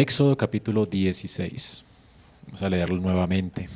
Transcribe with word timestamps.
Éxodo 0.00 0.34
capítulo 0.34 0.86
16. 0.86 1.84
Vamos 2.46 2.62
a 2.62 2.70
leerlo 2.70 2.96
nuevamente. 2.96 3.68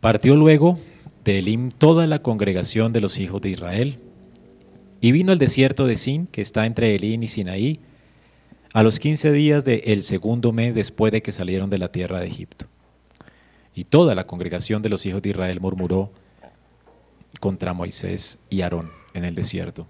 Partió 0.00 0.36
luego 0.36 0.78
de 1.24 1.40
Elim 1.40 1.72
toda 1.72 2.06
la 2.06 2.22
congregación 2.22 2.92
de 2.92 3.00
los 3.00 3.18
hijos 3.18 3.42
de 3.42 3.48
Israel 3.48 3.98
y 5.00 5.10
vino 5.10 5.32
al 5.32 5.38
desierto 5.40 5.88
de 5.88 5.96
Sin, 5.96 6.28
que 6.28 6.40
está 6.40 6.66
entre 6.66 6.94
Elim 6.94 7.24
y 7.24 7.26
Sinaí, 7.26 7.80
a 8.72 8.82
los 8.82 8.98
quince 8.98 9.32
días 9.32 9.64
del 9.64 10.02
segundo 10.02 10.52
mes 10.52 10.74
después 10.74 11.12
de 11.12 11.22
que 11.22 11.32
salieron 11.32 11.70
de 11.70 11.78
la 11.78 11.90
tierra 11.90 12.20
de 12.20 12.26
Egipto. 12.26 12.66
Y 13.74 13.84
toda 13.84 14.14
la 14.14 14.24
congregación 14.24 14.82
de 14.82 14.88
los 14.88 15.06
hijos 15.06 15.22
de 15.22 15.30
Israel 15.30 15.60
murmuró 15.60 16.10
contra 17.40 17.72
Moisés 17.72 18.38
y 18.48 18.60
Aarón 18.60 18.90
en 19.14 19.24
el 19.24 19.34
desierto. 19.34 19.86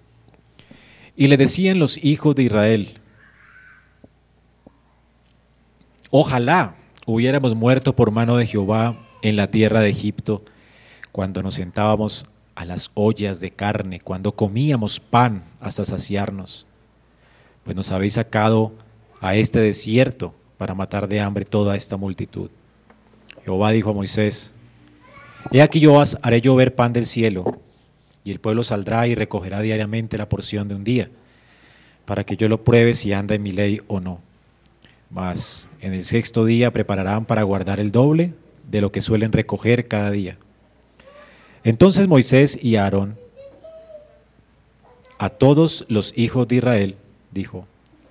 Y 1.16 1.29
le 1.29 1.37
decían 1.37 1.79
los 1.79 2.02
hijos 2.02 2.35
de 2.35 2.45
Israel, 2.45 2.88
ojalá 6.10 6.77
hubiéramos 7.07 7.55
muerto 7.55 7.95
por 7.95 8.10
mano 8.10 8.37
de 8.37 8.47
Jehová 8.47 8.97
en 9.23 9.37
la 9.37 9.51
tierra 9.51 9.80
de 9.80 9.91
Egipto, 9.91 10.45
cuando 11.13 11.43
nos 11.43 11.54
sentábamos 11.54 12.24
a 12.54 12.65
las 12.65 12.91
ollas 12.95 13.41
de 13.41 13.51
carne, 13.51 14.01
cuando 14.01 14.32
comíamos 14.32 15.01
pan 15.01 15.43
hasta 15.60 15.85
saciarnos, 15.85 16.66
pues 17.65 17.77
nos 17.77 17.91
habéis 17.91 18.15
sacado 18.15 18.73
a 19.21 19.35
este 19.37 19.61
desierto 19.61 20.35
para 20.59 20.75
matar 20.75 21.09
de 21.09 21.21
hambre 21.21 21.45
toda 21.45 21.77
esta 21.77 21.97
multitud. 21.97 22.51
Jehová 23.45 23.71
dijo 23.71 23.91
a 23.91 23.95
Moisés, 23.95 24.53
He 25.51 25.63
aquí 25.63 25.81
yo 25.81 26.01
haré 26.23 26.41
llover 26.41 26.75
pan 26.75 26.93
del 26.93 27.07
cielo, 27.07 27.61
y 28.25 28.31
el 28.31 28.41
pueblo 28.41 28.63
saldrá 28.63 29.07
y 29.07 29.15
recogerá 29.15 29.61
diariamente 29.61 30.19
la 30.19 30.29
porción 30.29 30.69
de 30.69 30.75
un 30.75 30.85
día, 30.85 31.11
para 32.05 32.25
que 32.25 32.37
yo 32.37 32.49
lo 32.49 32.63
pruebe 32.63 32.95
si 32.95 33.13
anda 33.13 33.35
en 33.35 33.43
mi 33.43 33.53
ley 33.53 33.81
o 33.87 34.01
no. 34.01 34.21
Mas 35.11 35.69
en 35.81 35.95
el 35.95 36.05
sexto 36.05 36.45
día 36.45 36.71
prepararán 36.73 37.25
para 37.25 37.43
guardar 37.43 37.81
el 37.81 37.91
doble 37.91 38.35
de 38.71 38.81
lo 38.81 38.93
que 38.93 39.01
suelen 39.01 39.33
recoger 39.33 39.88
cada 39.88 40.11
día. 40.11 40.37
Entonces 41.65 42.07
Moisés 42.07 42.59
y 42.61 42.77
Aarón, 42.77 43.16
a 45.19 45.29
todos 45.29 45.85
los 45.88 46.13
hijos 46.16 46.49
de 46.49 46.57
Israel, 46.57 46.97
dijo, 47.32 47.66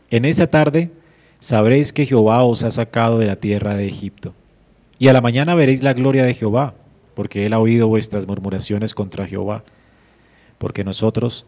en 0.10 0.26
esa 0.26 0.48
tarde 0.48 0.92
sabréis 1.40 1.94
que 1.94 2.06
Jehová 2.06 2.44
os 2.44 2.64
ha 2.64 2.72
sacado 2.72 3.20
de 3.20 3.28
la 3.28 3.36
tierra 3.36 3.76
de 3.76 3.88
Egipto, 3.88 4.34
y 4.98 5.08
a 5.08 5.14
la 5.14 5.22
mañana 5.22 5.56
veréis 5.56 5.82
la 5.82 5.94
gloria 5.94 6.26
de 6.26 6.34
Jehová, 6.34 6.76
porque 7.16 7.46
él 7.46 7.54
ha 7.54 7.60
oído 7.60 7.88
vuestras 7.88 8.28
murmuraciones 8.28 8.94
contra 8.94 9.28
Jehová. 9.28 9.64
Porque 10.58 10.84
nosotros, 10.84 11.46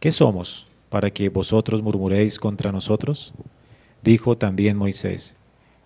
¿qué 0.00 0.12
somos 0.12 0.66
para 0.88 1.10
que 1.10 1.28
vosotros 1.28 1.82
murmuréis 1.82 2.38
contra 2.38 2.72
nosotros? 2.72 3.34
Dijo 4.02 4.36
también 4.38 4.76
Moisés, 4.76 5.36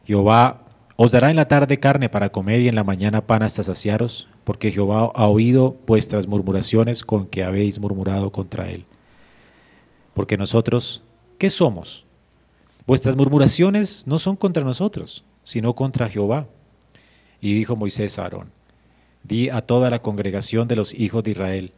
Jehová 0.04 0.62
os 0.96 1.12
dará 1.12 1.30
en 1.30 1.36
la 1.36 1.48
tarde 1.48 1.78
carne 1.78 2.08
para 2.08 2.30
comer 2.30 2.60
y 2.60 2.68
en 2.68 2.74
la 2.74 2.84
mañana 2.84 3.26
pan 3.26 3.42
hasta 3.42 3.62
saciaros, 3.62 4.28
porque 4.44 4.70
Jehová 4.70 5.12
ha 5.14 5.26
oído 5.26 5.76
vuestras 5.86 6.26
murmuraciones 6.26 7.04
con 7.04 7.26
que 7.26 7.44
habéis 7.44 7.78
murmurado 7.78 8.32
contra 8.32 8.70
él. 8.70 8.84
Porque 10.12 10.36
nosotros, 10.36 11.02
¿qué 11.38 11.50
somos? 11.50 12.04
Vuestras 12.86 13.16
murmuraciones 13.16 14.06
no 14.06 14.18
son 14.18 14.36
contra 14.36 14.64
nosotros, 14.64 15.24
sino 15.44 15.74
contra 15.74 16.08
Jehová. 16.08 16.48
Y 17.40 17.54
dijo 17.54 17.76
Moisés 17.76 18.18
a 18.18 18.22
Aarón, 18.24 18.50
di 19.22 19.48
a 19.48 19.62
toda 19.62 19.90
la 19.90 20.00
congregación 20.00 20.68
de 20.68 20.76
los 20.76 20.94
hijos 20.94 21.22
de 21.22 21.30
Israel, 21.32 21.72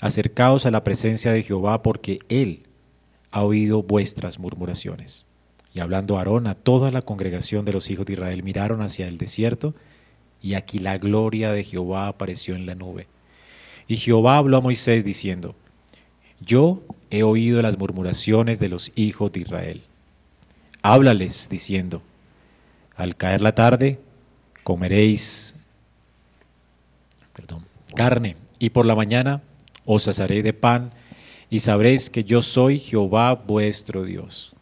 acercaos 0.00 0.66
a 0.66 0.70
la 0.70 0.84
presencia 0.84 1.32
de 1.32 1.42
Jehová, 1.42 1.82
porque 1.82 2.18
él 2.28 2.66
ha 3.30 3.42
oído 3.42 3.82
vuestras 3.82 4.38
murmuraciones. 4.38 5.24
Y 5.72 5.80
hablando 5.80 6.18
Aarón 6.18 6.46
a 6.46 6.54
toda 6.54 6.90
la 6.90 7.02
congregación 7.02 7.64
de 7.64 7.72
los 7.72 7.90
hijos 7.90 8.06
de 8.06 8.14
Israel, 8.14 8.42
miraron 8.42 8.82
hacia 8.82 9.08
el 9.08 9.18
desierto, 9.18 9.74
y 10.42 10.54
aquí 10.54 10.78
la 10.78 10.98
gloria 10.98 11.52
de 11.52 11.64
Jehová 11.64 12.08
apareció 12.08 12.54
en 12.54 12.66
la 12.66 12.74
nube. 12.74 13.08
Y 13.88 13.96
Jehová 13.96 14.36
habló 14.36 14.56
a 14.56 14.60
Moisés 14.60 15.04
diciendo, 15.04 15.54
Yo 16.40 16.82
he 17.16 17.22
oído 17.22 17.62
las 17.62 17.78
murmuraciones 17.78 18.58
de 18.58 18.68
los 18.68 18.92
hijos 18.96 19.32
de 19.32 19.40
Israel. 19.40 19.82
Háblales 20.82 21.48
diciendo, 21.50 22.02
Al 22.94 23.16
caer 23.16 23.40
la 23.40 23.54
tarde 23.54 23.98
comeréis 24.62 25.54
carne, 27.96 28.36
y 28.58 28.70
por 28.70 28.86
la 28.86 28.94
mañana 28.94 29.42
os 29.84 30.06
asaré 30.06 30.42
de 30.42 30.52
pan, 30.52 30.92
y 31.50 31.60
sabréis 31.60 32.10
que 32.10 32.24
yo 32.24 32.42
soy 32.42 32.78
Jehová 32.78 33.34
vuestro 33.34 34.04
Dios. 34.04 34.52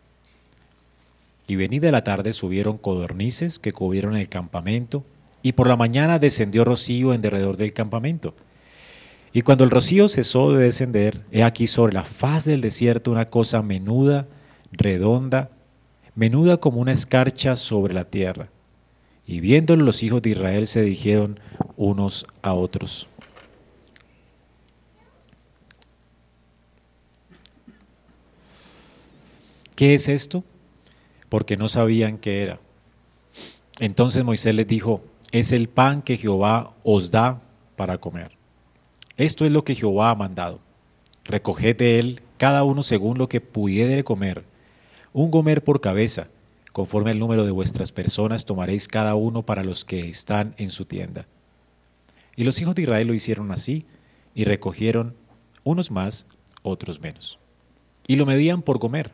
Y 1.46 1.56
venida 1.56 1.90
la 1.90 2.04
tarde 2.04 2.32
subieron 2.32 2.78
codornices 2.78 3.58
que 3.58 3.72
cubrieron 3.72 4.16
el 4.16 4.30
campamento, 4.30 5.04
y 5.42 5.52
por 5.52 5.68
la 5.68 5.76
mañana 5.76 6.18
descendió 6.18 6.64
rocío 6.64 7.12
en 7.12 7.20
derredor 7.20 7.58
del 7.58 7.74
campamento. 7.74 8.34
Y 9.34 9.42
cuando 9.42 9.64
el 9.64 9.70
rocío 9.70 10.08
cesó 10.08 10.52
de 10.52 10.64
descender, 10.64 11.20
he 11.30 11.42
aquí 11.42 11.66
sobre 11.66 11.92
la 11.92 12.04
faz 12.04 12.46
del 12.46 12.62
desierto 12.62 13.10
una 13.10 13.26
cosa 13.26 13.60
menuda, 13.60 14.26
redonda, 14.72 15.50
menuda 16.14 16.56
como 16.56 16.80
una 16.80 16.92
escarcha 16.92 17.54
sobre 17.54 17.92
la 17.92 18.04
tierra. 18.04 18.48
Y 19.26 19.40
viéndolo 19.40 19.84
los 19.84 20.02
hijos 20.02 20.22
de 20.22 20.30
Israel 20.30 20.66
se 20.66 20.80
dijeron 20.80 21.38
unos 21.76 22.26
a 22.40 22.54
otros. 22.54 23.08
¿Qué 29.74 29.92
es 29.92 30.08
esto? 30.08 30.42
porque 31.34 31.56
no 31.56 31.68
sabían 31.68 32.18
qué 32.18 32.44
era. 32.44 32.60
Entonces 33.80 34.22
Moisés 34.22 34.54
les 34.54 34.68
dijo, 34.68 35.02
es 35.32 35.50
el 35.50 35.68
pan 35.68 36.00
que 36.00 36.16
Jehová 36.16 36.74
os 36.84 37.10
da 37.10 37.42
para 37.74 37.98
comer. 37.98 38.30
Esto 39.16 39.44
es 39.44 39.52
lo 39.52 39.64
que 39.64 39.74
Jehová 39.74 40.10
ha 40.10 40.14
mandado. 40.14 40.60
Recoged 41.24 41.76
de 41.76 41.98
él 41.98 42.20
cada 42.36 42.64
uno 42.64 42.82
según 42.82 43.16
lo 43.18 43.28
que 43.28 43.40
pudiere 43.40 44.04
comer, 44.04 44.44
un 45.12 45.30
gomer 45.30 45.62
por 45.62 45.80
cabeza, 45.80 46.28
conforme 46.72 47.12
al 47.12 47.18
número 47.18 47.44
de 47.44 47.52
vuestras 47.52 47.92
personas 47.92 48.44
tomaréis 48.44 48.88
cada 48.88 49.14
uno 49.14 49.42
para 49.42 49.62
los 49.62 49.84
que 49.84 50.08
están 50.08 50.54
en 50.58 50.70
su 50.70 50.84
tienda. 50.84 51.26
Y 52.36 52.44
los 52.44 52.60
hijos 52.60 52.74
de 52.74 52.82
Israel 52.82 53.06
lo 53.06 53.14
hicieron 53.14 53.52
así, 53.52 53.86
y 54.34 54.44
recogieron 54.44 55.14
unos 55.62 55.92
más, 55.92 56.26
otros 56.62 57.00
menos. 57.00 57.38
Y 58.08 58.16
lo 58.16 58.26
medían 58.26 58.62
por 58.62 58.80
comer 58.80 59.12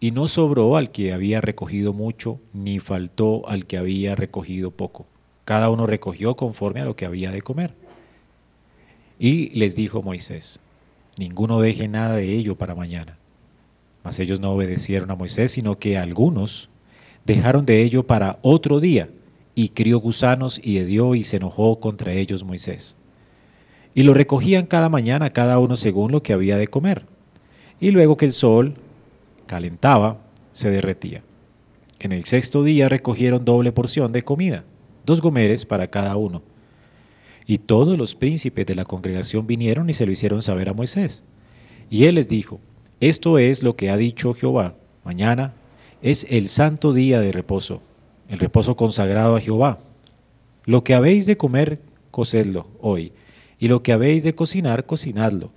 y 0.00 0.10
no 0.10 0.28
sobró 0.28 0.76
al 0.76 0.90
que 0.90 1.14
había 1.14 1.40
recogido 1.40 1.94
mucho, 1.94 2.38
ni 2.52 2.78
faltó 2.78 3.48
al 3.48 3.64
que 3.64 3.78
había 3.78 4.14
recogido 4.14 4.70
poco. 4.70 5.06
Cada 5.46 5.70
uno 5.70 5.86
recogió 5.86 6.36
conforme 6.36 6.80
a 6.80 6.84
lo 6.84 6.94
que 6.94 7.06
había 7.06 7.30
de 7.30 7.40
comer. 7.40 7.74
Y 9.18 9.50
les 9.50 9.76
dijo 9.76 10.02
Moisés, 10.02 10.60
ninguno 11.16 11.60
deje 11.60 11.88
nada 11.88 12.16
de 12.16 12.32
ello 12.34 12.56
para 12.56 12.74
mañana. 12.74 13.18
Mas 14.02 14.18
ellos 14.18 14.40
no 14.40 14.50
obedecieron 14.50 15.10
a 15.10 15.16
Moisés, 15.16 15.52
sino 15.52 15.78
que 15.78 15.96
algunos 15.96 16.68
dejaron 17.24 17.64
de 17.64 17.82
ello 17.82 18.06
para 18.06 18.38
otro 18.42 18.80
día, 18.80 19.08
y 19.54 19.68
crió 19.70 19.98
gusanos 19.98 20.60
y 20.62 20.78
hedió 20.78 21.14
y 21.14 21.22
se 21.22 21.36
enojó 21.36 21.78
contra 21.78 22.12
ellos 22.12 22.44
Moisés. 22.44 22.96
Y 23.94 24.02
lo 24.02 24.12
recogían 24.12 24.66
cada 24.66 24.88
mañana 24.88 25.30
cada 25.30 25.58
uno 25.58 25.76
según 25.76 26.10
lo 26.10 26.22
que 26.22 26.32
había 26.32 26.56
de 26.56 26.66
comer. 26.66 27.06
Y 27.80 27.92
luego 27.92 28.16
que 28.16 28.26
el 28.26 28.32
sol 28.32 28.74
calentaba, 29.46 30.18
se 30.52 30.70
derretía. 30.70 31.22
En 31.98 32.12
el 32.12 32.24
sexto 32.24 32.62
día 32.62 32.88
recogieron 32.88 33.44
doble 33.44 33.72
porción 33.72 34.12
de 34.12 34.22
comida, 34.22 34.64
dos 35.04 35.20
gomeres 35.20 35.64
para 35.64 35.88
cada 35.88 36.16
uno. 36.16 36.42
Y 37.46 37.58
todos 37.58 37.98
los 37.98 38.14
príncipes 38.14 38.66
de 38.66 38.74
la 38.74 38.84
congregación 38.84 39.46
vinieron 39.46 39.90
y 39.90 39.92
se 39.92 40.06
lo 40.06 40.12
hicieron 40.12 40.42
saber 40.42 40.68
a 40.68 40.74
Moisés. 40.74 41.22
Y 41.90 42.04
él 42.04 42.14
les 42.14 42.28
dijo, 42.28 42.60
esto 43.00 43.38
es 43.38 43.62
lo 43.62 43.76
que 43.76 43.90
ha 43.90 43.96
dicho 43.96 44.34
Jehová, 44.34 44.76
mañana 45.04 45.54
es 46.00 46.26
el 46.30 46.48
santo 46.48 46.92
día 46.92 47.20
de 47.20 47.32
reposo, 47.32 47.82
el 48.28 48.38
reposo 48.38 48.76
consagrado 48.76 49.36
a 49.36 49.40
Jehová. 49.40 49.78
Lo 50.64 50.84
que 50.84 50.94
habéis 50.94 51.26
de 51.26 51.36
comer, 51.36 51.80
cocedlo 52.10 52.68
hoy, 52.80 53.12
y 53.58 53.68
lo 53.68 53.82
que 53.82 53.92
habéis 53.92 54.22
de 54.22 54.34
cocinar, 54.34 54.86
cocinadlo, 54.86 55.50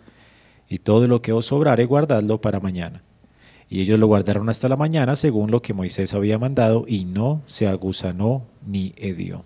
y 0.69 0.79
todo 0.79 1.07
lo 1.07 1.21
que 1.21 1.33
os 1.33 1.47
sobrare, 1.47 1.85
guardadlo 1.85 2.41
para 2.41 2.59
mañana. 2.59 3.03
Y 3.69 3.81
ellos 3.81 3.99
lo 3.99 4.07
guardaron 4.07 4.49
hasta 4.49 4.69
la 4.69 4.77
mañana 4.77 5.15
según 5.15 5.51
lo 5.51 5.61
que 5.61 5.73
Moisés 5.73 6.13
había 6.13 6.39
mandado 6.39 6.85
y 6.87 7.05
no 7.05 7.41
se 7.45 7.67
agusanó 7.67 8.45
ni 8.65 8.93
hedió. 8.97 9.43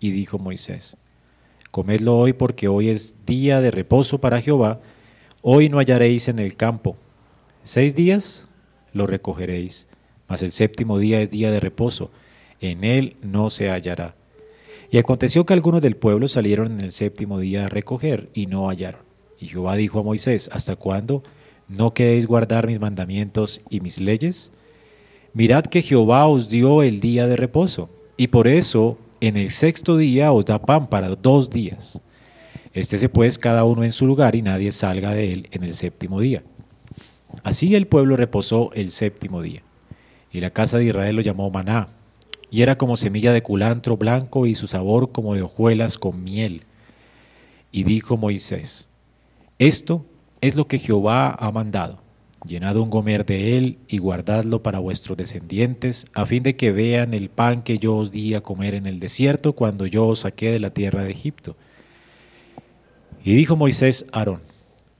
Y 0.00 0.10
dijo 0.10 0.38
Moisés, 0.38 0.96
comedlo 1.72 2.16
hoy 2.16 2.32
porque 2.32 2.68
hoy 2.68 2.88
es 2.88 3.16
día 3.26 3.60
de 3.60 3.72
reposo 3.72 4.20
para 4.20 4.40
Jehová, 4.40 4.80
hoy 5.42 5.68
no 5.68 5.78
hallaréis 5.78 6.28
en 6.28 6.38
el 6.38 6.56
campo. 6.56 6.96
Seis 7.64 7.96
días 7.96 8.46
lo 8.92 9.06
recogeréis 9.08 9.88
mas 10.32 10.42
el 10.42 10.50
séptimo 10.50 10.98
día 10.98 11.20
es 11.20 11.28
día 11.28 11.50
de 11.50 11.60
reposo, 11.60 12.10
en 12.62 12.84
él 12.84 13.16
no 13.20 13.50
se 13.50 13.68
hallará. 13.68 14.14
Y 14.90 14.96
aconteció 14.96 15.44
que 15.44 15.52
algunos 15.52 15.82
del 15.82 15.94
pueblo 15.94 16.26
salieron 16.26 16.72
en 16.72 16.80
el 16.80 16.92
séptimo 16.92 17.38
día 17.38 17.66
a 17.66 17.68
recoger 17.68 18.30
y 18.32 18.46
no 18.46 18.70
hallaron. 18.70 19.02
Y 19.38 19.48
Jehová 19.48 19.76
dijo 19.76 20.00
a 20.00 20.02
Moisés, 20.02 20.48
¿hasta 20.50 20.74
cuándo 20.74 21.22
no 21.68 21.92
queréis 21.92 22.26
guardar 22.26 22.66
mis 22.66 22.80
mandamientos 22.80 23.60
y 23.68 23.80
mis 23.80 24.00
leyes? 24.00 24.52
Mirad 25.34 25.64
que 25.64 25.82
Jehová 25.82 26.26
os 26.26 26.48
dio 26.48 26.82
el 26.82 27.00
día 27.00 27.26
de 27.26 27.36
reposo, 27.36 27.90
y 28.16 28.28
por 28.28 28.48
eso 28.48 28.96
en 29.22 29.36
el 29.36 29.52
sexto 29.52 29.96
día 29.96 30.32
os 30.32 30.46
da 30.46 30.58
pan 30.58 30.88
para 30.88 31.14
dos 31.14 31.48
días. 31.48 32.00
Estése 32.74 33.08
pues 33.08 33.38
cada 33.38 33.62
uno 33.62 33.84
en 33.84 33.92
su 33.92 34.04
lugar 34.04 34.34
y 34.34 34.42
nadie 34.42 34.72
salga 34.72 35.12
de 35.12 35.32
él 35.32 35.48
en 35.52 35.62
el 35.62 35.74
séptimo 35.74 36.18
día. 36.18 36.42
Así 37.44 37.76
el 37.76 37.86
pueblo 37.86 38.16
reposó 38.16 38.72
el 38.72 38.90
séptimo 38.90 39.40
día. 39.40 39.62
Y 40.32 40.40
la 40.40 40.50
casa 40.50 40.78
de 40.78 40.86
Israel 40.86 41.14
lo 41.14 41.22
llamó 41.22 41.50
maná, 41.50 41.90
y 42.50 42.62
era 42.62 42.76
como 42.76 42.96
semilla 42.96 43.32
de 43.32 43.44
culantro 43.44 43.96
blanco 43.96 44.44
y 44.46 44.56
su 44.56 44.66
sabor 44.66 45.12
como 45.12 45.36
de 45.36 45.42
hojuelas 45.42 45.98
con 45.98 46.24
miel. 46.24 46.64
Y 47.70 47.84
dijo 47.84 48.16
Moisés, 48.16 48.88
esto 49.60 50.04
es 50.40 50.56
lo 50.56 50.66
que 50.66 50.80
Jehová 50.80 51.30
ha 51.30 51.52
mandado 51.52 52.01
llenad 52.44 52.76
un 52.76 52.90
gomer 52.90 53.24
de 53.24 53.56
él 53.56 53.78
y 53.88 53.98
guardadlo 53.98 54.62
para 54.62 54.78
vuestros 54.78 55.16
descendientes, 55.16 56.06
a 56.14 56.26
fin 56.26 56.42
de 56.42 56.56
que 56.56 56.72
vean 56.72 57.14
el 57.14 57.28
pan 57.28 57.62
que 57.62 57.78
yo 57.78 57.96
os 57.96 58.10
di 58.10 58.34
a 58.34 58.40
comer 58.40 58.74
en 58.74 58.86
el 58.86 59.00
desierto 59.00 59.52
cuando 59.52 59.86
yo 59.86 60.06
os 60.06 60.20
saqué 60.20 60.50
de 60.50 60.60
la 60.60 60.70
tierra 60.70 61.04
de 61.04 61.10
Egipto. 61.10 61.56
Y 63.24 63.34
dijo 63.34 63.56
Moisés 63.56 64.06
a 64.12 64.18
Aarón, 64.18 64.42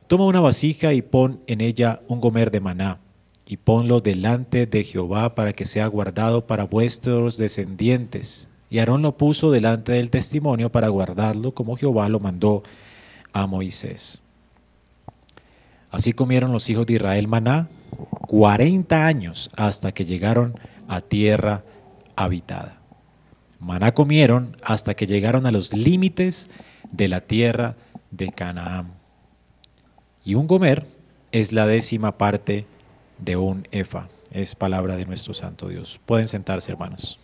toma 0.07 0.27
una 0.27 0.41
vasija 0.41 0.93
y 0.93 1.03
pon 1.03 1.41
en 1.47 1.61
ella 1.61 2.01
un 2.09 2.21
gomer 2.21 2.51
de 2.51 2.61
maná, 2.61 3.01
y 3.47 3.57
ponlo 3.57 4.01
delante 4.01 4.67
de 4.67 4.85
Jehová 4.85 5.35
para 5.35 5.53
que 5.53 5.65
sea 5.65 5.87
guardado 5.87 6.47
para 6.47 6.65
vuestros 6.65 7.37
descendientes. 7.37 8.49
Y 8.71 8.79
Aarón 8.79 9.03
lo 9.03 9.19
puso 9.19 9.51
delante 9.51 9.93
del 9.93 10.11
testimonio 10.11 10.71
para 10.71 10.89
guardarlo 10.89 11.53
como 11.53 11.77
Jehová 11.77 12.09
lo 12.09 12.21
mandó 12.21 12.63
a 13.33 13.47
Moisés. 13.47 14.23
Así 15.93 16.15
comieron 16.15 16.53
los 16.53 16.69
hijos 16.71 16.87
de 16.87 16.95
Israel 16.95 17.29
maná 17.29 17.69
cuarenta 18.27 19.07
años 19.07 19.51
hasta 19.55 19.93
que 19.93 20.07
llegaron 20.07 20.59
a 20.89 21.03
tierra 21.03 21.63
habitada. 22.17 22.81
Maná 23.61 23.93
comieron 23.93 24.57
hasta 24.63 24.95
que 24.95 25.07
llegaron 25.07 25.47
a 25.47 25.53
los 25.53 25.75
límites 25.75 26.49
de 26.91 27.09
la 27.09 27.21
tierra 27.21 27.77
de 28.11 28.31
Canaán. 28.31 28.95
Y 30.25 30.35
un 30.35 30.47
gomer 30.47 30.87
es 31.31 31.53
la 31.53 31.67
décima 31.67 32.17
parte 32.17 32.67
de 33.19 33.37
un 33.37 33.69
efa. 33.71 34.09
Es 34.31 34.55
palabra 34.55 34.97
de 34.97 35.05
nuestro 35.05 35.35
Santo 35.35 35.69
Dios. 35.69 36.01
Pueden 36.07 36.27
sentarse, 36.27 36.73
hermanos. 36.73 37.21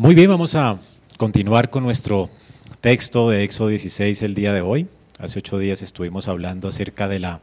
Muy 0.00 0.14
bien, 0.14 0.30
vamos 0.30 0.54
a 0.54 0.78
continuar 1.18 1.68
con 1.68 1.82
nuestro 1.82 2.30
texto 2.80 3.28
de 3.28 3.44
Éxodo 3.44 3.68
16 3.68 4.22
el 4.22 4.34
día 4.34 4.54
de 4.54 4.62
hoy. 4.62 4.88
Hace 5.18 5.40
ocho 5.40 5.58
días 5.58 5.82
estuvimos 5.82 6.26
hablando 6.26 6.68
acerca 6.68 7.06
de 7.06 7.18
la 7.18 7.40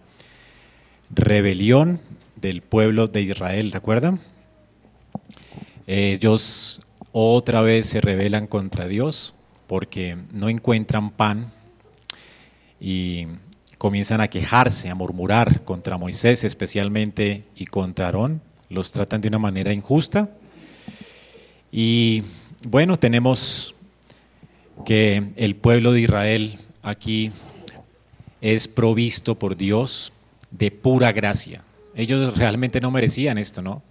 rebelión 1.12 2.02
del 2.36 2.64
pueblo 2.64 3.06
de 3.06 3.22
Israel, 3.22 3.72
¿recuerdan? 3.72 4.20
Ellos 5.86 6.82
otra 7.12 7.62
vez 7.62 7.86
se 7.86 8.02
rebelan 8.02 8.48
contra 8.48 8.88
Dios 8.88 9.36
porque 9.68 10.18
no 10.32 10.50
encuentran 10.50 11.12
pan 11.12 11.52
y 12.80 13.28
comienzan 13.78 14.20
a 14.20 14.30
quejarse, 14.30 14.90
a 14.90 14.96
murmurar 14.96 15.64
contra 15.64 16.00
Moisés 16.00 16.44
especialmente 16.44 17.44
y 17.56 17.68
contra 17.68 18.06
Aarón. 18.06 18.42
Los 18.68 18.92
tratan 18.94 19.22
de 19.22 19.28
una 19.28 19.38
manera 19.38 19.74
injusta. 19.74 20.32
Y 21.72 22.24
bueno, 22.70 22.98
tenemos 22.98 23.74
que 24.86 25.32
el 25.38 25.56
pueblo 25.56 25.94
de 25.94 26.02
Israel 26.02 26.58
aquí 26.84 27.32
es 28.42 28.68
provisto 28.68 29.40
por 29.40 29.56
Dios 29.56 30.12
de 30.52 30.70
pura 30.70 31.14
gracia. 31.14 31.64
Ellos 31.96 32.38
realmente 32.38 32.82
no 32.82 32.92
merecían 32.92 33.38
esto, 33.38 33.62
¿no? 33.62 33.82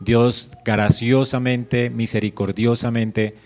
Dios 0.00 0.54
graciosamente, 0.64 1.88
misericordiosamente, 1.88 3.36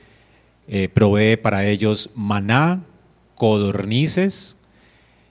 eh, 0.67 0.89
provee 0.89 1.37
para 1.37 1.67
ellos 1.67 2.09
maná, 2.15 2.81
codornices, 3.35 4.57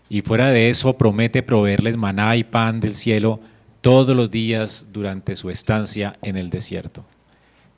y 0.10 0.22
fuera 0.22 0.52
de 0.52 0.70
eso 0.70 0.94
promete 0.94 1.42
proveerles 1.42 1.98
maná 1.98 2.38
y 2.38 2.44
pan 2.44 2.80
del 2.80 2.94
cielo 2.94 3.40
todos 3.82 4.16
los 4.16 4.30
días 4.30 4.88
durante 4.94 5.36
su 5.36 5.50
estancia 5.50 6.18
en 6.22 6.38
el 6.38 6.52
desierto. 6.52 7.04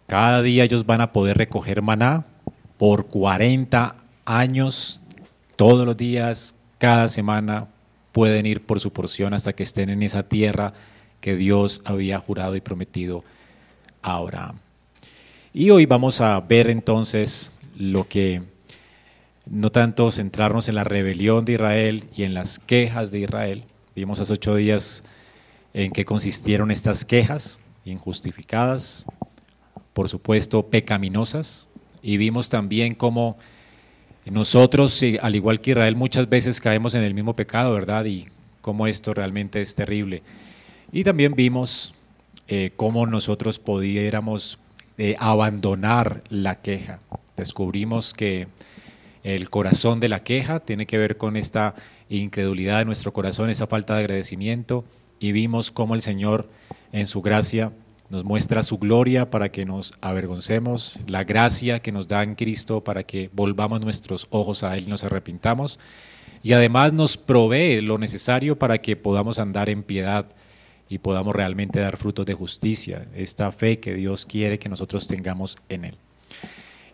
Cada 0.09 0.41
día 0.41 0.63
ellos 0.63 0.87
van 0.87 1.01
a 1.01 1.11
poder 1.11 1.37
recoger 1.37 1.83
maná 1.83 2.25
por 2.79 3.05
40 3.05 3.95
años, 4.25 5.03
todos 5.55 5.85
los 5.85 5.95
días, 5.95 6.55
cada 6.79 7.09
semana 7.09 7.67
pueden 8.11 8.47
ir 8.47 8.65
por 8.65 8.79
su 8.79 8.91
porción 8.91 9.35
hasta 9.35 9.53
que 9.53 9.61
estén 9.61 9.91
en 9.91 10.01
esa 10.01 10.23
tierra 10.23 10.73
que 11.21 11.35
Dios 11.35 11.83
había 11.85 12.17
jurado 12.17 12.55
y 12.55 12.61
prometido 12.61 13.23
a 14.01 14.15
Abraham. 14.15 14.57
Y 15.53 15.69
hoy 15.69 15.85
vamos 15.85 16.21
a 16.21 16.39
ver 16.39 16.71
entonces 16.71 17.51
lo 17.77 18.07
que, 18.07 18.41
no 19.45 19.71
tanto 19.71 20.09
centrarnos 20.09 20.69
en 20.69 20.73
la 20.73 20.85
rebelión 20.85 21.45
de 21.45 21.53
Israel 21.53 22.05
y 22.17 22.23
en 22.23 22.33
las 22.33 22.57
quejas 22.57 23.11
de 23.11 23.19
Israel, 23.19 23.63
vimos 23.95 24.19
hace 24.19 24.33
ocho 24.33 24.55
días 24.55 25.03
en 25.75 25.91
qué 25.91 26.03
consistieron 26.03 26.71
estas 26.71 27.05
quejas 27.05 27.59
injustificadas, 27.85 29.05
por 29.93 30.09
supuesto, 30.09 30.67
pecaminosas, 30.67 31.69
y 32.01 32.17
vimos 32.17 32.49
también 32.49 32.95
cómo 32.95 33.37
nosotros, 34.25 35.01
al 35.21 35.35
igual 35.35 35.59
que 35.61 35.71
Israel, 35.71 35.95
muchas 35.95 36.29
veces 36.29 36.61
caemos 36.61 36.95
en 36.95 37.03
el 37.03 37.13
mismo 37.13 37.35
pecado, 37.35 37.73
¿verdad? 37.73 38.05
Y 38.05 38.27
cómo 38.61 38.87
esto 38.87 39.13
realmente 39.13 39.61
es 39.61 39.75
terrible. 39.75 40.23
Y 40.91 41.03
también 41.03 41.33
vimos 41.33 41.93
eh, 42.47 42.71
cómo 42.75 43.05
nosotros 43.05 43.59
pudiéramos 43.59 44.59
eh, 44.97 45.15
abandonar 45.19 46.23
la 46.29 46.55
queja. 46.55 46.99
Descubrimos 47.37 48.13
que 48.13 48.47
el 49.23 49.49
corazón 49.49 49.99
de 49.99 50.09
la 50.09 50.23
queja 50.23 50.59
tiene 50.59 50.85
que 50.85 50.97
ver 50.97 51.17
con 51.17 51.35
esta 51.35 51.75
incredulidad 52.09 52.79
de 52.79 52.85
nuestro 52.85 53.13
corazón, 53.13 53.49
esa 53.49 53.67
falta 53.67 53.95
de 53.95 54.01
agradecimiento, 54.01 54.85
y 55.19 55.31
vimos 55.31 55.71
cómo 55.71 55.95
el 55.95 56.01
Señor 56.01 56.49
en 56.91 57.07
su 57.07 57.21
gracia 57.21 57.71
nos 58.09 58.23
muestra 58.23 58.63
su 58.63 58.77
gloria 58.77 59.29
para 59.29 59.49
que 59.49 59.65
nos 59.65 59.93
avergoncemos, 60.01 60.99
la 61.07 61.23
gracia 61.23 61.79
que 61.79 61.91
nos 61.91 62.07
da 62.07 62.23
en 62.23 62.35
Cristo 62.35 62.83
para 62.83 63.03
que 63.03 63.29
volvamos 63.33 63.81
nuestros 63.81 64.27
ojos 64.31 64.63
a 64.63 64.75
Él 64.75 64.85
y 64.87 64.89
nos 64.89 65.03
arrepintamos, 65.03 65.79
y 66.41 66.53
además 66.53 66.93
nos 66.93 67.17
provee 67.17 67.81
lo 67.81 67.97
necesario 67.97 68.57
para 68.57 68.79
que 68.79 68.95
podamos 68.95 69.39
andar 69.39 69.69
en 69.69 69.83
piedad 69.83 70.25
y 70.89 70.97
podamos 70.97 71.35
realmente 71.35 71.79
dar 71.79 71.97
frutos 71.97 72.25
de 72.25 72.33
justicia, 72.33 73.07
esta 73.13 73.51
fe 73.51 73.79
que 73.79 73.93
Dios 73.93 74.25
quiere 74.25 74.57
que 74.57 74.69
nosotros 74.69 75.07
tengamos 75.07 75.57
en 75.69 75.85
Él. 75.85 75.95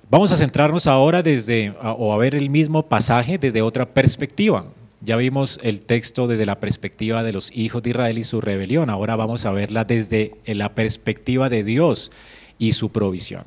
Vamos 0.09 0.31
a 0.31 0.37
centrarnos 0.37 0.85
ahora 0.85 1.23
desde, 1.23 1.73
o 1.81 2.13
a 2.13 2.17
ver 2.17 2.35
el 2.35 2.49
mismo 2.49 2.83
pasaje 2.83 3.39
desde 3.39 3.61
otra 3.61 3.85
perspectiva. 3.85 4.65
Ya 5.01 5.17
vimos 5.17 5.59
el 5.61 5.81
texto 5.81 6.27
desde 6.27 6.45
la 6.45 6.59
perspectiva 6.59 7.23
de 7.23 7.33
los 7.33 7.51
hijos 7.55 7.83
de 7.83 7.91
Israel 7.91 8.17
y 8.17 8.23
su 8.23 8.41
rebelión. 8.41 8.89
Ahora 8.89 9.15
vamos 9.15 9.45
a 9.45 9.51
verla 9.51 9.83
desde 9.85 10.35
la 10.45 10.73
perspectiva 10.73 11.49
de 11.49 11.63
Dios 11.63 12.11
y 12.57 12.73
su 12.73 12.91
provisión. 12.91 13.43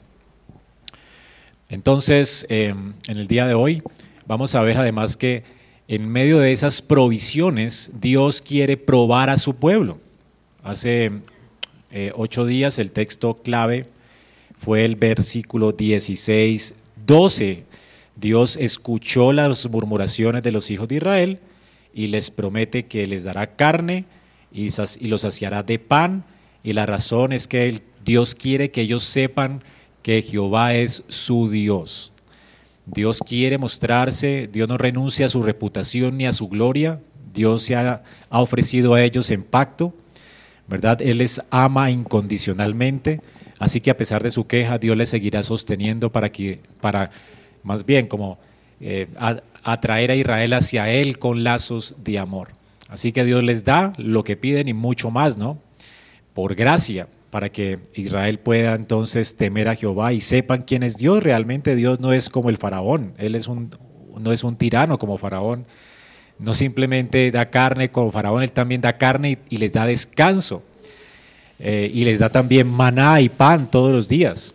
Entonces, 1.69 2.47
em, 2.49 2.95
en 3.09 3.19
el 3.19 3.27
día 3.27 3.47
de 3.47 3.55
hoy 3.55 3.83
vamos 4.27 4.55
a 4.55 4.63
ver 4.63 4.79
además 4.79 5.17
que 5.17 5.43
en 5.87 6.09
medio 6.09 6.39
de 6.39 6.53
esas 6.53 6.83
provisiones 6.83 7.91
Dios 7.99 8.43
quiere 8.43 8.77
probar 8.77 9.31
a 9.31 9.39
su 9.39 9.57
pueblo. 9.57 9.99
Hace 10.63 11.13
eh, 11.91 12.13
ocho 12.15 12.45
días 12.45 12.79
el 12.79 12.91
texto 12.91 13.39
clave 13.43 13.87
fue 14.59 14.85
el 14.85 14.97
versículo 14.97 15.73
16, 15.73 16.75
12. 17.07 17.65
Dios 18.21 18.57
escuchó 18.57 19.33
las 19.33 19.69
murmuraciones 19.71 20.43
de 20.43 20.51
los 20.51 20.71
hijos 20.71 20.89
de 20.89 20.97
Israel 20.97 21.39
y 21.95 22.09
les 22.09 22.31
promete 22.31 22.87
que 22.87 23.07
les 23.07 23.25
dará 23.25 23.55
carne 23.55 24.07
y, 24.53 24.69
los 25.09 25.21
saciará 25.21 25.63
de 25.63 25.79
pan. 25.79 26.25
Y 26.65 26.73
la 26.73 26.87
razón 26.87 27.33
es 27.33 27.47
que 27.47 27.81
Dios 28.05 28.35
quiere 28.35 28.71
que 28.71 28.81
ellos 28.81 29.05
sepan 29.05 29.63
que 30.03 30.23
Jehová 30.23 30.75
es 30.75 31.05
su 31.09 31.49
Dios. 31.49 32.13
Dios 32.87 33.21
quiere 33.21 33.59
mostrarse, 33.59 34.49
Dios 34.51 34.69
no 34.69 34.79
renuncia 34.79 35.27
a 35.27 35.29
su 35.29 35.43
reputación 35.43 36.17
ni 36.17 36.27
a 36.27 36.33
su 36.33 36.49
gloria, 36.49 37.01
Dios 37.35 37.63
se 37.63 37.77
ha, 37.77 38.03
ofrecido 38.31 38.95
a 38.95 39.03
ellos 39.03 39.31
en 39.31 39.43
pacto, 39.43 39.95
¿verdad? 40.67 41.03
Él 41.03 41.19
les 41.19 41.41
ama 41.51 41.91
incondicionalmente, 41.91 43.21
así 43.59 43.83
que 43.83 43.91
a 43.91 43.97
pesar 43.97 44.23
de 44.23 44.31
su 44.31 44.47
queja, 44.47 44.79
Dios 44.79 44.97
les 44.97 45.11
seguirá 45.11 45.43
sosteniendo 45.43 46.11
para 46.11 46.33
que, 46.33 46.61
para 46.81 47.11
más 47.63 47.85
bien 47.85 48.07
como 48.07 48.39
eh, 48.81 49.09
atraer 49.65 50.13
a 50.13 50.15
Israel 50.15 50.53
hacia 50.53 50.91
Él 50.91 51.19
con 51.19 51.45
lazos 51.45 51.97
de 52.03 52.19
amor. 52.19 52.51
Así 52.89 53.13
que 53.13 53.25
Dios 53.25 53.43
les 53.45 53.65
da 53.65 53.93
lo 53.97 54.25
que 54.25 54.37
piden 54.37 54.69
y 54.69 54.73
mucho 54.73 55.11
más, 55.11 55.37
¿no? 55.37 55.59
Por 56.33 56.55
gracia, 56.55 57.09
para 57.31 57.51
que 57.51 57.79
Israel 57.95 58.39
pueda 58.39 58.75
entonces 58.75 59.37
temer 59.37 59.69
a 59.69 59.75
Jehová 59.75 60.13
y 60.13 60.21
sepan 60.21 60.63
quién 60.63 60.83
es 60.83 60.97
Dios. 60.97 61.23
Realmente 61.23 61.77
Dios 61.77 62.01
no 62.01 62.13
es 62.13 62.31
como 62.31 62.49
el 62.49 62.57
faraón, 62.57 63.13
Él 63.19 63.35
es 63.35 63.49
un, 63.49 63.71
no 64.19 64.33
es 64.33 64.45
un 64.45 64.57
tirano 64.57 64.97
como 64.97 65.19
faraón, 65.19 65.67
no 66.39 66.55
simplemente 66.55 67.31
da 67.31 67.51
carne 67.51 67.91
como 67.91 68.11
faraón, 68.11 68.43
Él 68.43 68.53
también 68.53 68.81
da 68.81 68.97
carne 68.97 69.39
y, 69.51 69.59
les 69.59 69.73
da 69.73 69.87
descanso. 69.87 70.63
Eh, 71.61 71.91
y 71.93 72.05
les 72.05 72.21
da 72.21 72.31
también 72.31 72.69
maná 72.69 73.21
y 73.21 73.29
pan 73.29 73.69
todos 73.69 73.91
los 73.91 74.07
días 74.07 74.55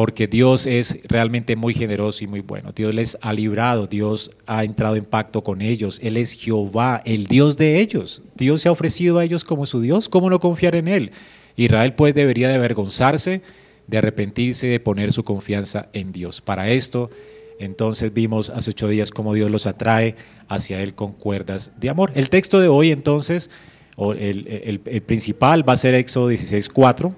porque 0.00 0.26
Dios 0.26 0.64
es 0.64 0.98
realmente 1.08 1.56
muy 1.56 1.74
generoso 1.74 2.24
y 2.24 2.26
muy 2.26 2.40
bueno. 2.40 2.72
Dios 2.74 2.94
les 2.94 3.18
ha 3.20 3.34
librado, 3.34 3.86
Dios 3.86 4.30
ha 4.46 4.64
entrado 4.64 4.96
en 4.96 5.04
pacto 5.04 5.42
con 5.42 5.60
ellos, 5.60 6.00
Él 6.02 6.16
es 6.16 6.32
Jehová, 6.32 7.02
el 7.04 7.26
Dios 7.26 7.58
de 7.58 7.78
ellos. 7.80 8.22
Dios 8.34 8.62
se 8.62 8.70
ha 8.70 8.72
ofrecido 8.72 9.18
a 9.18 9.24
ellos 9.24 9.44
como 9.44 9.66
su 9.66 9.78
Dios, 9.82 10.08
¿cómo 10.08 10.30
no 10.30 10.40
confiar 10.40 10.74
en 10.74 10.88
Él? 10.88 11.10
Israel 11.54 11.92
pues 11.92 12.14
debería 12.14 12.48
de 12.48 12.54
avergonzarse, 12.54 13.42
de 13.88 13.98
arrepentirse, 13.98 14.68
de 14.68 14.80
poner 14.80 15.12
su 15.12 15.22
confianza 15.22 15.90
en 15.92 16.12
Dios. 16.12 16.40
Para 16.40 16.70
esto, 16.70 17.10
entonces 17.58 18.14
vimos 18.14 18.48
hace 18.48 18.70
ocho 18.70 18.88
días 18.88 19.10
cómo 19.10 19.34
Dios 19.34 19.50
los 19.50 19.66
atrae 19.66 20.16
hacia 20.48 20.80
Él 20.80 20.94
con 20.94 21.12
cuerdas 21.12 21.72
de 21.78 21.90
amor. 21.90 22.10
El 22.14 22.30
texto 22.30 22.58
de 22.58 22.68
hoy 22.68 22.90
entonces, 22.90 23.50
el, 23.98 24.80
el, 24.86 25.02
principal 25.02 25.68
va 25.68 25.74
a 25.74 25.76
ser 25.76 25.92
Éxodo 25.92 26.32
16.4. 26.32 27.12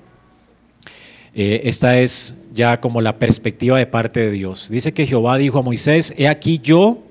Eh, 1.35 1.62
esta 1.65 1.99
es 1.99 2.35
ya 2.55 2.81
como 2.81 3.01
la 3.01 3.19
perspectiva 3.19 3.79
de 3.79 3.87
parte 3.87 4.21
de 4.21 4.31
Dios. 4.31 4.69
Dice 4.71 4.93
que 4.93 5.07
Jehová 5.07 5.39
dijo 5.39 5.59
a 5.59 5.62
Moisés, 5.62 6.15
he 6.17 6.29
aquí 6.29 6.61
yo 6.62 7.03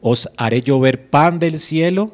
os 0.00 0.28
haré 0.36 0.62
llover 0.62 1.08
pan 1.08 1.38
del 1.38 1.58
cielo 1.58 2.12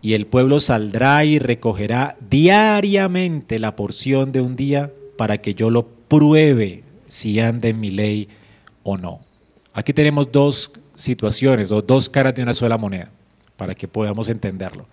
y 0.00 0.14
el 0.14 0.26
pueblo 0.26 0.60
saldrá 0.60 1.24
y 1.24 1.38
recogerá 1.38 2.16
diariamente 2.30 3.58
la 3.58 3.76
porción 3.76 4.32
de 4.32 4.40
un 4.40 4.56
día 4.56 4.92
para 5.18 5.38
que 5.38 5.54
yo 5.54 5.70
lo 5.70 5.86
pruebe 5.86 6.82
si 7.08 7.40
anda 7.40 7.68
en 7.68 7.80
mi 7.80 7.90
ley 7.90 8.28
o 8.82 8.96
no. 8.96 9.20
Aquí 9.74 9.92
tenemos 9.92 10.30
dos 10.32 10.70
situaciones, 10.94 11.70
o 11.70 11.82
dos 11.82 12.08
caras 12.08 12.34
de 12.34 12.42
una 12.42 12.54
sola 12.54 12.78
moneda, 12.78 13.10
para 13.56 13.74
que 13.74 13.86
podamos 13.86 14.28
entenderlo. 14.28 14.86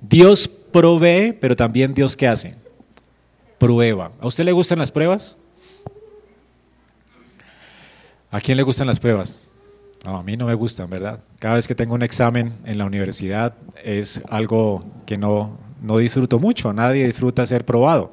Dios 0.00 0.48
provee, 0.48 1.32
pero 1.32 1.54
también 1.54 1.92
Dios 1.92 2.16
qué 2.16 2.26
hace? 2.26 2.54
Prueba. 3.58 4.12
¿A 4.20 4.26
usted 4.26 4.44
le 4.44 4.52
gustan 4.52 4.78
las 4.78 4.92
pruebas? 4.92 5.36
¿A 8.30 8.40
quién 8.40 8.56
le 8.56 8.62
gustan 8.62 8.86
las 8.86 9.00
pruebas? 9.00 9.42
a 10.04 10.22
mí 10.22 10.36
no 10.36 10.46
me 10.46 10.54
gustan, 10.54 10.88
¿verdad? 10.88 11.20
Cada 11.38 11.56
vez 11.56 11.66
que 11.66 11.74
tengo 11.74 11.94
un 11.94 12.02
examen 12.02 12.52
en 12.64 12.78
la 12.78 12.84
universidad 12.84 13.54
es 13.82 14.22
algo 14.28 14.84
que 15.04 15.18
no, 15.18 15.58
no 15.82 15.98
disfruto 15.98 16.38
mucho, 16.38 16.72
nadie 16.72 17.06
disfruta 17.06 17.44
ser 17.44 17.64
probado. 17.64 18.12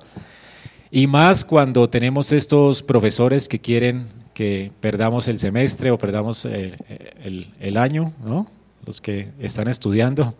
Y 0.89 1.07
más 1.07 1.45
cuando 1.45 1.89
tenemos 1.89 2.31
estos 2.31 2.81
profesores 2.81 3.47
que 3.47 3.59
quieren 3.59 4.07
que 4.33 4.71
perdamos 4.79 5.27
el 5.27 5.37
semestre 5.37 5.91
o 5.91 5.97
perdamos 5.97 6.45
el, 6.45 6.77
el, 7.23 7.53
el 7.59 7.77
año, 7.77 8.13
¿no? 8.25 8.47
Los 8.85 8.99
que 8.99 9.29
están 9.39 9.67
estudiando, 9.67 10.35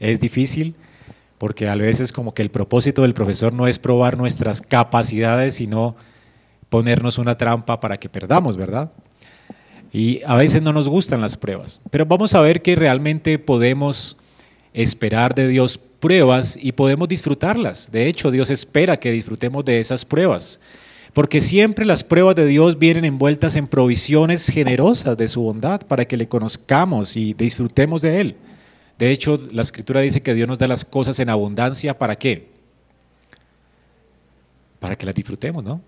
es 0.00 0.20
difícil 0.20 0.74
porque 1.38 1.68
a 1.68 1.74
veces 1.74 2.12
como 2.12 2.34
que 2.34 2.42
el 2.42 2.50
propósito 2.50 3.02
del 3.02 3.14
profesor 3.14 3.52
no 3.52 3.66
es 3.66 3.78
probar 3.78 4.16
nuestras 4.16 4.60
capacidades, 4.60 5.56
sino 5.56 5.96
ponernos 6.68 7.18
una 7.18 7.36
trampa 7.36 7.80
para 7.80 7.98
que 7.98 8.08
perdamos, 8.08 8.56
¿verdad? 8.56 8.90
Y 9.92 10.20
a 10.26 10.36
veces 10.36 10.62
no 10.62 10.72
nos 10.72 10.88
gustan 10.88 11.20
las 11.20 11.36
pruebas, 11.36 11.80
pero 11.90 12.06
vamos 12.06 12.34
a 12.34 12.40
ver 12.40 12.62
que 12.62 12.74
realmente 12.74 13.38
podemos 13.38 14.16
esperar 14.74 15.34
de 15.34 15.48
Dios 15.48 15.78
pruebas 15.78 16.58
y 16.60 16.72
podemos 16.72 17.08
disfrutarlas. 17.08 17.90
De 17.90 18.06
hecho, 18.06 18.30
Dios 18.30 18.50
espera 18.50 18.98
que 18.98 19.10
disfrutemos 19.10 19.64
de 19.64 19.80
esas 19.80 20.04
pruebas, 20.04 20.60
porque 21.14 21.40
siempre 21.40 21.86
las 21.86 22.04
pruebas 22.04 22.36
de 22.36 22.46
Dios 22.46 22.78
vienen 22.78 23.06
envueltas 23.06 23.56
en 23.56 23.68
provisiones 23.68 24.48
generosas 24.48 25.16
de 25.16 25.28
su 25.28 25.40
bondad 25.40 25.80
para 25.80 26.04
que 26.04 26.16
le 26.16 26.28
conozcamos 26.28 27.16
y 27.16 27.32
disfrutemos 27.32 28.02
de 28.02 28.20
Él. 28.20 28.36
De 28.98 29.10
hecho, 29.10 29.38
la 29.50 29.62
escritura 29.62 30.00
dice 30.00 30.22
que 30.22 30.34
Dios 30.34 30.48
nos 30.48 30.58
da 30.58 30.66
las 30.66 30.84
cosas 30.84 31.18
en 31.20 31.28
abundancia, 31.28 31.98
¿para 31.98 32.16
qué? 32.16 32.48
Para 34.78 34.96
que 34.96 35.06
las 35.06 35.14
disfrutemos, 35.14 35.62
¿no? 35.62 35.80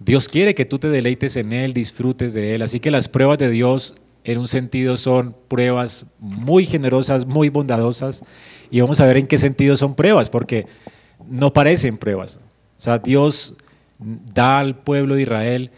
Dios 0.00 0.28
quiere 0.28 0.54
que 0.54 0.64
tú 0.64 0.78
te 0.78 0.88
deleites 0.88 1.36
en 1.36 1.52
Él, 1.52 1.72
disfrutes 1.72 2.32
de 2.32 2.54
Él. 2.54 2.62
Así 2.62 2.80
que 2.80 2.90
las 2.90 3.08
pruebas 3.08 3.38
de 3.38 3.50
Dios 3.50 3.94
en 4.24 4.38
un 4.38 4.48
sentido 4.48 4.96
son 4.96 5.34
pruebas 5.48 6.06
muy 6.18 6.66
generosas, 6.66 7.26
muy 7.26 7.48
bondadosas. 7.48 8.24
Y 8.70 8.80
vamos 8.80 9.00
a 9.00 9.06
ver 9.06 9.16
en 9.16 9.26
qué 9.26 9.38
sentido 9.38 9.76
son 9.76 9.94
pruebas, 9.94 10.30
porque 10.30 10.66
no 11.28 11.52
parecen 11.52 11.98
pruebas. 11.98 12.40
O 12.76 12.80
sea, 12.80 12.98
Dios 12.98 13.54
da 13.98 14.58
al 14.58 14.76
pueblo 14.76 15.14
de 15.14 15.22
Israel 15.22 15.70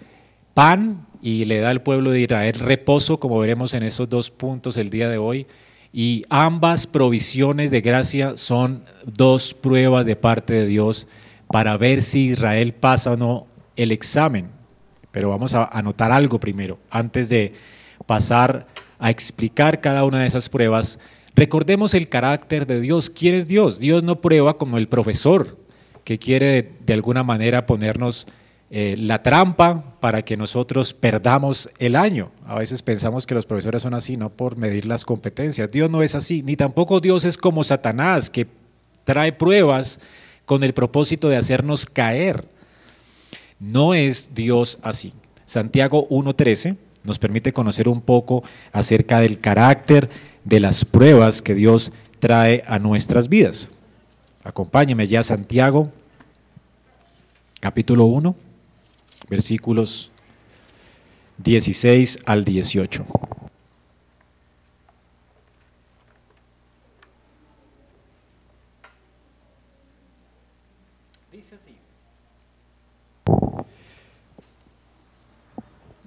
pan 0.55 1.07
y 1.21 1.45
le 1.45 1.59
da 1.59 1.71
al 1.71 1.83
pueblo 1.83 2.11
de 2.11 2.21
Israel 2.21 2.55
reposo, 2.55 3.19
como 3.21 3.39
veremos 3.39 3.75
en 3.75 3.83
esos 3.83 4.09
dos 4.09 4.31
puntos 4.31 4.77
el 4.77 4.91
día 4.91 5.09
de 5.09 5.19
hoy. 5.19 5.47
Y 5.97 6.25
ambas 6.29 6.89
provisiones 6.89 7.71
de 7.71 7.81
gracia 7.81 8.37
son 8.37 8.83
dos 9.07 9.55
pruebas 9.55 10.05
de 10.05 10.17
parte 10.17 10.53
de 10.53 10.67
Dios 10.67 11.07
para 11.47 11.77
ver 11.77 12.03
si 12.03 12.31
Israel 12.31 12.75
pasa 12.75 13.13
o 13.13 13.17
no 13.17 13.47
el 13.77 13.93
examen, 13.93 14.49
pero 15.13 15.29
vamos 15.29 15.55
a 15.55 15.67
anotar 15.67 16.11
algo 16.11 16.41
primero, 16.41 16.81
antes 16.91 17.29
de 17.29 17.55
pasar 18.07 18.67
a 18.99 19.09
explicar 19.09 19.81
cada 19.81 20.05
una 20.05 20.19
de 20.19 20.27
esas 20.27 20.49
pruebas. 20.49 20.99
Recordemos 21.37 21.95
el 21.95 22.09
carácter 22.09 22.67
de 22.67 22.81
Dios. 22.81 23.09
¿Quién 23.09 23.37
es 23.37 23.47
Dios? 23.47 23.79
Dios 23.79 24.03
no 24.03 24.21
prueba 24.21 24.59
como 24.59 24.79
el 24.79 24.89
profesor, 24.89 25.57
que 26.03 26.19
quiere 26.19 26.73
de 26.85 26.93
alguna 26.93 27.23
manera 27.23 27.67
ponernos 27.67 28.27
eh, 28.71 28.97
la 28.99 29.23
trampa 29.23 29.97
para 30.01 30.23
que 30.23 30.37
nosotros 30.37 30.95
perdamos 30.95 31.69
el 31.79 31.97
año. 31.97 32.31
A 32.47 32.59
veces 32.59 32.83
pensamos 32.83 33.27
que 33.27 33.35
los 33.35 33.47
profesores 33.47 33.83
son 33.83 33.95
así, 33.95 34.17
no 34.17 34.31
por 34.31 34.57
medir 34.57 34.87
las 34.87 35.05
competencias. 35.05 35.71
Dios 35.71 35.91
no 35.91 36.03
es 36.03 36.15
así, 36.15 36.43
ni 36.43 36.57
tampoco 36.57 37.01
Dios 37.01 37.25
es 37.25 37.37
como 37.37 37.63
Satanás, 37.63 38.31
que 38.31 38.47
trae 39.05 39.33
pruebas 39.33 40.01
con 40.45 40.65
el 40.65 40.75
propósito 40.75 41.29
de 41.29 41.37
hacernos 41.37 41.87
caer. 41.87 42.45
No 43.61 43.95
es 43.95 44.35
Dios 44.35 44.79
así. 44.83 45.13
Santiago 45.47 46.09
1.13 46.09 46.77
nos 47.05 47.19
permite 47.19 47.53
conocer 47.53 47.89
un 47.89 48.01
poco 48.01 48.43
acerca 48.73 49.21
del 49.21 49.39
carácter 49.39 50.09
de 50.45 50.61
las 50.61 50.85
pruebas 50.85 51.43
que 51.43 51.55
Dios 51.55 51.93
trae 52.19 52.65
a 52.67 52.79
nuestras 52.79 53.29
vidas. 53.29 53.71
Acompáñeme 54.43 55.07
ya 55.07 55.23
Santiago, 55.23 55.91
capítulo 57.61 58.07
1, 58.07 58.35
versículos 59.29 60.11
16 61.39 62.21
al 62.25 62.45
18. 62.45 63.05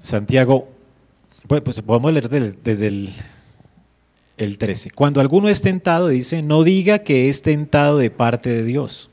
Santiago, 0.07 0.69
pues, 1.47 1.61
pues, 1.61 1.81
podemos 1.81 2.13
leer 2.13 2.29
desde 2.29 2.87
el, 2.87 3.13
el 4.37 4.57
13. 4.57 4.91
Cuando 4.91 5.19
alguno 5.19 5.49
es 5.49 5.61
tentado, 5.61 6.07
dice, 6.07 6.41
no 6.41 6.63
diga 6.63 6.99
que 6.99 7.27
es 7.27 7.41
tentado 7.41 7.97
de 7.97 8.09
parte 8.09 8.49
de 8.49 8.63
Dios. 8.63 9.09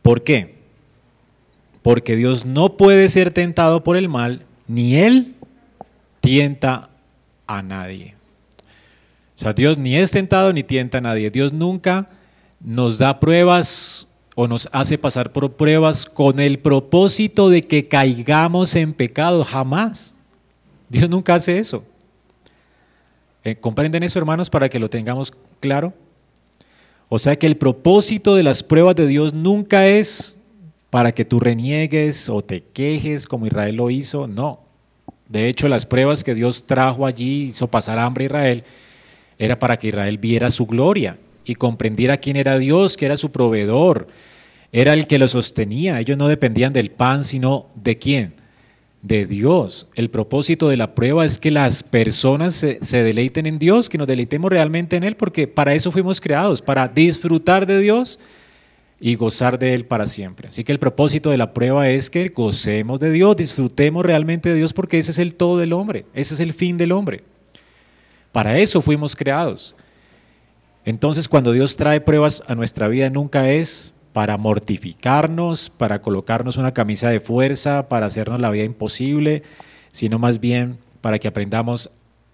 ¿Por 0.00 0.24
qué? 0.24 0.63
Porque 1.84 2.16
Dios 2.16 2.46
no 2.46 2.78
puede 2.78 3.10
ser 3.10 3.30
tentado 3.30 3.84
por 3.84 3.98
el 3.98 4.08
mal, 4.08 4.46
ni 4.66 4.96
Él 4.96 5.34
tienta 6.20 6.88
a 7.46 7.60
nadie. 7.60 8.14
O 9.36 9.40
sea, 9.42 9.52
Dios 9.52 9.76
ni 9.76 9.94
es 9.94 10.10
tentado 10.10 10.50
ni 10.54 10.62
tienta 10.62 10.96
a 10.96 11.00
nadie. 11.02 11.30
Dios 11.30 11.52
nunca 11.52 12.08
nos 12.58 12.96
da 12.96 13.20
pruebas 13.20 14.08
o 14.34 14.48
nos 14.48 14.66
hace 14.72 14.96
pasar 14.96 15.30
por 15.30 15.52
pruebas 15.52 16.06
con 16.06 16.40
el 16.40 16.58
propósito 16.58 17.50
de 17.50 17.60
que 17.60 17.86
caigamos 17.86 18.74
en 18.76 18.94
pecado, 18.94 19.44
jamás. 19.44 20.14
Dios 20.88 21.10
nunca 21.10 21.34
hace 21.34 21.58
eso. 21.58 21.84
Eh, 23.44 23.56
¿Comprenden 23.56 24.04
eso, 24.04 24.18
hermanos, 24.18 24.48
para 24.48 24.70
que 24.70 24.78
lo 24.78 24.88
tengamos 24.88 25.34
claro? 25.60 25.92
O 27.10 27.18
sea 27.18 27.36
que 27.38 27.46
el 27.46 27.58
propósito 27.58 28.36
de 28.36 28.42
las 28.42 28.62
pruebas 28.62 28.96
de 28.96 29.06
Dios 29.06 29.34
nunca 29.34 29.86
es 29.86 30.38
para 30.94 31.10
que 31.10 31.24
tú 31.24 31.40
reniegues 31.40 32.28
o 32.28 32.40
te 32.40 32.62
quejes 32.62 33.26
como 33.26 33.48
Israel 33.48 33.74
lo 33.74 33.90
hizo, 33.90 34.28
no. 34.28 34.60
De 35.28 35.48
hecho, 35.48 35.66
las 35.66 35.86
pruebas 35.86 36.22
que 36.22 36.36
Dios 36.36 36.68
trajo 36.68 37.04
allí, 37.04 37.46
hizo 37.46 37.66
pasar 37.66 37.98
hambre 37.98 38.22
a 38.22 38.26
Israel, 38.26 38.64
era 39.36 39.58
para 39.58 39.76
que 39.76 39.88
Israel 39.88 40.18
viera 40.18 40.52
su 40.52 40.66
gloria 40.66 41.18
y 41.44 41.56
comprendiera 41.56 42.18
quién 42.18 42.36
era 42.36 42.60
Dios, 42.60 42.96
que 42.96 43.06
era 43.06 43.16
su 43.16 43.32
proveedor, 43.32 44.06
era 44.70 44.92
el 44.92 45.08
que 45.08 45.18
lo 45.18 45.26
sostenía. 45.26 45.98
Ellos 45.98 46.16
no 46.16 46.28
dependían 46.28 46.72
del 46.72 46.92
pan, 46.92 47.24
sino 47.24 47.66
de 47.74 47.98
quién? 47.98 48.34
De 49.02 49.26
Dios. 49.26 49.88
El 49.96 50.10
propósito 50.10 50.68
de 50.68 50.76
la 50.76 50.94
prueba 50.94 51.24
es 51.24 51.40
que 51.40 51.50
las 51.50 51.82
personas 51.82 52.54
se, 52.54 52.78
se, 52.82 53.02
deleiten 53.02 53.46
en 53.46 53.58
Dios, 53.58 53.88
que 53.88 53.98
nos 53.98 54.06
deleitemos 54.06 54.48
realmente 54.48 54.94
en 54.94 55.02
Él, 55.02 55.16
porque 55.16 55.48
para 55.48 55.74
eso 55.74 55.90
fuimos 55.90 56.20
creados, 56.20 56.62
para 56.62 56.86
disfrutar 56.86 57.66
de 57.66 57.80
Dios 57.80 58.20
y 59.06 59.16
gozar 59.16 59.58
de 59.58 59.74
Él 59.74 59.84
para 59.84 60.06
siempre. 60.06 60.48
Así 60.48 60.64
que 60.64 60.72
el 60.72 60.78
propósito 60.78 61.28
de 61.28 61.36
la 61.36 61.52
prueba 61.52 61.90
es 61.90 62.08
que 62.08 62.26
gocemos 62.28 62.98
de 62.98 63.10
Dios, 63.10 63.36
disfrutemos 63.36 64.02
realmente 64.02 64.48
de 64.48 64.54
Dios, 64.54 64.72
porque 64.72 64.96
ese 64.96 65.10
es 65.10 65.18
el 65.18 65.34
todo 65.34 65.58
del 65.58 65.74
hombre, 65.74 66.06
ese 66.14 66.32
es 66.32 66.40
el 66.40 66.54
fin 66.54 66.78
del 66.78 66.90
hombre. 66.90 67.22
Para 68.32 68.58
eso 68.58 68.80
fuimos 68.80 69.14
creados. 69.14 69.76
Entonces 70.86 71.28
cuando 71.28 71.52
Dios 71.52 71.76
trae 71.76 72.00
pruebas 72.00 72.42
a 72.46 72.54
nuestra 72.54 72.88
vida 72.88 73.10
nunca 73.10 73.50
es 73.50 73.92
para 74.14 74.38
mortificarnos, 74.38 75.68
para 75.68 76.00
colocarnos 76.00 76.56
una 76.56 76.72
camisa 76.72 77.10
de 77.10 77.20
fuerza, 77.20 77.90
para 77.90 78.06
hacernos 78.06 78.40
la 78.40 78.50
vida 78.50 78.64
imposible, 78.64 79.42
sino 79.92 80.18
más 80.18 80.40
bien 80.40 80.78
para 81.02 81.18
que 81.18 81.28
aprendamos 81.28 81.90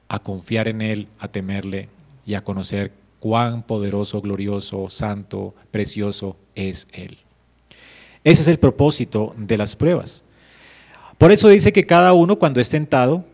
a 0.07 0.21
confiar 0.21 0.69
en 0.69 0.83
Él, 0.83 1.09
a 1.19 1.27
temerle 1.27 1.89
y 2.25 2.35
a 2.35 2.45
conocer 2.45 2.93
cuán 3.19 3.65
poderoso, 3.65 4.21
glorioso, 4.21 4.89
santo, 4.89 5.55
precioso 5.73 6.37
es 6.55 6.89
Él. 6.93 7.19
Ese 8.25 8.43
es 8.43 8.49
el 8.49 8.59
propósito 8.59 9.35
de 9.37 9.57
las 9.57 9.77
pruebas. 9.77 10.25
Por 11.19 11.33
eso 11.33 11.49
dice 11.49 11.73
que 11.73 11.87
cada 11.87 12.13
uno 12.13 12.39
cuando 12.39 12.61
es 12.61 12.69
tentado 12.69 13.25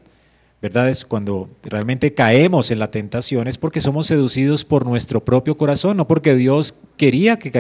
¿verdad? 0.61 0.89
Es 0.89 1.05
cuando 1.05 1.49
realmente 1.63 2.15
caemos 2.15 2.71
en 2.71 2.79
la 2.79 2.91
tentación, 2.91 3.47
es 3.47 3.59
porque 3.59 3.81
somos 3.81 4.07
seducidos 4.07 4.65
por 4.65 4.87
nuestro 4.87 5.25
propio 5.25 5.57
corazón, 5.57 5.97
no 5.97 6.09
porque 6.09 6.35
Dios 6.35 6.75
quería 6.97 7.39
que 7.39 7.51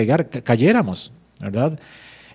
cayéramos, 0.42 1.12
¿verdad? 1.38 1.78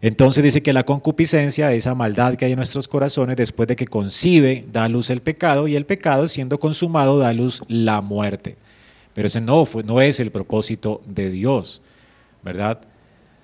Entonces 0.02 0.44
dice 0.44 0.64
que 0.64 0.74
la 0.74 0.84
concupiscencia, 0.84 1.74
esa 1.74 1.94
maldad 1.94 2.36
que 2.36 2.46
hay 2.46 2.54
en 2.54 2.58
nuestros 2.58 2.88
corazones, 2.88 3.38
después 3.38 3.68
de 3.68 3.76
que 3.76 3.86
concibe, 3.86 4.66
da 4.72 4.86
a 4.86 4.90
luz 4.90 5.10
el 5.10 5.22
pecado, 5.22 5.68
y 5.68 5.76
el 5.76 5.86
pecado, 5.86 6.28
siendo 6.28 6.60
consumado, 6.60 7.20
da 7.20 7.30
a 7.30 7.34
luz 7.34 7.62
la 7.68 8.02
muerte. 8.02 8.56
Pero 9.14 9.28
ese 9.28 9.42
no, 9.42 9.66
no 9.86 10.02
es 10.02 10.20
el 10.20 10.32
propósito 10.32 11.02
de 11.06 11.30
Dios, 11.30 11.82
¿verdad? 12.44 12.82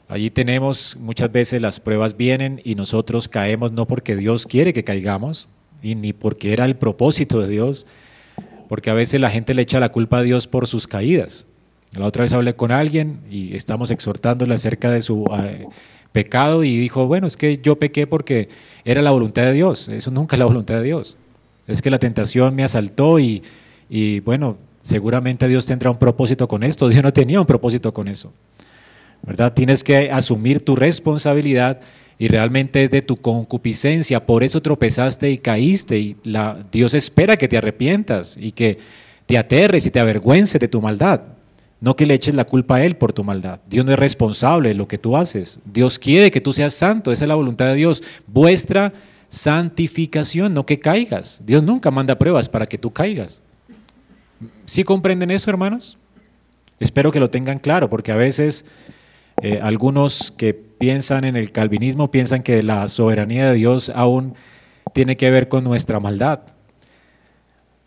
Allí 0.09 0.29
tenemos, 0.29 0.97
muchas 0.99 1.31
veces 1.31 1.61
las 1.61 1.79
pruebas 1.79 2.15
vienen 2.15 2.61
y 2.63 2.75
nosotros 2.75 3.27
caemos 3.27 3.73
no 3.73 3.85
porque 3.87 4.15
Dios 4.15 4.45
quiere 4.45 4.71
que 4.71 4.85
caigamos, 4.85 5.49
y 5.81 5.95
ni 5.95 6.13
porque 6.13 6.53
era 6.53 6.65
el 6.65 6.75
propósito 6.75 7.41
de 7.41 7.47
Dios, 7.49 7.85
porque 8.67 8.89
a 8.89 8.93
veces 8.93 9.21
la 9.21 9.29
gente 9.29 9.53
le 9.53 9.61
echa 9.61 9.79
la 9.79 9.89
culpa 9.89 10.19
a 10.19 10.23
Dios 10.23 10.47
por 10.47 10.67
sus 10.67 10.87
caídas. 10.87 11.45
La 11.93 12.07
otra 12.07 12.23
vez 12.23 12.33
hablé 12.33 12.55
con 12.55 12.71
alguien 12.71 13.21
y 13.29 13.55
estamos 13.55 13.91
exhortándole 13.91 14.53
acerca 14.53 14.91
de 14.91 15.01
su 15.01 15.25
eh, 15.37 15.65
pecado 16.11 16.63
y 16.63 16.77
dijo, 16.77 17.07
bueno, 17.07 17.27
es 17.27 17.37
que 17.37 17.57
yo 17.57 17.77
pequé 17.77 18.07
porque 18.07 18.49
era 18.83 19.01
la 19.01 19.11
voluntad 19.11 19.43
de 19.43 19.53
Dios, 19.53 19.87
eso 19.87 20.11
nunca 20.11 20.35
es 20.35 20.39
la 20.39 20.45
voluntad 20.45 20.75
de 20.75 20.83
Dios. 20.83 21.17
Es 21.67 21.81
que 21.81 21.89
la 21.89 21.99
tentación 21.99 22.55
me 22.55 22.63
asaltó 22.63 23.19
y, 23.19 23.43
y 23.89 24.20
bueno, 24.22 24.57
seguramente 24.81 25.48
Dios 25.48 25.65
tendrá 25.65 25.89
un 25.89 25.98
propósito 25.98 26.48
con 26.48 26.63
esto, 26.63 26.89
Dios 26.89 27.03
no 27.03 27.13
tenía 27.13 27.39
un 27.39 27.46
propósito 27.46 27.93
con 27.93 28.07
eso. 28.07 28.33
¿Verdad? 29.24 29.53
Tienes 29.53 29.84
que 29.84 30.12
asumir 30.12 30.64
tu 30.64 30.75
responsabilidad 30.75 31.82
y 32.20 32.27
realmente 32.27 32.84
es 32.84 32.92
de 32.92 33.01
tu 33.01 33.18
concupiscencia, 33.18 34.25
por 34.25 34.44
eso 34.44 34.62
tropezaste 34.62 35.30
y 35.30 35.38
caíste 35.38 36.00
y 36.00 36.16
Dios 36.72 36.94
espera 36.94 37.38
que 37.38 37.48
te 37.48 37.58
arrepientas 37.58 38.38
y 38.40 38.51
que 38.51 38.80
te 39.25 39.38
aterres 39.38 39.86
y 39.86 39.92
te 39.92 40.00
avergüences 40.00 40.60
de 40.60 40.68
tu 40.68 40.82
maldad, 40.82 41.22
no 41.80 41.96
que 41.96 42.06
le 42.08 42.16
eches 42.16 42.34
la 42.34 42.46
culpa 42.46 42.77
a 42.77 42.84
Él 42.84 42.96
por 42.96 43.14
tu 43.14 43.24
maldad. 43.24 43.60
Dios 43.70 43.86
no 43.86 43.92
es 43.92 44.00
responsable 44.00 44.70
de 44.70 44.75
lo 44.75 44.88
que 44.88 44.98
tú 44.98 45.16
haces, 45.16 45.60
Dios 45.66 46.00
quiere 46.00 46.32
que 46.32 46.42
tú 46.42 46.53
seas 46.53 46.74
santo, 46.74 47.12
esa 47.12 47.25
es 47.25 47.30
la 47.30 47.36
voluntad 47.36 47.68
de 47.68 47.75
Dios, 47.75 48.01
vuestra 48.25 48.94
santificación, 49.30 50.53
no 50.53 50.66
que 50.66 50.80
caigas. 50.80 51.42
Dios 51.46 51.62
nunca 51.62 51.92
manda 51.92 52.18
pruebas 52.18 52.50
para 52.50 52.66
que 52.66 52.77
tú 52.77 52.92
caigas. 52.92 53.42
¿Sí 54.66 54.84
comprenden 54.84 55.30
eso, 55.30 55.50
hermanos? 55.51 55.98
Espero 56.80 57.12
que 57.12 57.20
lo 57.20 57.30
tengan 57.30 57.60
claro, 57.60 57.90
porque 57.90 58.12
a 58.12 58.16
veces 58.16 58.66
eh, 59.41 59.59
algunos 59.61 60.31
que 60.31 60.53
piensan 60.53 61.23
en 61.23 61.35
el 61.35 61.51
calvinismo 61.51 62.09
piensan 62.11 62.43
que 62.43 62.63
la 62.63 62.87
soberanía 62.87 63.51
de 63.51 63.55
Dios 63.55 63.91
aún 63.93 64.35
tiene 64.93 65.17
que 65.17 65.29
ver 65.29 65.47
con 65.47 65.63
nuestra 65.63 66.00
maldad. 66.00 66.41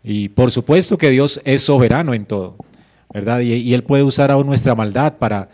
Y 0.03 0.29
por 0.29 0.51
supuesto 0.51 0.97
que 0.97 1.09
Dios 1.09 1.41
es 1.43 1.61
soberano 1.61 2.13
en 2.13 2.25
todo, 2.25 2.55
¿verdad? 3.13 3.41
Y, 3.41 3.73
Él 3.73 3.83
puede 3.83 4.03
usar 4.03 4.31
aún 4.31 4.47
nuestra 4.47 4.75
maldad 4.75 5.17
para, 5.17 5.49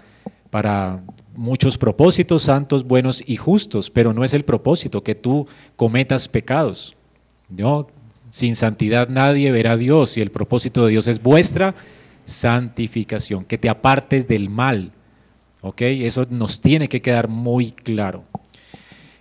para 0.50 1.04
muchos 1.36 1.78
propósitos 1.78 2.44
santos, 2.44 2.84
buenos 2.84 3.24
y 3.26 3.36
justos, 3.36 3.90
pero 3.90 4.14
no 4.14 4.24
es 4.24 4.34
el 4.34 4.46
propósito 4.46 5.04
que 5.04 5.16
tú 5.16 5.48
cometas 5.76 6.28
pecados. 6.28 6.96
¿no? 7.50 7.88
Sin 8.30 8.56
santidad 8.56 9.10
nadie 9.10 9.52
verá 9.52 9.74
a 9.74 9.78
Dios 9.78 10.18
y 10.18 10.22
el 10.22 10.32
propósito 10.32 10.86
de 10.86 10.92
Dios 10.92 11.08
es 11.08 11.22
vuestra 11.22 11.76
santificación, 12.26 13.46
que 13.46 13.58
te 13.58 13.70
apartes 13.70 14.28
del 14.28 14.50
mal, 14.50 14.92
¿Ok? 15.62 15.82
Eso 15.82 16.26
nos 16.30 16.62
tiene 16.62 16.88
que 16.88 17.02
quedar 17.02 17.28
muy 17.28 17.72
claro. 17.72 18.24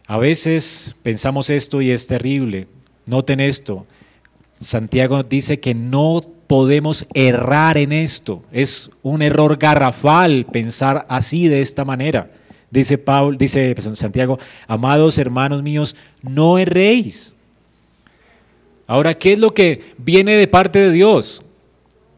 A 0.07 0.19
veces 0.19 0.95
pensamos 1.03 1.51
esto 1.51 1.83
y 1.83 1.91
es 1.91 2.07
terrible. 2.07 2.69
Noten 3.07 3.41
esto. 3.41 3.87
Santiago 4.61 5.23
dice 5.23 5.61
que 5.61 5.75
no 5.75 6.23
podemos 6.47 7.07
errar 7.15 7.77
en 7.79 7.93
esto. 7.93 8.43
Es 8.53 8.91
un 9.03 9.23
error 9.23 9.57
garrafal 9.57 10.47
pensar 10.47 11.07
así 11.09 11.49
de 11.49 11.61
esta 11.61 11.85
manera. 11.85 12.31
Dice 12.71 12.99
Pablo, 12.99 13.37
dice 13.37 13.75
Santiago, 13.95 14.39
amados 14.67 15.19
hermanos 15.19 15.63
míos, 15.63 15.97
no 16.23 16.59
erréis. 16.59 17.35
Ahora, 18.87 19.15
¿qué 19.15 19.33
es 19.33 19.39
lo 19.39 19.53
que 19.53 19.95
viene 19.99 20.35
de 20.35 20.47
parte 20.47 20.79
de 20.79 20.93
Dios? 20.93 21.43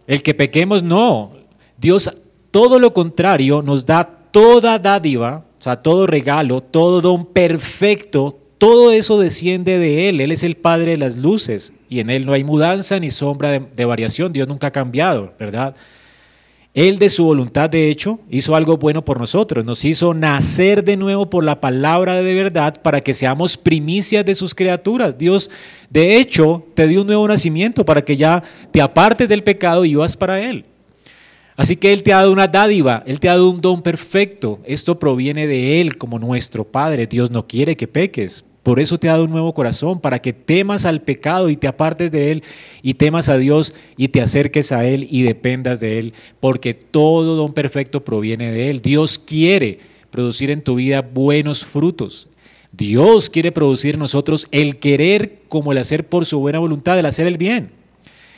El 0.07 0.23
que 0.23 0.35
pequemos, 0.35 0.83
no. 0.83 1.33
Dios 1.79 2.13
todo 2.51 2.79
lo 2.79 2.95
contrario, 2.95 3.63
nos 3.63 3.87
da 3.87 4.05
toda 4.05 4.79
dádiva, 4.79 5.45
o 5.59 5.63
sea, 5.63 5.77
todo 5.77 6.07
regalo, 6.07 6.61
todo 6.61 7.01
don 7.01 7.27
perfecto, 7.27 8.39
todo 8.59 8.93
eso 8.93 9.19
desciende 9.19 9.79
de 9.79 10.09
Él. 10.09 10.21
Él 10.21 10.33
es 10.33 10.43
el 10.43 10.57
Padre 10.57 10.93
de 10.93 10.97
las 10.99 11.17
luces 11.17 11.73
y 11.89 12.01
en 12.01 12.11
Él 12.11 12.27
no 12.27 12.33
hay 12.33 12.45
mudanza 12.45 12.99
ni 12.99 13.11
sombra 13.11 13.59
de, 13.59 13.85
variación. 13.85 14.33
Dios 14.33 14.49
nunca 14.49 14.69
ha 14.69 14.73
cambiado, 14.73 15.33
¿verdad? 15.39 15.75
Él 16.75 16.99
de 16.99 17.09
su 17.09 17.25
voluntad, 17.25 17.71
de 17.71 17.89
hecho, 17.89 18.21
hizo 18.31 18.55
algo 18.55 18.77
bueno 18.77 19.05
por 19.05 19.19
nosotros. 19.19 19.65
Nos 19.65 19.85
hizo 19.85 20.15
nacer 20.15 20.85
de 20.85 20.97
nuevo 20.97 21.29
por 21.31 21.43
la 21.43 21.61
palabra 21.61 22.15
de 22.15 22.35
verdad 22.35 22.81
para 22.83 23.01
que 23.01 23.15
seamos 23.15 23.57
primicias 23.57 24.25
de 24.25 24.35
sus 24.35 24.55
criaturas. 24.55 25.17
Dios, 25.17 25.51
de 25.91 26.19
hecho, 26.19 26.65
te 26.75 26.87
dio 26.87 27.01
un 27.01 27.07
nuevo 27.09 27.27
nacimiento 27.27 27.85
para 27.85 28.05
que 28.05 28.17
ya 28.17 28.43
te 28.71 28.81
apartes 28.81 29.29
del 29.29 29.43
pecado 29.43 29.85
y 29.85 29.91
vivas 29.91 30.17
para 30.17 30.41
Él. 30.41 30.67
Así 31.59 31.75
que 31.75 31.93
Él 31.93 32.05
te 32.05 32.13
ha 32.13 32.19
dado 32.19 32.31
una 32.31 32.47
dádiva, 32.47 33.03
Él 33.05 33.19
te 33.19 33.29
ha 33.29 33.33
dado 33.33 33.51
un 33.51 33.61
don 33.61 33.83
perfecto. 33.83 34.61
Esto 34.65 35.01
proviene 35.01 35.49
de 35.49 35.81
Él 35.81 35.99
como 35.99 36.21
nuestro 36.21 36.63
Padre. 36.63 37.09
Dios 37.09 37.33
no 37.33 37.49
quiere 37.49 37.77
que 37.77 37.89
peques. 37.89 38.45
Por 38.63 38.79
eso 38.79 38.97
te 38.97 39.09
ha 39.09 39.13
dado 39.13 39.25
un 39.25 39.31
nuevo 39.33 39.53
corazón, 39.53 39.99
para 39.99 40.21
que 40.21 40.33
temas 40.33 40.85
al 40.85 41.03
pecado 41.03 41.49
y 41.49 41.57
te 41.57 41.67
apartes 41.67 42.13
de 42.13 42.31
Él 42.31 42.45
y 42.81 42.95
temas 42.95 43.29
a 43.29 43.39
Dios 43.39 43.75
y 43.97 44.07
te 44.07 44.21
acerques 44.21 44.71
a 44.71 44.87
Él 44.87 45.09
y 45.11 45.23
dependas 45.23 45.81
de 45.81 45.99
Él, 45.99 46.13
porque 46.39 46.75
todo 46.75 47.35
don 47.35 47.53
perfecto 47.53 48.05
proviene 48.05 48.53
de 48.53 48.71
Él. 48.71 48.81
Dios 48.81 49.19
quiere 49.19 49.81
producir 50.13 50.53
en 50.53 50.63
tu 50.63 50.77
vida 50.77 51.03
buenos 51.03 51.65
frutos. 51.65 52.29
Dios 52.71 53.31
quiere 53.31 53.51
producir 53.51 53.95
en 53.95 54.01
nosotros 54.01 54.47
el 54.53 54.79
querer 54.79 55.41
como 55.49 55.73
el 55.73 55.79
hacer 55.79 56.07
por 56.07 56.25
su 56.25 56.39
buena 56.39 56.61
voluntad, 56.61 56.97
el 56.97 57.07
hacer 57.07 57.27
el 57.27 57.37
bien. 57.37 57.71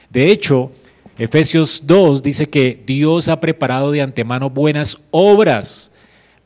De 0.09 0.31
hecho, 0.31 0.73
Efesios 1.21 1.83
2 1.85 2.23
dice 2.23 2.49
que 2.49 2.83
Dios 2.87 3.29
ha 3.29 3.41
preparado 3.41 3.93
de 3.93 4.01
antemano 4.01 4.49
buenas 4.49 4.97
obras 5.11 5.91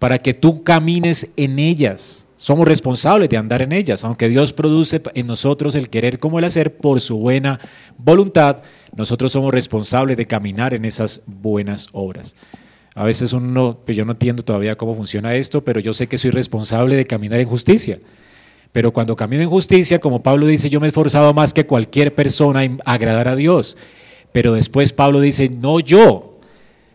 para 0.01 0.19
que 0.19 0.35
tú 0.35 0.65
camines 0.65 1.29
en 1.37 1.61
ellas. 1.61 2.27
Somos 2.37 2.67
responsables 2.67 3.29
de 3.29 3.37
andar 3.37 3.63
en 3.63 3.71
ellas, 3.71 4.05
aunque 4.05 4.29
Dios 4.29 4.53
produce 4.53 5.01
en 5.15 5.29
nosotros 5.29 5.77
el 5.77 5.89
querer 5.89 6.19
como 6.19 6.41
el 6.41 6.45
hacer 6.45 6.77
por 6.77 7.01
su 7.01 7.19
buena 7.19 7.61
voluntad, 7.99 8.63
nosotros 8.97 9.31
somos 9.31 9.55
responsables 9.55 10.17
de 10.17 10.27
caminar 10.27 10.75
en 10.75 10.85
esas 10.85 11.21
buenas 11.25 11.87
obras. 11.93 12.35
A 12.97 13.05
veces 13.05 13.33
uno, 13.33 13.79
pues 13.87 13.97
yo 13.97 14.05
no 14.05 14.11
entiendo 14.11 14.43
todavía 14.43 14.75
cómo 14.75 14.97
funciona 14.97 15.37
esto, 15.37 15.63
pero 15.63 15.79
yo 15.79 15.95
sé 15.95 16.09
que 16.09 16.19
soy 16.19 16.33
responsable 16.33 16.97
de 16.97 17.05
caminar 17.05 17.39
en 17.39 17.47
justicia. 17.47 18.01
Pero 18.73 18.93
cuando 18.93 19.15
camino 19.15 19.41
en 19.41 19.51
justicia, 19.51 20.01
como 20.01 20.21
Pablo 20.21 20.49
dice, 20.49 20.69
yo 20.69 20.81
me 20.81 20.87
he 20.87 20.89
esforzado 20.89 21.33
más 21.33 21.55
que 21.55 21.65
cualquier 21.65 22.13
persona 22.13 22.65
en 22.65 22.81
agradar 22.85 23.29
a 23.29 23.37
Dios. 23.37 23.77
Pero 24.35 24.55
después 24.55 24.93
Pablo 24.93 25.21
dice, 25.21 25.49
no 25.49 25.79
yo, 25.79 26.41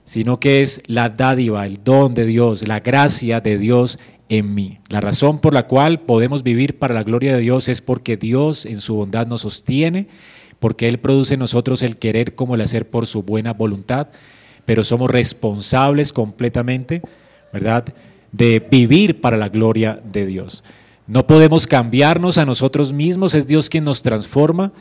sino 0.04 0.42
que 0.42 0.62
es 0.62 0.82
la 0.88 1.08
dádiva, 1.08 1.66
el 1.66 1.82
don 1.82 2.14
de 2.14 2.26
Dios, 2.26 2.68
la 2.68 2.82
gracia 2.82 3.40
de 3.40 3.58
Dios 3.58 3.98
en 4.28 4.54
mí. 4.54 4.80
La 4.90 5.00
razón 5.00 5.40
por 5.40 5.54
la 5.54 5.66
cual 5.66 6.02
podemos 6.02 6.44
vivir 6.44 6.78
para 6.80 6.94
la 6.94 7.04
gloria 7.04 7.34
de 7.34 7.40
Dios 7.40 7.70
es 7.70 7.80
porque 7.80 8.18
Dios 8.18 8.66
en 8.66 8.82
su 8.82 8.96
bondad 8.96 9.26
nos 9.26 9.40
sostiene, 9.44 10.10
porque 10.60 10.90
Él 10.90 11.00
produce 11.00 11.36
en 11.36 11.40
nosotros 11.40 11.82
el 11.82 11.96
querer 11.96 12.36
como 12.36 12.56
el 12.56 12.62
hacer 12.62 12.90
por 12.90 13.08
su 13.08 13.24
buena 13.24 13.54
voluntad, 13.54 14.10
pero 14.66 14.84
somos 14.84 15.10
responsables 15.10 16.12
completamente, 16.12 17.02
¿verdad?, 17.54 17.86
de 18.34 18.60
vivir 18.70 19.22
para 19.22 19.38
la 19.38 19.48
gloria 19.48 20.02
de 20.04 20.26
Dios. 20.26 20.66
No 21.08 21.26
podemos 21.26 21.68
cambiarnos 21.68 22.38
a 22.38 22.46
nosotros 22.46 22.92
mismos, 22.92 23.34
es 23.34 23.48
Dios 23.48 23.70
quien 23.70 23.86
nos 23.86 24.02
transforma, 24.02 24.74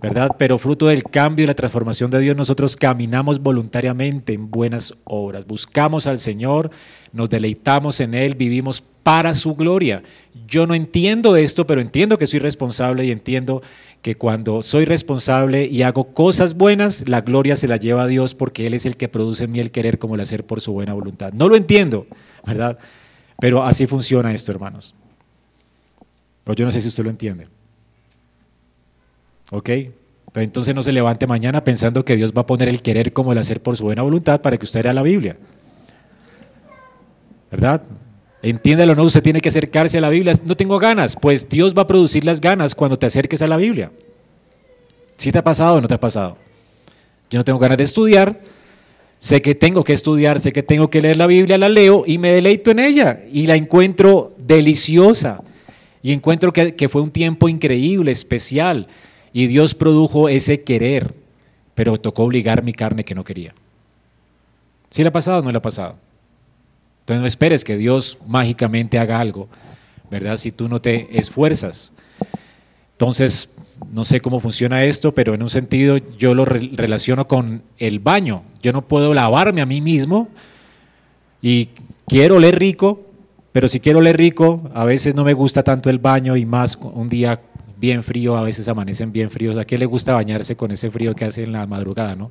¿verdad? 0.00 0.36
Pero 0.38 0.58
fruto 0.58 0.86
del 0.86 1.02
cambio 1.04 1.44
y 1.44 1.46
la 1.46 1.54
transformación 1.54 2.10
de 2.10 2.20
Dios, 2.20 2.36
nosotros 2.36 2.76
caminamos 2.76 3.42
voluntariamente 3.42 4.32
en 4.32 4.50
buenas 4.50 4.94
obras, 5.04 5.46
buscamos 5.46 6.06
al 6.06 6.18
Señor, 6.18 6.70
nos 7.12 7.30
deleitamos 7.30 8.00
en 8.00 8.14
Él, 8.14 8.34
vivimos 8.34 8.82
para 9.02 9.34
su 9.34 9.54
gloria. 9.54 10.02
Yo 10.48 10.66
no 10.66 10.74
entiendo 10.74 11.36
esto, 11.36 11.66
pero 11.66 11.80
entiendo 11.80 12.18
que 12.18 12.26
soy 12.26 12.40
responsable 12.40 13.04
y 13.04 13.12
entiendo 13.12 13.62
que 14.02 14.16
cuando 14.16 14.62
soy 14.62 14.84
responsable 14.84 15.66
y 15.66 15.82
hago 15.82 16.12
cosas 16.12 16.54
buenas, 16.54 17.08
la 17.08 17.22
gloria 17.22 17.56
se 17.56 17.68
la 17.68 17.76
lleva 17.76 18.02
a 18.02 18.06
Dios 18.06 18.34
porque 18.34 18.66
Él 18.66 18.74
es 18.74 18.84
el 18.84 18.96
que 18.96 19.08
produce 19.08 19.44
en 19.44 19.52
mí 19.52 19.60
el 19.60 19.70
querer 19.70 19.98
como 19.98 20.14
el 20.14 20.20
hacer 20.20 20.44
por 20.44 20.60
su 20.60 20.72
buena 20.72 20.92
voluntad. 20.92 21.32
No 21.32 21.48
lo 21.48 21.56
entiendo, 21.56 22.06
¿verdad? 22.44 22.78
Pero 23.40 23.62
así 23.62 23.86
funciona 23.86 24.32
esto, 24.32 24.52
hermanos. 24.52 24.94
Pero 26.44 26.54
yo 26.54 26.64
no 26.64 26.72
sé 26.72 26.80
si 26.80 26.88
usted 26.88 27.04
lo 27.04 27.10
entiende. 27.10 27.48
¿Ok? 29.50 29.70
Pero 30.32 30.44
entonces 30.44 30.74
no 30.74 30.82
se 30.82 30.92
levante 30.92 31.26
mañana 31.26 31.64
pensando 31.64 32.04
que 32.04 32.16
Dios 32.16 32.32
va 32.36 32.42
a 32.42 32.46
poner 32.46 32.68
el 32.68 32.82
querer 32.82 33.12
como 33.12 33.32
el 33.32 33.38
hacer 33.38 33.62
por 33.62 33.76
su 33.76 33.84
buena 33.84 34.02
voluntad 34.02 34.40
para 34.40 34.58
que 34.58 34.64
usted 34.64 34.82
lea 34.82 34.92
la 34.92 35.02
Biblia. 35.02 35.36
¿Verdad? 37.50 37.82
Entiéndalo 38.42 38.94
no, 38.94 39.04
usted 39.04 39.22
tiene 39.22 39.40
que 39.40 39.48
acercarse 39.48 39.98
a 39.98 40.00
la 40.00 40.10
Biblia. 40.10 40.34
No 40.44 40.56
tengo 40.56 40.78
ganas, 40.78 41.16
pues 41.16 41.48
Dios 41.48 41.74
va 41.76 41.82
a 41.82 41.86
producir 41.86 42.24
las 42.24 42.40
ganas 42.40 42.74
cuando 42.74 42.98
te 42.98 43.06
acerques 43.06 43.40
a 43.40 43.46
la 43.46 43.56
Biblia. 43.56 43.90
¿Sí 45.16 45.32
te 45.32 45.38
ha 45.38 45.44
pasado 45.44 45.76
o 45.76 45.80
no 45.80 45.88
te 45.88 45.94
ha 45.94 46.00
pasado? 46.00 46.36
Yo 47.30 47.38
no 47.38 47.44
tengo 47.44 47.58
ganas 47.58 47.78
de 47.78 47.84
estudiar, 47.84 48.38
sé 49.18 49.40
que 49.40 49.54
tengo 49.54 49.82
que 49.84 49.94
estudiar, 49.94 50.40
sé 50.40 50.52
que 50.52 50.62
tengo 50.62 50.90
que 50.90 51.00
leer 51.00 51.16
la 51.16 51.26
Biblia, 51.26 51.56
la 51.56 51.68
leo 51.68 52.04
y 52.06 52.18
me 52.18 52.30
deleito 52.30 52.70
en 52.70 52.80
ella 52.80 53.20
y 53.32 53.46
la 53.46 53.56
encuentro 53.56 54.34
deliciosa 54.36 55.42
y 56.02 56.12
encuentro 56.12 56.52
que 56.52 56.88
fue 56.88 57.00
un 57.00 57.10
tiempo 57.10 57.48
increíble, 57.48 58.12
especial 58.12 58.86
y 59.36 59.48
Dios 59.48 59.74
produjo 59.74 60.30
ese 60.30 60.62
querer, 60.62 61.12
pero 61.74 62.00
tocó 62.00 62.22
obligar 62.22 62.62
mi 62.62 62.72
carne 62.72 63.04
que 63.04 63.14
no 63.14 63.22
quería. 63.22 63.52
¿Sí 64.88 65.02
le 65.02 65.10
ha 65.10 65.12
pasado 65.12 65.42
no 65.42 65.52
le 65.52 65.58
ha 65.58 65.60
pasado? 65.60 65.96
Entonces 67.00 67.20
no 67.20 67.26
esperes 67.26 67.62
que 67.62 67.76
Dios 67.76 68.16
mágicamente 68.26 68.98
haga 68.98 69.20
algo, 69.20 69.46
¿verdad? 70.10 70.38
Si 70.38 70.52
tú 70.52 70.70
no 70.70 70.80
te 70.80 71.18
esfuerzas. 71.18 71.92
Entonces, 72.92 73.50
no 73.92 74.06
sé 74.06 74.22
cómo 74.22 74.40
funciona 74.40 74.84
esto, 74.84 75.12
pero 75.12 75.34
en 75.34 75.42
un 75.42 75.50
sentido 75.50 75.98
yo 76.16 76.34
lo 76.34 76.46
relaciono 76.46 77.28
con 77.28 77.60
el 77.76 77.98
baño. 77.98 78.42
Yo 78.62 78.72
no 78.72 78.88
puedo 78.88 79.12
lavarme 79.12 79.60
a 79.60 79.66
mí 79.66 79.82
mismo 79.82 80.30
y 81.42 81.68
quiero 82.06 82.36
oler 82.36 82.58
rico, 82.58 83.02
pero 83.52 83.68
si 83.68 83.80
quiero 83.80 83.98
oler 83.98 84.16
rico, 84.16 84.70
a 84.72 84.86
veces 84.86 85.14
no 85.14 85.24
me 85.24 85.34
gusta 85.34 85.62
tanto 85.62 85.90
el 85.90 85.98
baño 85.98 86.38
y 86.38 86.46
más 86.46 86.78
un 86.80 87.10
día 87.10 87.38
bien 87.76 88.02
frío, 88.02 88.36
a 88.36 88.42
veces 88.42 88.68
amanecen 88.68 89.12
bien 89.12 89.30
fríos. 89.30 89.56
¿A 89.56 89.64
quién 89.64 89.80
le 89.80 89.86
gusta 89.86 90.14
bañarse 90.14 90.56
con 90.56 90.70
ese 90.70 90.90
frío 90.90 91.14
que 91.14 91.24
hace 91.24 91.42
en 91.42 91.52
la 91.52 91.66
madrugada, 91.66 92.16
no? 92.16 92.30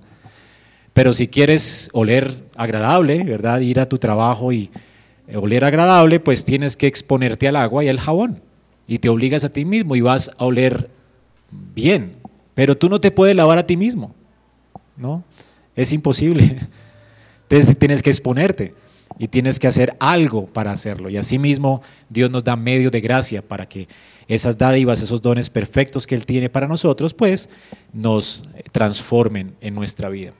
Pero 0.93 1.13
si 1.13 1.27
quieres 1.27 1.89
oler 1.93 2.34
agradable, 2.55 3.23
¿verdad? 3.23 3.60
Ir 3.60 3.79
a 3.79 3.89
tu 3.89 3.97
trabajo 3.97 4.51
y 4.51 4.71
eh, 5.27 5.38
oler 5.38 5.65
agradable, 5.65 6.19
pues 6.19 6.45
tienes 6.45 6.77
que 6.77 6.88
exponerte 6.88 7.47
al 7.47 7.58
agua 7.58 7.84
y 7.84 7.89
al 7.89 7.99
jabón. 7.99 8.41
Y 8.88 8.99
te 8.99 9.10
obligas 9.10 9.43
a 9.43 9.49
ti 9.49 9.65
mismo 9.65 9.95
y 9.95 10.01
vas 10.01 10.31
a 10.38 10.45
oler 10.45 10.89
bien. 11.73 12.13
Pero 12.53 12.77
tú 12.77 12.89
no 12.89 13.01
te 13.01 13.12
puedes 13.12 13.36
lavar 13.36 13.58
a 13.58 13.67
ti 13.67 13.75
mismo, 13.75 14.15
¿no? 14.95 15.23
Es 15.75 15.91
imposible. 15.91 16.58
Entonces 17.49 17.77
tienes 17.77 18.01
que 18.01 18.10
exponerte 18.10 18.73
y 19.19 19.27
tienes 19.27 19.60
que 19.60 19.67
hacer 19.67 19.95
algo 19.99 20.45
para 20.47 20.71
hacerlo. 20.71 21.10
Y 21.10 21.17
asimismo 21.17 21.81
Dios 22.10 22.31
nos 22.31 22.43
da 22.43 22.55
medios 22.55 22.91
de 22.91 23.01
gracia 23.01 23.41
para 23.41 23.67
que 23.67 23.88
esas 24.27 24.57
dádivas, 24.57 25.01
esos 25.01 25.21
dones 25.21 25.49
perfectos 25.49 26.07
que 26.07 26.15
Él 26.15 26.25
tiene 26.25 26.49
para 26.49 26.67
nosotros, 26.67 27.13
pues 27.13 27.49
nos 27.93 28.43
transformen 28.71 29.55
en 29.61 29.75
nuestra 29.75 30.09
vida. 30.09 30.33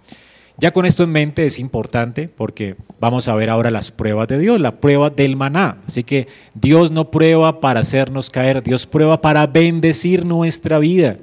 Ya 0.58 0.72
con 0.72 0.86
esto 0.86 1.04
en 1.04 1.12
mente 1.12 1.46
es 1.46 1.60
importante 1.60 2.30
porque 2.30 2.78
vamos 3.00 3.28
a 3.28 3.36
ver 3.36 3.50
ahora 3.50 3.72
las 3.72 3.92
pruebas 3.92 4.30
de 4.30 4.40
Dios, 4.40 4.60
la 4.60 4.80
prueba 4.80 5.10
del 5.10 5.36
maná. 5.36 5.80
Así 5.86 6.04
que 6.04 6.28
Dios 6.54 6.92
no 6.92 7.12
prueba 7.12 7.60
para 7.60 7.82
hacernos 7.82 8.30
caer, 8.30 8.64
Dios 8.64 8.86
prueba 8.86 9.20
para 9.22 9.48
bendecir 9.48 10.26
nuestra 10.26 10.80
vida. 10.80 11.18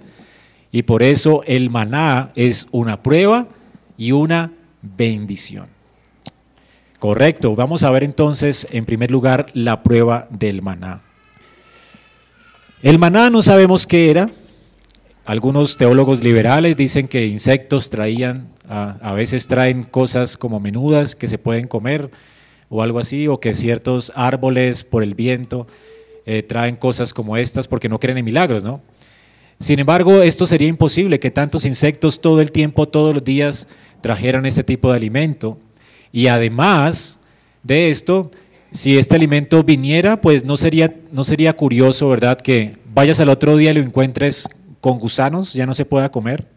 Y 0.71 0.83
por 0.83 1.03
eso 1.03 1.43
el 1.47 1.71
maná 1.71 2.31
es 2.35 2.67
una 2.73 3.03
prueba 3.03 3.49
y 3.97 4.13
una 4.13 4.53
bendición. 4.83 5.67
Correcto, 6.99 7.57
vamos 7.57 7.85
a 7.85 7.91
ver 7.91 8.05
entonces 8.05 8.67
en 8.71 8.85
primer 8.85 9.11
lugar 9.11 9.47
la 9.55 9.83
prueba 9.83 10.29
del 10.31 10.61
maná. 10.61 11.03
El 12.83 12.99
maná 12.99 13.31
no 13.31 13.43
sabemos 13.43 13.87
qué 13.87 14.11
era. 14.11 14.29
Algunos 15.25 15.77
teólogos 15.77 16.21
liberales 16.21 16.77
dicen 16.77 17.07
que 17.07 17.27
insectos 17.27 17.91
traían, 17.91 18.49
a, 18.69 19.13
veces 19.13 19.47
traen 19.47 19.85
cosas 19.85 20.37
como 20.37 20.59
menudas 20.59 21.15
que 21.15 21.29
se 21.29 21.39
pueden 21.39 21.69
comer 21.69 22.11
o 22.69 22.83
algo 22.83 22.99
así, 22.99 23.29
o 23.29 23.39
que 23.39 23.55
ciertos 23.55 24.11
árboles 24.17 24.83
por 24.83 25.05
el 25.05 25.15
viento 25.15 25.69
eh, 26.27 26.43
traen 26.43 26.75
cosas 26.75 27.15
como 27.15 27.37
estas 27.37 27.69
porque 27.69 27.89
no 27.89 28.01
creen 28.01 28.19
en 28.19 28.25
milagros, 28.25 28.65
¿no? 28.65 28.81
Sin 29.61 29.79
embargo, 29.79 30.21
esto 30.21 30.45
sería 30.45 30.67
imposible 30.67 31.21
que 31.21 31.31
tantos 31.31 31.65
insectos 31.65 32.21
todo 32.21 32.41
el 32.41 32.51
tiempo, 32.51 32.89
todos 32.89 33.15
los 33.15 33.23
días, 33.23 33.69
trajeran 34.01 34.45
este 34.45 34.65
tipo 34.65 34.91
de 34.91 34.97
alimento. 34.97 35.57
Y 36.11 36.27
además 36.27 37.21
de 37.63 37.91
esto, 37.91 38.33
si 38.73 38.99
este 38.99 39.17
alimento 39.17 39.63
viniera, 39.63 40.21
pues 40.21 40.45
no 40.45 40.57
sería, 40.57 40.95
no 41.13 41.25
sería 41.25 41.55
curioso, 41.55 42.09
¿verdad? 42.09 42.41
Que 42.41 42.79
vayas 42.95 43.21
al 43.21 43.29
otro 43.29 43.57
día 43.57 43.71
y 43.71 43.75
lo 43.75 43.81
encuentres 43.81 44.49
con 44.81 44.99
gusanos, 44.99 45.53
ya 45.53 45.67
no 45.67 45.75
se 45.75 45.85
pueda 45.85 46.11
comer, 46.11 46.49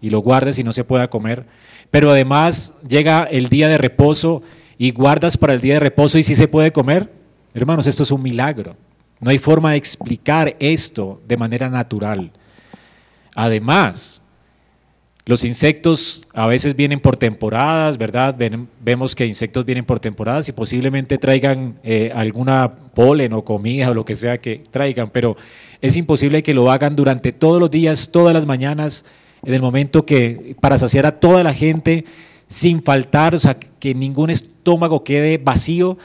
y 0.00 0.10
lo 0.10 0.18
guardes 0.18 0.58
y 0.58 0.64
no 0.64 0.72
se 0.72 0.84
pueda 0.84 1.08
comer. 1.08 1.46
Pero 1.90 2.10
además 2.10 2.74
llega 2.86 3.24
el 3.24 3.48
día 3.48 3.68
de 3.68 3.78
reposo 3.78 4.42
y 4.76 4.90
guardas 4.90 5.36
para 5.36 5.52
el 5.52 5.60
día 5.60 5.74
de 5.74 5.80
reposo 5.80 6.18
y 6.18 6.22
sí 6.22 6.34
se 6.34 6.48
puede 6.48 6.72
comer. 6.72 7.10
Hermanos, 7.54 7.86
esto 7.86 8.02
es 8.02 8.10
un 8.10 8.22
milagro. 8.22 8.76
No 9.20 9.30
hay 9.30 9.38
forma 9.38 9.70
de 9.70 9.76
explicar 9.78 10.56
esto 10.58 11.22
de 11.26 11.36
manera 11.36 11.70
natural. 11.70 12.32
Además, 13.34 14.22
los 15.26 15.42
insectos 15.44 16.26
a 16.34 16.46
veces 16.46 16.76
vienen 16.76 17.00
por 17.00 17.16
temporadas, 17.16 17.96
¿verdad? 17.96 18.36
vemos 18.80 19.14
que 19.14 19.24
insectos 19.24 19.64
vienen 19.64 19.84
por 19.84 19.98
temporadas 19.98 20.48
y 20.50 20.52
posiblemente 20.52 21.16
traigan 21.16 21.78
eh, 21.82 22.12
alguna 22.14 22.70
polen 22.94 23.32
o 23.32 23.42
comida 23.42 23.90
o 23.90 23.94
lo 23.94 24.04
que 24.04 24.14
sea 24.14 24.38
que 24.38 24.62
traigan, 24.70 25.08
pero 25.10 25.36
es 25.80 25.96
imposible 25.96 26.42
que 26.42 26.52
lo 26.52 26.70
hagan 26.70 26.94
durante 26.94 27.32
todos 27.32 27.58
los 27.58 27.70
días, 27.70 28.10
todas 28.12 28.34
las 28.34 28.44
mañanas, 28.44 29.06
en 29.42 29.54
el 29.54 29.62
momento 29.62 30.04
que 30.04 30.56
para 30.60 30.78
saciar 30.78 31.06
a 31.06 31.18
toda 31.18 31.42
la 31.42 31.54
gente 31.54 32.04
sin 32.46 32.82
faltar, 32.82 33.34
o 33.34 33.38
sea, 33.38 33.58
que 33.58 33.94
ningún 33.94 34.28
estómago 34.28 35.04
quede 35.04 35.38
vacío, 35.38 35.96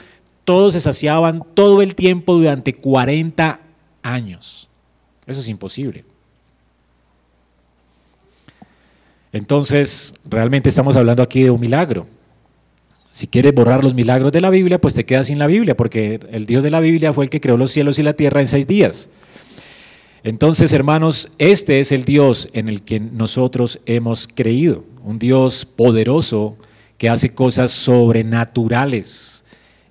todos 0.44 0.72
se 0.72 0.80
saciaban 0.80 1.44
todo 1.54 1.82
el 1.82 1.94
tiempo 1.94 2.34
durante 2.34 2.72
40 2.72 3.60
años. 4.02 4.68
Eso 5.26 5.40
es 5.40 5.48
imposible. 5.48 6.04
Entonces, 9.32 10.14
realmente 10.28 10.68
estamos 10.68 10.96
hablando 10.96 11.22
aquí 11.22 11.42
de 11.42 11.50
un 11.50 11.60
milagro. 11.60 12.06
Si 13.12 13.26
quieres 13.26 13.52
borrar 13.52 13.82
los 13.82 13.94
milagros 13.94 14.32
de 14.32 14.40
la 14.40 14.50
Biblia, 14.50 14.80
pues 14.80 14.94
te 14.94 15.04
quedas 15.04 15.28
sin 15.28 15.38
la 15.38 15.46
Biblia, 15.46 15.76
porque 15.76 16.20
el 16.30 16.46
Dios 16.46 16.62
de 16.62 16.70
la 16.70 16.80
Biblia 16.80 17.12
fue 17.12 17.24
el 17.24 17.30
que 17.30 17.40
creó 17.40 17.56
los 17.56 17.72
cielos 17.72 17.98
y 17.98 18.02
la 18.02 18.12
tierra 18.12 18.40
en 18.40 18.48
seis 18.48 18.66
días. 18.66 19.08
Entonces, 20.22 20.72
hermanos, 20.72 21.28
este 21.38 21.80
es 21.80 21.92
el 21.92 22.04
Dios 22.04 22.48
en 22.52 22.68
el 22.68 22.82
que 22.82 23.00
nosotros 23.00 23.80
hemos 23.86 24.28
creído, 24.28 24.84
un 25.02 25.18
Dios 25.18 25.64
poderoso 25.64 26.56
que 26.98 27.08
hace 27.08 27.32
cosas 27.34 27.70
sobrenaturales. 27.70 29.44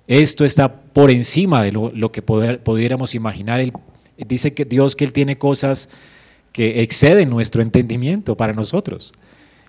Esto 0.06 0.44
está 0.44 0.72
por 0.72 1.10
encima 1.10 1.62
de 1.62 1.72
lo, 1.72 2.12
que 2.12 2.22
pudiéramos 2.22 3.14
imaginar. 3.14 3.60
dice 4.16 4.54
que 4.54 4.64
Dios 4.64 4.94
que 4.94 5.04
Él 5.04 5.12
tiene 5.12 5.36
cosas 5.36 5.88
que 6.52 6.82
exceden 6.82 7.28
nuestro 7.30 7.62
entendimiento 7.62 8.36
para 8.36 8.52
nosotros. 8.52 9.12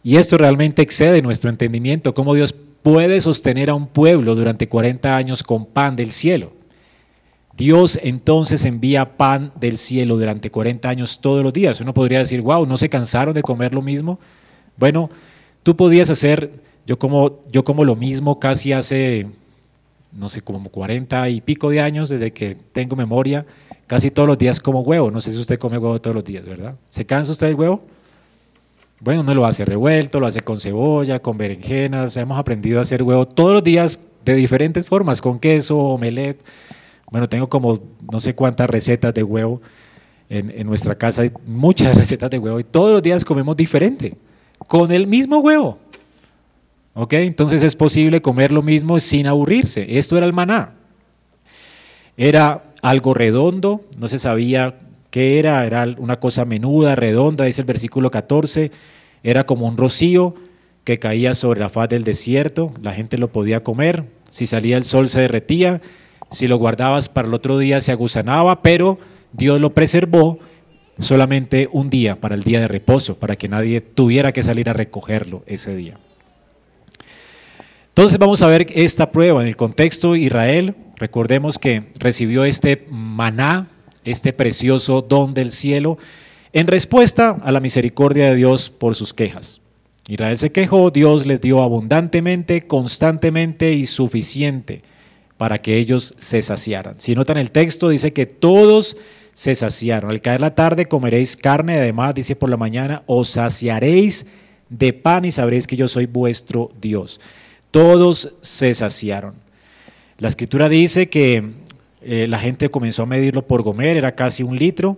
Y 0.04 0.16
esto 0.16 0.38
realmente 0.38 0.82
excede 0.82 1.22
nuestro 1.22 1.50
entendimiento, 1.50 2.14
cómo 2.14 2.34
Dios 2.34 2.54
puede 2.82 3.22
sostener 3.22 3.70
a 3.70 3.76
un 3.76 3.88
pueblo 3.88 4.36
durante 4.36 4.68
40 4.68 5.16
años 5.16 5.44
con 5.44 5.66
pan 5.66 5.96
del 5.96 6.12
cielo. 6.12 6.54
Dios 7.56 8.00
entonces 8.02 8.66
envía 8.66 9.18
pan 9.18 9.52
del 9.60 9.78
cielo 9.78 10.18
durante 10.18 10.50
40 10.50 10.90
años 10.90 11.20
todos 11.22 11.44
los 11.44 11.54
días. 11.54 11.80
Uno 11.82 11.94
podría 11.94 12.20
decir, 12.20 12.42
wow, 12.42 12.66
¿no 12.66 12.78
se 12.78 12.90
cansaron 12.90 13.36
de 13.36 13.44
comer 13.44 13.76
lo 13.76 13.82
mismo? 13.82 14.20
Bueno, 14.78 15.10
tú 15.62 15.76
podías 15.76 16.10
hacer, 16.10 16.52
yo 16.88 16.98
como, 16.98 17.42
yo 17.52 17.64
como 17.64 17.86
lo 17.86 17.96
mismo 17.96 18.40
casi 18.40 18.74
hace 18.74 19.28
no 20.12 20.30
sé, 20.30 20.42
como 20.42 20.70
40 20.70 21.30
y 21.30 21.42
pico 21.42 21.70
de 21.70 21.82
años, 21.82 22.10
desde 22.10 22.32
que 22.32 22.56
tengo 22.56 22.96
memoria, 22.96 23.46
casi 23.88 24.12
todos 24.12 24.28
los 24.28 24.38
días 24.38 24.60
como 24.60 24.82
huevo. 24.82 25.10
No 25.12 25.22
sé 25.22 25.32
si 25.32 25.38
usted 25.38 25.58
come 25.58 25.78
huevo 25.78 26.00
todos 26.02 26.16
los 26.16 26.24
días, 26.24 26.46
¿verdad? 26.46 26.76
¿Se 26.90 27.06
cansa 27.06 27.32
usted 27.32 27.48
del 27.48 27.56
huevo? 27.56 27.84
Bueno, 29.04 29.22
uno 29.22 29.34
lo 29.34 29.48
hace 29.48 29.66
revuelto, 29.66 30.20
lo 30.20 30.28
hace 30.28 30.42
con 30.42 30.60
cebolla, 30.60 31.18
con 31.18 31.36
berenjenas. 31.36 32.16
Hemos 32.18 32.38
aprendido 32.38 32.78
a 32.78 32.84
hacer 32.84 33.02
huevo 33.02 33.28
todos 33.28 33.52
los 33.52 33.64
días 33.64 34.00
de 34.24 34.36
diferentes 34.36 34.86
formas, 34.86 35.20
con 35.22 35.40
queso, 35.40 35.76
omelette. 35.76 36.40
Bueno, 37.10 37.28
tengo 37.28 37.50
como 37.50 37.80
no 38.12 38.20
sé 38.20 38.36
cuántas 38.36 38.70
recetas 38.70 39.12
de 39.16 39.24
huevo 39.24 39.60
en, 40.30 40.68
nuestra 40.68 40.94
casa, 40.94 41.24
hay 41.24 41.32
muchas 41.48 41.98
recetas 41.98 42.30
de 42.30 42.38
huevo 42.38 42.60
y 42.60 42.64
todos 42.64 42.94
los 42.94 43.02
días 43.02 43.26
comemos 43.26 43.58
diferente, 43.58 44.14
con 44.68 44.92
el 44.92 45.08
mismo 45.08 45.40
huevo. 45.40 45.80
¿Ok? 46.94 47.14
Entonces 47.14 47.64
es 47.64 47.76
posible 47.76 48.22
comer 48.22 48.52
lo 48.52 48.62
mismo 48.62 49.00
sin 49.00 49.26
aburrirse. 49.26 49.98
Esto 49.98 50.16
era 50.16 50.28
el 50.28 50.34
maná. 50.34 50.76
Era 52.18 52.66
algo 52.84 53.16
redondo, 53.16 53.82
no 53.98 54.08
se 54.08 54.20
sabía 54.20 54.78
qué 55.12 55.38
era, 55.38 55.66
era 55.66 55.86
una 55.98 56.20
cosa 56.20 56.46
menuda, 56.46 56.96
redonda, 56.96 57.46
dice 57.46 57.62
el 57.62 57.68
versículo 57.68 58.10
14, 58.10 58.72
era 59.24 59.46
como 59.46 59.68
un 59.68 59.78
rocío 59.78 60.34
que 60.84 60.98
caía 60.98 61.36
sobre 61.36 61.60
la 61.60 61.70
faz 61.70 61.90
del 61.90 62.04
desierto, 62.04 62.74
la 62.82 62.94
gente 62.94 63.20
lo 63.20 63.32
podía 63.32 63.64
comer, 63.64 64.06
si 64.28 64.48
salía 64.48 64.78
el 64.78 64.86
sol 64.86 65.10
se 65.10 65.22
derretía, 65.22 65.82
si 66.32 66.48
lo 66.48 66.58
guardabas 66.58 67.10
para 67.10 67.28
el 67.28 67.34
otro 67.34 67.60
día 67.60 67.82
se 67.82 67.92
agusanaba, 67.92 68.62
pero 68.64 68.98
Dios 69.34 69.62
lo 69.62 69.74
preservó 69.74 70.40
solamente 71.00 71.70
un 71.72 71.90
día, 71.90 72.20
para 72.20 72.36
el 72.36 72.44
día 72.44 72.60
de 72.62 72.68
reposo, 72.68 73.18
para 73.18 73.36
que 73.36 73.48
nadie 73.48 73.82
tuviera 73.82 74.32
que 74.32 74.44
salir 74.44 74.70
a 74.70 74.74
recogerlo 74.74 75.44
ese 75.46 75.76
día. 75.76 75.98
Entonces 77.90 78.18
vamos 78.18 78.42
a 78.42 78.48
ver 78.48 78.68
esta 78.74 79.12
prueba 79.12 79.42
en 79.42 79.50
el 79.50 79.58
contexto 79.58 80.16
Israel. 80.16 80.76
Recordemos 80.96 81.60
que 81.60 81.92
recibió 82.00 82.46
este 82.46 82.88
maná, 82.90 83.68
este 84.04 84.34
precioso 84.34 85.02
don 85.02 85.34
del 85.34 85.52
cielo, 85.52 85.98
en 86.54 86.68
respuesta 86.68 87.38
a 87.42 87.52
la 87.52 87.60
misericordia 87.60 88.30
de 88.30 88.36
Dios 88.36 88.70
por 88.70 88.96
sus 88.96 89.14
quejas. 89.14 89.62
Israel 90.08 90.38
se 90.38 90.52
quejó, 90.52 90.92
Dios 90.92 91.26
les 91.26 91.40
dio 91.40 91.62
abundantemente, 91.62 92.68
constantemente 92.68 93.74
y 93.74 93.86
suficiente 93.86 94.82
para 95.38 95.58
que 95.58 95.78
ellos 95.78 96.14
se 96.18 96.42
saciaran. 96.42 97.00
Si 97.00 97.16
notan 97.16 97.38
el 97.38 97.52
texto, 97.52 97.90
dice 97.90 98.14
que 98.14 98.26
todos 98.26 98.98
se 99.34 99.56
saciaron. 99.56 100.12
Al 100.12 100.22
caer 100.22 100.42
la 100.42 100.54
tarde 100.54 100.86
comeréis 100.86 101.36
carne, 101.36 101.78
además 101.78 102.14
dice 102.14 102.36
por 102.36 102.50
la 102.50 102.58
mañana, 102.58 103.04
os 103.08 103.30
saciaréis 103.30 104.26
de 104.70 104.94
pan 104.94 105.26
y 105.26 105.32
sabréis 105.32 105.66
que 105.66 105.76
yo 105.76 105.88
soy 105.88 106.06
vuestro 106.06 106.70
Dios. 106.80 107.20
Todos 107.72 108.34
se 108.42 108.74
saciaron. 108.74 109.34
La 110.18 110.28
escritura 110.28 110.70
dice 110.70 111.10
que 111.10 111.54
eh, 112.04 112.26
la 112.28 112.40
gente 112.40 112.70
comenzó 112.70 113.04
a 113.04 113.06
medirlo 113.06 113.46
por 113.46 113.62
gomer, 113.62 113.98
era 113.98 114.16
casi 114.16 114.44
un 114.44 114.58
litro, 114.58 114.98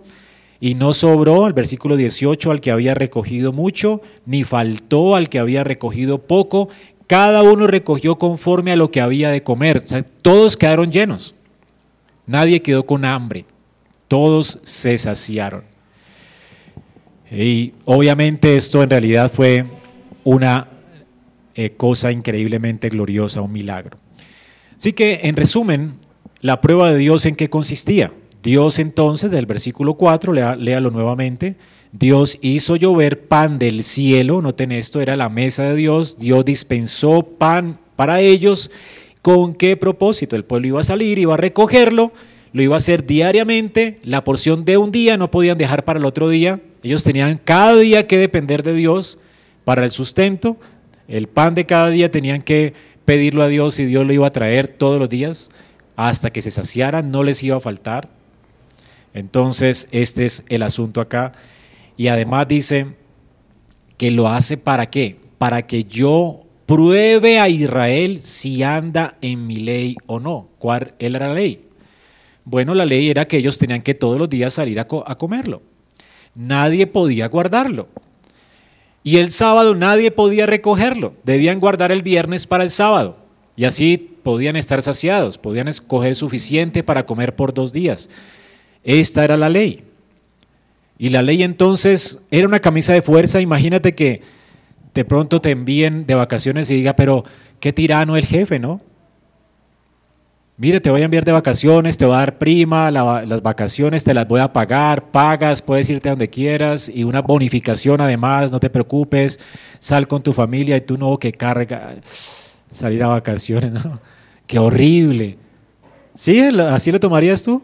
y 0.60 0.74
no 0.74 0.94
sobró, 0.94 1.46
el 1.46 1.52
versículo 1.52 1.96
18, 1.96 2.50
al 2.50 2.60
que 2.60 2.70
había 2.70 2.94
recogido 2.94 3.52
mucho, 3.52 4.00
ni 4.24 4.44
faltó 4.44 5.14
al 5.14 5.28
que 5.28 5.38
había 5.38 5.64
recogido 5.64 6.18
poco, 6.18 6.68
cada 7.06 7.42
uno 7.42 7.66
recogió 7.66 8.16
conforme 8.16 8.72
a 8.72 8.76
lo 8.76 8.90
que 8.90 9.00
había 9.00 9.30
de 9.30 9.42
comer. 9.42 9.84
todos 10.22 10.56
quedaron 10.56 10.90
llenos, 10.90 11.34
nadie 12.26 12.62
quedó 12.62 12.86
con 12.86 13.04
hambre, 13.04 13.44
todos 14.08 14.58
se 14.62 14.96
saciaron. 14.96 15.64
Y 17.30 17.72
obviamente 17.84 18.56
esto 18.56 18.82
en 18.82 18.90
realidad 18.90 19.30
fue 19.32 19.64
una 20.22 20.68
eh, 21.54 21.70
cosa 21.70 22.10
increíblemente 22.12 22.88
gloriosa, 22.88 23.40
un 23.40 23.52
milagro. 23.52 23.98
Así 24.76 24.92
que, 24.92 25.20
en 25.22 25.36
resumen, 25.36 25.94
la 26.44 26.60
prueba 26.60 26.92
de 26.92 26.98
Dios 26.98 27.24
en 27.24 27.36
qué 27.36 27.48
consistía. 27.48 28.12
Dios 28.42 28.78
entonces, 28.78 29.30
del 29.30 29.46
versículo 29.46 29.94
4, 29.94 30.30
léalo 30.58 30.90
nuevamente, 30.90 31.56
Dios 31.90 32.36
hizo 32.42 32.76
llover 32.76 33.28
pan 33.28 33.58
del 33.58 33.82
cielo, 33.82 34.42
noten 34.42 34.70
esto, 34.70 35.00
era 35.00 35.16
la 35.16 35.30
mesa 35.30 35.62
de 35.62 35.74
Dios, 35.74 36.18
Dios 36.18 36.44
dispensó 36.44 37.22
pan 37.22 37.78
para 37.96 38.20
ellos. 38.20 38.70
¿Con 39.22 39.54
qué 39.54 39.78
propósito? 39.78 40.36
El 40.36 40.44
pueblo 40.44 40.68
iba 40.68 40.80
a 40.82 40.84
salir, 40.84 41.18
iba 41.18 41.32
a 41.32 41.38
recogerlo, 41.38 42.12
lo 42.52 42.62
iba 42.62 42.74
a 42.74 42.76
hacer 42.76 43.06
diariamente, 43.06 43.98
la 44.02 44.22
porción 44.22 44.66
de 44.66 44.76
un 44.76 44.92
día 44.92 45.16
no 45.16 45.30
podían 45.30 45.56
dejar 45.56 45.86
para 45.86 45.98
el 45.98 46.04
otro 46.04 46.28
día, 46.28 46.60
ellos 46.82 47.04
tenían 47.04 47.40
cada 47.42 47.74
día 47.74 48.06
que 48.06 48.18
depender 48.18 48.62
de 48.62 48.74
Dios 48.74 49.18
para 49.64 49.82
el 49.82 49.90
sustento, 49.90 50.58
el 51.08 51.26
pan 51.26 51.54
de 51.54 51.64
cada 51.64 51.88
día 51.88 52.10
tenían 52.10 52.42
que 52.42 52.74
pedirlo 53.06 53.42
a 53.42 53.48
Dios 53.48 53.80
y 53.80 53.86
Dios 53.86 54.04
lo 54.04 54.12
iba 54.12 54.26
a 54.26 54.32
traer 54.32 54.68
todos 54.68 55.00
los 55.00 55.08
días 55.08 55.50
hasta 55.96 56.30
que 56.30 56.42
se 56.42 56.50
saciaran, 56.50 57.10
no 57.10 57.22
les 57.22 57.42
iba 57.42 57.56
a 57.56 57.60
faltar. 57.60 58.08
Entonces, 59.12 59.88
este 59.92 60.26
es 60.26 60.44
el 60.48 60.62
asunto 60.62 61.00
acá. 61.00 61.32
Y 61.96 62.08
además 62.08 62.48
dice 62.48 62.86
que 63.96 64.10
lo 64.10 64.28
hace 64.28 64.56
para 64.56 64.86
qué? 64.86 65.16
Para 65.38 65.66
que 65.66 65.84
yo 65.84 66.40
pruebe 66.66 67.38
a 67.38 67.48
Israel 67.48 68.20
si 68.20 68.62
anda 68.62 69.16
en 69.20 69.46
mi 69.46 69.56
ley 69.56 69.96
o 70.06 70.18
no. 70.18 70.48
¿Cuál 70.58 70.94
era 70.98 71.28
la 71.28 71.34
ley? 71.34 71.64
Bueno, 72.44 72.74
la 72.74 72.84
ley 72.84 73.08
era 73.08 73.26
que 73.26 73.38
ellos 73.38 73.58
tenían 73.58 73.82
que 73.82 73.94
todos 73.94 74.18
los 74.18 74.28
días 74.28 74.54
salir 74.54 74.80
a, 74.80 74.86
a 75.06 75.14
comerlo. 75.16 75.62
Nadie 76.34 76.86
podía 76.86 77.28
guardarlo. 77.28 77.88
Y 79.04 79.18
el 79.18 79.30
sábado 79.30 79.74
nadie 79.74 80.10
podía 80.10 80.46
recogerlo, 80.46 81.12
debían 81.24 81.60
guardar 81.60 81.92
el 81.92 82.02
viernes 82.02 82.46
para 82.46 82.64
el 82.64 82.70
sábado. 82.70 83.18
Y 83.54 83.66
así 83.66 84.13
podían 84.24 84.56
estar 84.56 84.82
saciados, 84.82 85.38
podían 85.38 85.68
escoger 85.68 86.16
suficiente 86.16 86.82
para 86.82 87.06
comer 87.06 87.36
por 87.36 87.54
dos 87.54 87.72
días. 87.72 88.10
Esta 88.82 89.22
era 89.22 89.36
la 89.36 89.48
ley. 89.48 89.84
Y 90.98 91.10
la 91.10 91.22
ley 91.22 91.44
entonces 91.44 92.18
era 92.32 92.48
una 92.48 92.58
camisa 92.58 92.92
de 92.92 93.02
fuerza. 93.02 93.40
Imagínate 93.40 93.94
que 93.94 94.22
de 94.94 95.04
pronto 95.04 95.40
te 95.40 95.50
envíen 95.50 96.06
de 96.06 96.14
vacaciones 96.14 96.70
y 96.70 96.74
diga, 96.74 96.96
pero 96.96 97.24
qué 97.60 97.72
tirano 97.72 98.16
el 98.16 98.26
jefe, 98.26 98.58
¿no? 98.58 98.80
Mire, 100.56 100.80
te 100.80 100.88
voy 100.88 101.02
a 101.02 101.06
enviar 101.06 101.24
de 101.24 101.32
vacaciones, 101.32 101.98
te 101.98 102.06
voy 102.06 102.14
a 102.14 102.18
dar 102.18 102.38
prima, 102.38 102.88
las 102.92 103.42
vacaciones 103.42 104.04
te 104.04 104.14
las 104.14 104.28
voy 104.28 104.38
a 104.38 104.52
pagar, 104.52 105.10
pagas, 105.10 105.60
puedes 105.60 105.90
irte 105.90 106.08
a 106.08 106.12
donde 106.12 106.30
quieras 106.30 106.88
y 106.88 107.02
una 107.02 107.22
bonificación 107.22 108.00
además, 108.00 108.52
no 108.52 108.60
te 108.60 108.70
preocupes, 108.70 109.40
sal 109.80 110.06
con 110.06 110.22
tu 110.22 110.32
familia 110.32 110.76
y 110.76 110.80
tú 110.82 110.96
no, 110.96 111.18
que 111.18 111.32
carga, 111.32 111.96
salir 112.70 113.02
a 113.02 113.08
vacaciones, 113.08 113.72
¿no? 113.84 113.98
Qué 114.46 114.58
horrible. 114.58 115.38
¿Sí? 116.14 116.38
¿Así 116.40 116.92
lo 116.92 117.00
tomarías 117.00 117.42
tú? 117.42 117.62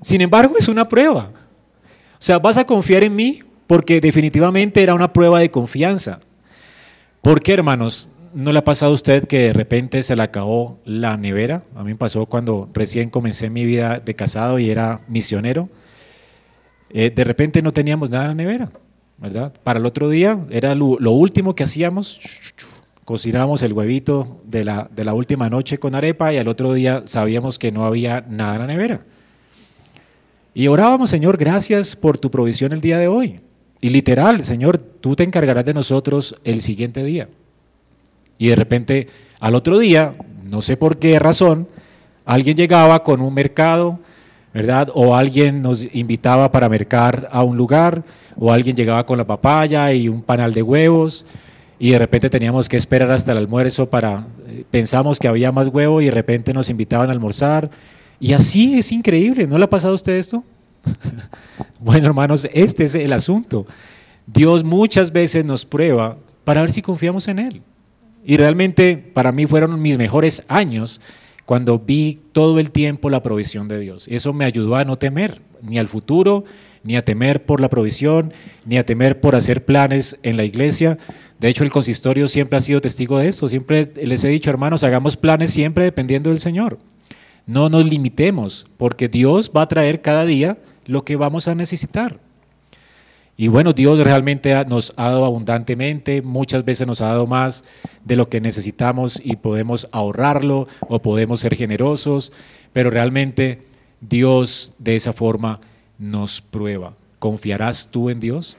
Sin 0.00 0.20
embargo, 0.20 0.56
es 0.58 0.68
una 0.68 0.88
prueba. 0.88 1.30
O 2.14 2.22
sea, 2.26 2.38
vas 2.38 2.56
a 2.56 2.64
confiar 2.64 3.04
en 3.04 3.16
mí 3.16 3.40
porque 3.66 4.00
definitivamente 4.00 4.82
era 4.82 4.94
una 4.94 5.12
prueba 5.12 5.40
de 5.40 5.50
confianza. 5.50 6.20
¿Por 7.22 7.40
qué, 7.40 7.54
hermanos? 7.54 8.10
¿No 8.34 8.52
le 8.52 8.58
ha 8.58 8.64
pasado 8.64 8.92
a 8.92 8.94
usted 8.94 9.26
que 9.26 9.38
de 9.38 9.52
repente 9.52 10.02
se 10.02 10.16
le 10.16 10.22
acabó 10.22 10.78
la 10.84 11.16
nevera? 11.16 11.62
A 11.74 11.82
mí 11.82 11.92
me 11.92 11.96
pasó 11.96 12.26
cuando 12.26 12.68
recién 12.74 13.08
comencé 13.08 13.48
mi 13.48 13.64
vida 13.64 14.00
de 14.00 14.14
casado 14.14 14.58
y 14.58 14.68
era 14.68 15.00
misionero. 15.08 15.70
Eh, 16.90 17.10
de 17.10 17.24
repente 17.24 17.62
no 17.62 17.72
teníamos 17.72 18.10
nada 18.10 18.24
en 18.24 18.30
la 18.30 18.34
nevera, 18.34 18.70
¿verdad? 19.18 19.52
Para 19.62 19.78
el 19.78 19.86
otro 19.86 20.08
día 20.08 20.38
era 20.50 20.74
lo, 20.74 21.10
último 21.10 21.54
que 21.54 21.64
hacíamos, 21.64 22.20
cocinábamos 23.04 23.62
el 23.62 23.72
huevito 23.72 24.40
de 24.44 24.64
la, 24.64 24.88
de 24.94 25.04
la 25.04 25.14
última 25.14 25.50
noche 25.50 25.78
con 25.78 25.94
arepa 25.94 26.32
y 26.32 26.38
al 26.38 26.48
otro 26.48 26.72
día 26.72 27.02
sabíamos 27.06 27.58
que 27.58 27.72
no 27.72 27.84
había 27.84 28.24
nada 28.28 28.54
en 28.54 28.60
la 28.60 28.66
nevera. 28.66 29.00
Y 30.54 30.68
orábamos, 30.68 31.10
Señor, 31.10 31.36
gracias 31.36 31.96
por 31.96 32.16
tu 32.16 32.30
provisión 32.30 32.72
el 32.72 32.80
día 32.80 32.98
de 32.98 33.08
hoy. 33.08 33.40
Y 33.80 33.90
literal, 33.90 34.42
Señor, 34.42 34.78
tú 34.78 35.16
te 35.16 35.24
encargarás 35.24 35.64
de 35.64 35.74
nosotros 35.74 36.36
el 36.44 36.62
siguiente 36.62 37.04
día. 37.04 37.28
Y 38.38 38.48
de 38.48 38.56
repente, 38.56 39.08
al 39.40 39.54
otro 39.54 39.78
día, 39.78 40.12
no 40.44 40.62
sé 40.62 40.76
por 40.76 40.98
qué 40.98 41.18
razón, 41.18 41.68
alguien 42.24 42.56
llegaba 42.56 43.02
con 43.02 43.20
un 43.20 43.34
mercado, 43.34 43.98
¿verdad? 44.54 44.88
O 44.94 45.14
alguien 45.16 45.60
nos 45.60 45.92
invitaba 45.94 46.50
para 46.52 46.68
mercar 46.68 47.28
a 47.30 47.42
un 47.42 47.56
lugar, 47.56 48.04
o 48.36 48.52
alguien 48.52 48.76
llegaba 48.76 49.04
con 49.04 49.18
la 49.18 49.26
papaya 49.26 49.92
y 49.92 50.08
un 50.08 50.22
panal 50.22 50.54
de 50.54 50.62
huevos, 50.62 51.26
y 51.84 51.90
de 51.90 51.98
repente 51.98 52.30
teníamos 52.30 52.66
que 52.66 52.78
esperar 52.78 53.10
hasta 53.10 53.32
el 53.32 53.36
almuerzo 53.36 53.90
para, 53.90 54.26
eh, 54.46 54.64
pensamos 54.70 55.18
que 55.18 55.28
había 55.28 55.52
más 55.52 55.68
huevo 55.68 56.00
y 56.00 56.06
de 56.06 56.12
repente 56.12 56.54
nos 56.54 56.70
invitaban 56.70 57.10
a 57.10 57.12
almorzar. 57.12 57.70
Y 58.18 58.32
así 58.32 58.78
es 58.78 58.90
increíble, 58.90 59.46
¿no 59.46 59.58
le 59.58 59.64
ha 59.64 59.68
pasado 59.68 59.92
a 59.92 59.96
usted 59.96 60.14
esto? 60.14 60.42
bueno, 61.80 62.06
hermanos, 62.06 62.48
este 62.54 62.84
es 62.84 62.94
el 62.94 63.12
asunto. 63.12 63.66
Dios 64.26 64.64
muchas 64.64 65.12
veces 65.12 65.44
nos 65.44 65.66
prueba 65.66 66.16
para 66.44 66.62
ver 66.62 66.72
si 66.72 66.80
confiamos 66.80 67.28
en 67.28 67.38
Él. 67.38 67.60
Y 68.24 68.38
realmente 68.38 68.96
para 68.96 69.30
mí 69.30 69.44
fueron 69.44 69.82
mis 69.82 69.98
mejores 69.98 70.42
años 70.48 71.02
cuando 71.44 71.78
vi 71.78 72.18
todo 72.32 72.60
el 72.60 72.70
tiempo 72.70 73.10
la 73.10 73.22
provisión 73.22 73.68
de 73.68 73.78
Dios. 73.78 74.08
Eso 74.08 74.32
me 74.32 74.46
ayudó 74.46 74.76
a 74.76 74.86
no 74.86 74.96
temer 74.96 75.42
ni 75.60 75.78
al 75.78 75.88
futuro, 75.88 76.44
ni 76.82 76.96
a 76.96 77.04
temer 77.04 77.44
por 77.44 77.60
la 77.60 77.68
provisión, 77.68 78.32
ni 78.64 78.78
a 78.78 78.86
temer 78.86 79.20
por 79.20 79.34
hacer 79.34 79.66
planes 79.66 80.18
en 80.22 80.38
la 80.38 80.44
iglesia. 80.44 80.98
De 81.44 81.50
hecho, 81.50 81.62
el 81.62 81.70
consistorio 81.70 82.26
siempre 82.26 82.56
ha 82.56 82.62
sido 82.62 82.80
testigo 82.80 83.18
de 83.18 83.28
esto. 83.28 83.48
Siempre 83.48 83.92
les 84.02 84.24
he 84.24 84.28
dicho, 84.28 84.48
hermanos, 84.48 84.82
hagamos 84.82 85.18
planes 85.18 85.50
siempre 85.50 85.84
dependiendo 85.84 86.30
del 86.30 86.38
Señor. 86.38 86.78
No 87.46 87.68
nos 87.68 87.84
limitemos, 87.84 88.64
porque 88.78 89.10
Dios 89.10 89.52
va 89.54 89.60
a 89.60 89.68
traer 89.68 90.00
cada 90.00 90.24
día 90.24 90.56
lo 90.86 91.04
que 91.04 91.16
vamos 91.16 91.46
a 91.46 91.54
necesitar. 91.54 92.18
Y 93.36 93.48
bueno, 93.48 93.74
Dios 93.74 93.98
realmente 93.98 94.54
nos 94.64 94.94
ha 94.96 95.10
dado 95.10 95.26
abundantemente, 95.26 96.22
muchas 96.22 96.64
veces 96.64 96.86
nos 96.86 97.02
ha 97.02 97.08
dado 97.08 97.26
más 97.26 97.62
de 98.06 98.16
lo 98.16 98.24
que 98.24 98.40
necesitamos 98.40 99.20
y 99.22 99.36
podemos 99.36 99.86
ahorrarlo 99.92 100.66
o 100.80 101.02
podemos 101.02 101.40
ser 101.40 101.56
generosos, 101.56 102.32
pero 102.72 102.88
realmente 102.88 103.60
Dios 104.00 104.72
de 104.78 104.96
esa 104.96 105.12
forma 105.12 105.60
nos 105.98 106.40
prueba. 106.40 106.94
¿Confiarás 107.18 107.90
tú 107.90 108.08
en 108.08 108.18
Dios? 108.18 108.56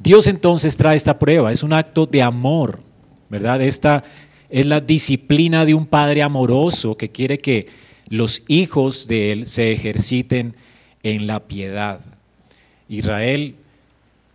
Dios 0.00 0.26
entonces 0.26 0.76
trae 0.78 0.96
esta 0.96 1.18
prueba, 1.18 1.52
es 1.52 1.62
un 1.62 1.74
acto 1.74 2.06
de 2.06 2.22
amor, 2.22 2.80
¿verdad? 3.28 3.60
Esta 3.60 4.02
es 4.48 4.64
la 4.64 4.80
disciplina 4.80 5.66
de 5.66 5.74
un 5.74 5.86
padre 5.86 6.22
amoroso 6.22 6.96
que 6.96 7.10
quiere 7.10 7.38
que 7.38 7.68
los 8.08 8.42
hijos 8.48 9.06
de 9.06 9.30
él 9.30 9.46
se 9.46 9.72
ejerciten 9.72 10.56
en 11.02 11.26
la 11.26 11.40
piedad. 11.40 12.00
Israel 12.88 13.54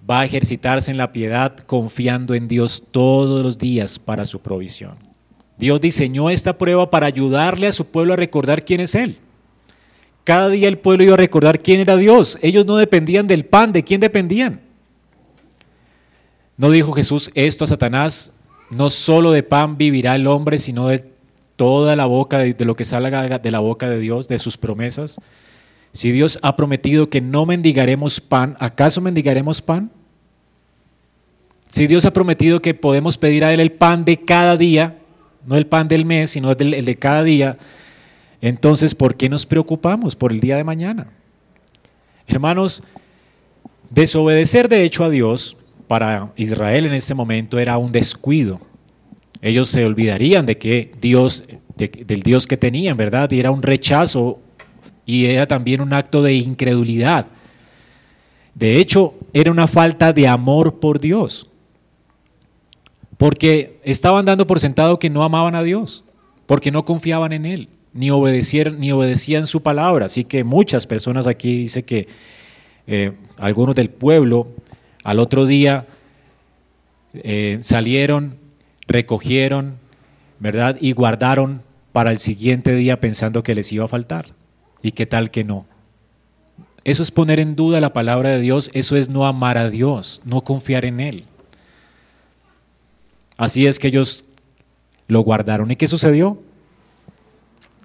va 0.10 0.22
a 0.22 0.26
ejercitarse 0.26 0.92
en 0.92 0.98
la 0.98 1.12
piedad 1.12 1.58
confiando 1.58 2.36
en 2.36 2.48
Dios 2.48 2.84
todos 2.92 3.44
los 3.44 3.58
días 3.58 3.98
para 3.98 4.26
su 4.26 4.40
provisión. 4.40 4.94
Dios 5.58 5.82
diseñó 5.82 6.30
esta 6.30 6.58
prueba 6.58 6.92
para 6.92 7.08
ayudarle 7.08 7.68
a 7.68 7.72
su 7.72 7.86
pueblo 7.86 8.14
a 8.14 8.18
recordar 8.18 8.64
quién 8.64 8.82
es 8.82 8.94
Él. 8.94 9.18
Cada 10.24 10.50
día 10.50 10.68
el 10.68 10.78
pueblo 10.78 11.04
iba 11.04 11.14
a 11.16 11.18
recordar 11.18 11.62
quién 11.62 11.80
era 11.80 11.98
Dios. 11.98 12.38
Ellos 12.42 12.66
no 12.66 12.78
dependían 12.78 13.26
del 13.26 13.46
pan, 13.46 13.74
¿de 13.74 13.84
quién 13.84 14.00
dependían? 14.00 14.65
No 16.58 16.72
dijo 16.72 16.94
Jesús 16.94 17.32
esto 17.34 17.66
a 17.66 17.68
Satanás, 17.68 18.32
no 18.70 18.90
solo 18.90 19.32
de 19.32 19.44
pan 19.44 19.78
vivirá 19.78 20.16
el 20.16 20.28
hombre, 20.28 20.60
sino 20.60 20.88
de 20.88 21.06
toda 21.56 21.96
la 21.96 22.06
boca, 22.06 22.40
de, 22.40 22.66
lo 22.66 22.76
que 22.76 22.86
salga 22.86 23.40
de 23.40 23.52
la 23.52 23.60
boca 23.60 23.90
de 23.90 24.00
Dios, 24.00 24.28
de 24.28 24.38
sus 24.38 24.58
promesas. 24.58 25.20
Si 25.92 26.12
Dios 26.12 26.40
ha 26.42 26.56
prometido 26.56 27.10
que 27.10 27.22
no 27.22 27.46
mendigaremos 27.46 28.20
pan, 28.20 28.56
¿acaso 28.60 29.02
mendigaremos 29.02 29.62
pan? 29.62 29.92
Si 31.72 31.88
Dios 31.88 32.06
ha 32.06 32.14
prometido 32.14 32.62
que 32.62 32.74
podemos 32.74 33.18
pedir 33.18 33.44
a 33.44 33.54
Él 33.54 33.60
el 33.60 33.72
pan 33.72 34.06
de 34.06 34.22
cada 34.24 34.58
día, 34.58 34.98
no 35.46 35.56
el 35.56 35.68
pan 35.68 35.88
del 35.88 36.06
mes, 36.06 36.32
sino 36.32 36.52
el 36.52 36.86
de 36.86 36.96
cada 36.96 37.24
día, 37.24 37.58
entonces, 38.42 38.96
¿por 38.96 39.16
qué 39.16 39.30
nos 39.30 39.46
preocupamos 39.46 40.16
por 40.16 40.32
el 40.32 40.40
día 40.40 40.58
de 40.58 40.64
mañana? 40.64 41.08
Hermanos, 42.28 42.84
desobedecer 43.90 44.70
de 44.70 44.84
hecho 44.84 45.04
a 45.04 45.10
Dios 45.10 45.58
para 45.88 46.32
Israel 46.36 46.86
en 46.86 46.94
este 46.94 47.14
momento 47.14 47.60
era 47.60 47.78
un 47.78 47.92
descuido. 47.92 48.60
Ellos 49.42 49.70
se 49.70 49.86
olvidarían 49.86 50.46
de 50.46 50.58
que 50.58 50.92
Dios, 51.00 51.44
del 51.76 52.24
Dios 52.24 52.48
que 52.48 52.58
tenían, 52.58 52.98
¿verdad? 52.98 53.32
Y 53.32 53.40
era 53.40 53.52
un 53.52 53.62
rechazo 53.62 54.40
y 55.06 55.26
era 55.26 55.48
también 55.48 55.82
un 55.82 55.94
acto 55.94 56.24
de 56.24 56.34
incredulidad. 56.34 57.28
De 58.56 58.80
hecho, 58.80 59.14
era 59.34 59.52
una 59.52 59.68
falta 59.68 60.14
de 60.14 60.28
amor 60.28 60.80
por 60.80 61.00
Dios, 61.00 61.48
porque 63.18 63.80
estaban 63.84 64.26
dando 64.26 64.48
por 64.48 64.60
sentado 64.60 64.98
que 64.98 65.10
no 65.10 65.24
amaban 65.24 65.56
a 65.56 65.64
Dios, 65.64 66.06
porque 66.46 66.72
no 66.72 66.86
confiaban 66.86 67.34
en 67.34 67.46
Él, 67.46 67.70
ni, 67.94 68.10
obedecieron, 68.12 68.80
ni 68.80 68.92
obedecían 68.92 69.46
su 69.46 69.62
palabra. 69.62 70.06
Así 70.06 70.24
que 70.24 70.44
muchas 70.44 70.88
personas 70.88 71.28
aquí 71.28 71.58
dice 71.58 71.84
que 71.84 72.08
eh, 72.88 73.12
algunos 73.38 73.76
del 73.76 73.90
pueblo 73.90 74.48
al 75.06 75.20
otro 75.20 75.46
día 75.46 75.86
eh, 77.14 77.60
salieron, 77.62 78.38
recogieron, 78.88 79.76
¿verdad? 80.40 80.78
Y 80.82 80.94
guardaron 80.94 81.62
para 81.92 82.12
el 82.12 82.18
siguiente 82.18 82.76
día 82.76 83.00
pensando 83.00 83.44
que 83.44 83.54
les 83.54 83.72
iba 83.72 83.86
a 83.86 83.88
faltar. 83.88 84.26
¿Y 84.82 84.94
qué 84.94 85.06
tal 85.06 85.30
que 85.30 85.44
no? 85.44 85.68
Eso 86.84 87.04
es 87.04 87.12
poner 87.12 87.40
en 87.40 87.56
duda 87.56 87.80
la 87.80 87.94
palabra 87.94 88.30
de 88.30 88.40
Dios, 88.40 88.72
eso 88.74 88.98
es 88.98 89.08
no 89.08 89.28
amar 89.28 89.60
a 89.60 89.70
Dios, 89.70 90.22
no 90.26 90.42
confiar 90.42 90.86
en 90.86 91.00
Él. 91.00 91.26
Así 93.38 93.68
es 93.68 93.78
que 93.78 93.90
ellos 93.90 94.26
lo 95.08 95.20
guardaron. 95.20 95.70
¿Y 95.70 95.76
qué 95.76 95.88
sucedió? 95.88 96.42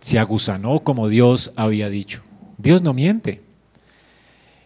Se 0.01 0.19
aguzanó 0.19 0.81
como 0.81 1.09
Dios 1.11 1.53
había 1.55 1.91
dicho. 1.91 2.23
Dios 2.57 2.81
no 2.81 2.95
miente. 2.95 3.43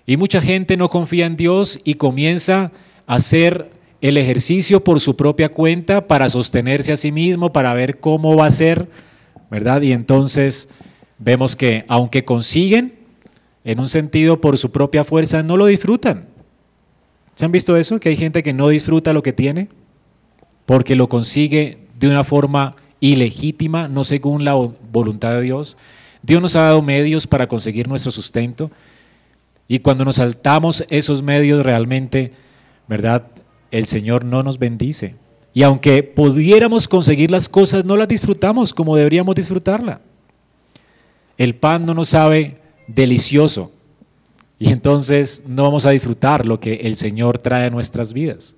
Y 0.06 0.16
mucha 0.16 0.40
gente 0.40 0.76
no 0.76 0.88
confía 0.88 1.26
en 1.26 1.36
Dios 1.36 1.80
y 1.84 1.94
comienza 1.94 2.72
a 3.06 3.16
hacer 3.16 3.70
el 4.00 4.16
ejercicio 4.18 4.84
por 4.84 5.00
su 5.00 5.16
propia 5.16 5.48
cuenta 5.48 6.06
para 6.06 6.28
sostenerse 6.28 6.92
a 6.92 6.96
sí 6.96 7.10
mismo, 7.10 7.52
para 7.52 7.72
ver 7.72 8.00
cómo 8.00 8.36
va 8.36 8.46
a 8.46 8.50
ser, 8.50 8.88
¿verdad? 9.50 9.80
Y 9.80 9.92
entonces 9.92 10.68
vemos 11.18 11.56
que 11.56 11.84
aunque 11.88 12.24
consiguen, 12.24 12.94
en 13.64 13.80
un 13.80 13.88
sentido 13.88 14.40
por 14.40 14.58
su 14.58 14.70
propia 14.70 15.04
fuerza, 15.04 15.42
no 15.42 15.56
lo 15.56 15.66
disfrutan. 15.66 16.26
¿Se 17.34 17.46
han 17.46 17.52
visto 17.52 17.76
eso? 17.76 17.98
Que 17.98 18.10
hay 18.10 18.16
gente 18.16 18.42
que 18.42 18.52
no 18.52 18.68
disfruta 18.68 19.14
lo 19.14 19.22
que 19.22 19.32
tiene 19.32 19.68
porque 20.66 20.94
lo 20.94 21.08
consigue 21.08 21.78
de 21.98 22.08
una 22.08 22.24
forma 22.24 22.76
ilegítima, 23.00 23.88
no 23.88 24.04
según 24.04 24.44
la 24.44 24.54
voluntad 24.54 25.32
de 25.32 25.42
Dios. 25.42 25.76
Dios 26.22 26.40
nos 26.40 26.56
ha 26.56 26.62
dado 26.62 26.82
medios 26.82 27.26
para 27.26 27.48
conseguir 27.48 27.88
nuestro 27.88 28.10
sustento 28.12 28.70
y 29.66 29.78
cuando 29.78 30.04
nos 30.04 30.16
saltamos 30.16 30.84
esos 30.90 31.22
medios 31.22 31.64
realmente, 31.64 32.32
¿verdad? 32.86 33.28
El 33.70 33.86
Señor 33.86 34.24
no 34.24 34.42
nos 34.42 34.58
bendice. 34.58 35.16
Y 35.52 35.62
aunque 35.62 36.02
pudiéramos 36.02 36.88
conseguir 36.88 37.30
las 37.30 37.48
cosas, 37.48 37.84
no 37.84 37.96
las 37.96 38.08
disfrutamos 38.08 38.74
como 38.74 38.96
deberíamos 38.96 39.34
disfrutarla. 39.34 40.00
El 41.38 41.54
pan 41.54 41.86
no 41.86 41.94
nos 41.94 42.10
sabe 42.10 42.58
delicioso 42.86 43.72
y 44.58 44.70
entonces 44.70 45.42
no 45.46 45.62
vamos 45.62 45.86
a 45.86 45.90
disfrutar 45.90 46.46
lo 46.46 46.60
que 46.60 46.74
el 46.74 46.96
Señor 46.96 47.38
trae 47.38 47.66
a 47.66 47.70
nuestras 47.70 48.12
vidas. 48.12 48.56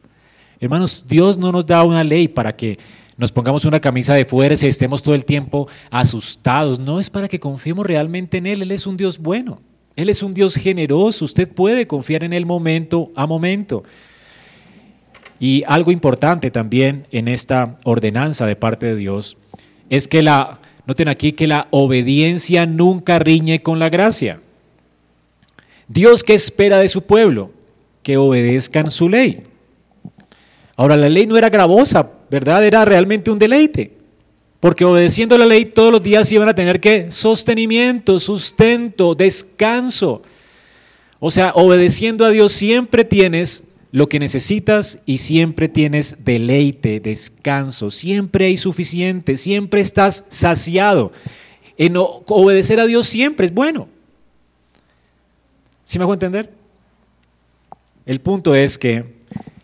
Hermanos, 0.60 1.04
Dios 1.06 1.38
no 1.38 1.52
nos 1.52 1.66
da 1.66 1.84
una 1.84 2.02
ley 2.02 2.28
para 2.28 2.56
que 2.56 2.78
nos 3.16 3.32
pongamos 3.32 3.64
una 3.64 3.80
camisa 3.80 4.14
de 4.14 4.24
fuerza 4.24 4.66
y 4.66 4.70
estemos 4.70 5.02
todo 5.02 5.14
el 5.14 5.24
tiempo 5.24 5.68
asustados. 5.90 6.78
No 6.78 7.00
es 7.00 7.08
para 7.08 7.28
que 7.28 7.40
confiemos 7.40 7.86
realmente 7.86 8.38
en 8.38 8.46
Él. 8.46 8.62
Él 8.62 8.72
es 8.72 8.86
un 8.86 8.96
Dios 8.96 9.18
bueno. 9.18 9.60
Él 9.96 10.08
es 10.08 10.22
un 10.22 10.34
Dios 10.34 10.54
generoso. 10.54 11.24
Usted 11.24 11.48
puede 11.48 11.86
confiar 11.86 12.22
en 12.22 12.32
Él 12.32 12.46
momento 12.46 13.10
a 13.16 13.26
momento. 13.26 13.82
Y 15.40 15.64
algo 15.66 15.90
importante 15.90 16.50
también 16.50 17.06
en 17.10 17.28
esta 17.28 17.78
ordenanza 17.84 18.46
de 18.46 18.56
parte 18.56 18.86
de 18.86 18.96
Dios 18.96 19.36
es 19.90 20.06
que 20.08 20.22
la 20.22 20.60
Noten 20.86 21.08
aquí 21.08 21.32
que 21.32 21.48
la 21.48 21.66
obediencia 21.70 22.64
nunca 22.64 23.18
riñe 23.18 23.60
con 23.60 23.80
la 23.80 23.88
gracia. 23.88 24.40
Dios 25.88 26.22
que 26.22 26.34
espera 26.34 26.78
de 26.78 26.88
su 26.88 27.02
pueblo 27.02 27.50
que 28.04 28.16
obedezcan 28.16 28.90
su 28.90 29.08
ley. 29.08 29.42
Ahora, 30.76 30.96
la 30.96 31.08
ley 31.08 31.26
no 31.26 31.36
era 31.36 31.50
gravosa, 31.50 32.08
¿verdad? 32.30 32.64
Era 32.64 32.84
realmente 32.84 33.32
un 33.32 33.38
deleite. 33.38 33.95
Porque 34.60 34.84
obedeciendo 34.84 35.36
la 35.36 35.46
ley 35.46 35.66
todos 35.66 35.92
los 35.92 36.02
días 36.02 36.30
iban 36.32 36.48
a 36.48 36.54
tener 36.54 36.80
que 36.80 37.10
sostenimiento, 37.10 38.18
sustento, 38.18 39.14
descanso. 39.14 40.22
O 41.18 41.30
sea, 41.30 41.52
obedeciendo 41.54 42.24
a 42.24 42.30
Dios 42.30 42.52
siempre 42.52 43.04
tienes 43.04 43.64
lo 43.92 44.08
que 44.08 44.18
necesitas 44.18 44.98
y 45.06 45.18
siempre 45.18 45.68
tienes 45.68 46.24
deleite, 46.24 47.00
descanso, 47.00 47.90
siempre 47.90 48.46
hay 48.46 48.56
suficiente, 48.56 49.36
siempre 49.36 49.80
estás 49.80 50.24
saciado. 50.28 51.12
En 51.78 51.94
obedecer 51.96 52.80
a 52.80 52.86
Dios 52.86 53.06
siempre 53.06 53.46
es 53.46 53.54
bueno. 53.54 53.88
¿Sí 55.84 55.98
me 55.98 56.02
hago 56.02 56.14
entender? 56.14 56.52
El 58.06 58.20
punto 58.20 58.54
es 58.54 58.76
que 58.76 59.16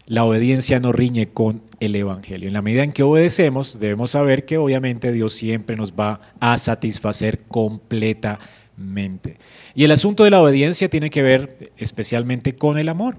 la 0.07 0.25
obediencia 0.25 0.79
no 0.79 0.93
riñe 0.93 1.27
con 1.27 1.63
el 1.85 1.97
Evangelio. 1.97 2.47
En 2.47 2.55
la 2.55 2.63
medida 2.63 2.85
en 2.85 2.93
que 2.93 3.03
obedecemos, 3.03 3.81
debemos 3.81 4.13
saber 4.13 4.45
que 4.45 4.57
obviamente 4.57 5.11
Dios 5.11 5.33
siempre 5.33 5.75
nos 5.75 5.93
va 5.93 6.21
a 6.39 6.57
satisfacer 6.57 7.41
completamente. 7.49 9.39
Y 9.75 9.83
el 9.83 9.91
asunto 9.91 10.23
de 10.23 10.31
la 10.31 10.41
obediencia 10.41 10.89
tiene 10.89 11.11
que 11.11 11.23
ver 11.23 11.73
especialmente 11.77 12.55
con 12.55 12.79
el 12.79 12.89
amor. 12.89 13.17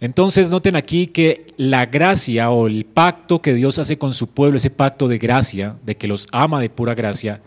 Entonces 0.00 0.50
noten 0.50 0.74
aquí 0.74 1.06
que 1.06 1.46
la 1.56 1.86
gracia 1.86 2.50
o 2.50 2.66
el 2.66 2.84
pacto 2.84 3.40
que 3.40 3.54
Dios 3.54 3.78
hace 3.78 3.98
con 3.98 4.14
su 4.14 4.30
pueblo, 4.30 4.56
ese 4.56 4.70
pacto 4.70 5.06
de 5.06 5.18
gracia, 5.18 5.76
de 5.86 5.96
que 5.96 6.08
los 6.08 6.26
ama 6.32 6.60
de 6.60 6.70
pura 6.70 6.96
gracia, 6.96 7.40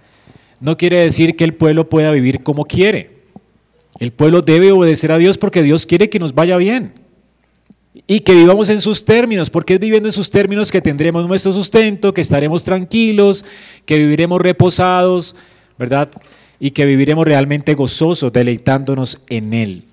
no 0.62 0.78
quiere 0.78 1.00
decir 1.02 1.36
que 1.36 1.44
el 1.44 1.54
pueblo 1.54 1.90
pueda 1.90 2.12
vivir 2.12 2.44
como 2.44 2.64
quiere. 2.64 3.16
El 4.00 4.14
pueblo 4.14 4.42
debe 4.42 4.72
obedecer 4.72 5.12
a 5.12 5.18
Dios 5.18 5.38
porque 5.38 5.64
Dios 5.64 5.86
quiere 5.86 6.10
que 6.10 6.20
nos 6.20 6.34
vaya 6.34 6.56
bien 6.56 7.05
y 8.08 8.20
que 8.22 8.34
vivamos 8.34 8.70
en 8.70 8.82
sus 8.82 9.06
términos, 9.06 9.50
porque 9.50 9.76
es 9.76 9.80
viviendo 9.80 10.10
en 10.10 10.14
sus 10.14 10.30
términos 10.30 10.72
que 10.72 10.82
tendremos 10.82 11.28
nuestro 11.28 11.54
sustento, 11.54 12.14
que 12.14 12.22
estaremos 12.22 12.64
tranquilos, 12.64 13.46
que 13.86 13.98
viviremos 13.98 14.42
reposados, 14.42 15.36
¿verdad? 15.78 16.10
Y 16.60 16.72
que 16.72 16.86
viviremos 16.86 17.26
realmente 17.26 17.74
gozosos, 17.74 18.34
deleitándonos 18.34 19.20
en 19.30 19.54
Él. 19.54 19.84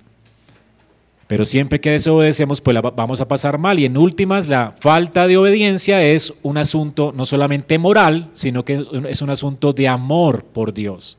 Pero 1.27 1.45
siempre 1.45 1.79
que 1.79 1.91
desobedecemos, 1.91 2.61
pues 2.61 2.77
vamos 2.95 3.21
a 3.21 3.27
pasar 3.27 3.57
mal. 3.57 3.79
Y 3.79 3.85
en 3.85 3.97
últimas, 3.97 4.49
la 4.49 4.75
falta 4.77 5.25
de 5.25 5.37
obediencia 5.37 6.03
es 6.03 6.33
un 6.43 6.57
asunto 6.57 7.13
no 7.15 7.25
solamente 7.25 7.79
moral, 7.79 8.29
sino 8.33 8.65
que 8.65 8.85
es 9.09 9.21
un 9.21 9.29
asunto 9.29 9.73
de 9.73 9.87
amor 9.87 10.43
por 10.43 10.73
Dios. 10.73 11.17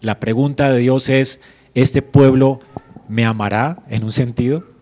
La 0.00 0.18
pregunta 0.18 0.72
de 0.72 0.80
Dios 0.80 1.08
es, 1.08 1.40
¿este 1.74 2.02
pueblo 2.02 2.60
me 3.08 3.24
amará 3.24 3.82
en 3.88 4.04
un 4.04 4.12
sentido? 4.12 4.73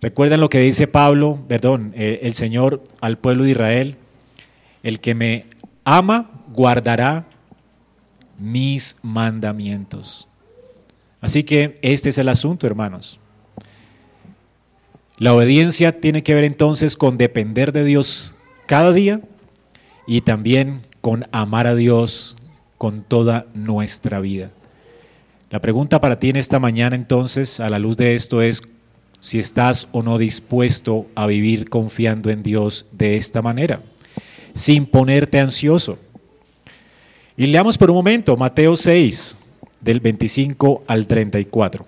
Recuerdan 0.00 0.40
lo 0.40 0.48
que 0.48 0.60
dice 0.60 0.86
Pablo, 0.86 1.40
perdón, 1.48 1.92
eh, 1.96 2.20
el 2.22 2.34
Señor 2.34 2.82
al 3.00 3.18
pueblo 3.18 3.44
de 3.44 3.50
Israel, 3.50 3.96
el 4.82 5.00
que 5.00 5.14
me 5.14 5.46
ama 5.84 6.30
guardará 6.52 7.26
mis 8.38 8.96
mandamientos. 9.02 10.28
Así 11.20 11.42
que 11.42 11.78
este 11.82 12.10
es 12.10 12.18
el 12.18 12.28
asunto, 12.28 12.66
hermanos. 12.66 13.18
La 15.18 15.34
obediencia 15.34 16.00
tiene 16.00 16.22
que 16.22 16.34
ver 16.34 16.44
entonces 16.44 16.96
con 16.96 17.18
depender 17.18 17.72
de 17.72 17.84
Dios 17.84 18.34
cada 18.66 18.92
día 18.92 19.20
y 20.06 20.20
también 20.20 20.82
con 21.00 21.26
amar 21.32 21.66
a 21.66 21.74
Dios 21.74 22.36
con 22.76 23.02
toda 23.02 23.46
nuestra 23.52 24.20
vida. 24.20 24.52
La 25.50 25.60
pregunta 25.60 26.00
para 26.00 26.20
ti 26.20 26.28
en 26.28 26.36
esta 26.36 26.60
mañana 26.60 26.94
entonces, 26.94 27.58
a 27.58 27.68
la 27.68 27.80
luz 27.80 27.96
de 27.96 28.14
esto, 28.14 28.42
es 28.42 28.62
si 29.20 29.38
estás 29.38 29.88
o 29.92 30.02
no 30.02 30.18
dispuesto 30.18 31.06
a 31.14 31.26
vivir 31.26 31.68
confiando 31.68 32.30
en 32.30 32.42
Dios 32.42 32.86
de 32.92 33.16
esta 33.16 33.42
manera, 33.42 33.82
sin 34.54 34.86
ponerte 34.86 35.40
ansioso. 35.40 35.98
Y 37.36 37.46
leamos 37.46 37.78
por 37.78 37.90
un 37.90 37.96
momento 37.96 38.36
Mateo 38.36 38.76
6, 38.76 39.36
del 39.80 40.00
25 40.00 40.84
al 40.86 41.06
34. 41.06 41.86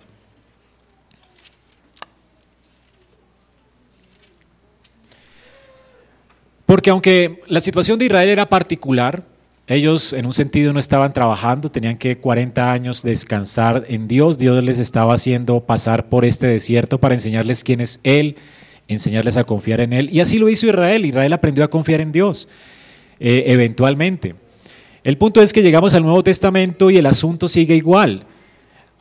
Porque 6.66 6.90
aunque 6.90 7.42
la 7.48 7.60
situación 7.60 7.98
de 7.98 8.04
Israel 8.04 8.28
era 8.28 8.48
particular, 8.48 9.24
ellos 9.70 10.12
en 10.12 10.26
un 10.26 10.32
sentido 10.32 10.72
no 10.72 10.80
estaban 10.80 11.12
trabajando, 11.12 11.70
tenían 11.70 11.96
que 11.96 12.18
40 12.18 12.72
años 12.72 13.04
descansar 13.04 13.84
en 13.88 14.08
Dios, 14.08 14.36
Dios 14.36 14.64
les 14.64 14.80
estaba 14.80 15.14
haciendo 15.14 15.60
pasar 15.60 16.08
por 16.08 16.24
este 16.24 16.48
desierto 16.48 16.98
para 16.98 17.14
enseñarles 17.14 17.62
quién 17.62 17.80
es 17.80 18.00
Él, 18.02 18.34
enseñarles 18.88 19.36
a 19.36 19.44
confiar 19.44 19.80
en 19.80 19.92
Él. 19.92 20.10
Y 20.12 20.18
así 20.18 20.38
lo 20.38 20.48
hizo 20.48 20.66
Israel, 20.66 21.06
Israel 21.06 21.32
aprendió 21.32 21.62
a 21.62 21.68
confiar 21.68 22.00
en 22.00 22.10
Dios 22.10 22.48
eh, 23.20 23.44
eventualmente. 23.46 24.34
El 25.04 25.16
punto 25.16 25.40
es 25.40 25.52
que 25.52 25.62
llegamos 25.62 25.94
al 25.94 26.02
Nuevo 26.02 26.24
Testamento 26.24 26.90
y 26.90 26.98
el 26.98 27.06
asunto 27.06 27.46
sigue 27.46 27.76
igual. 27.76 28.24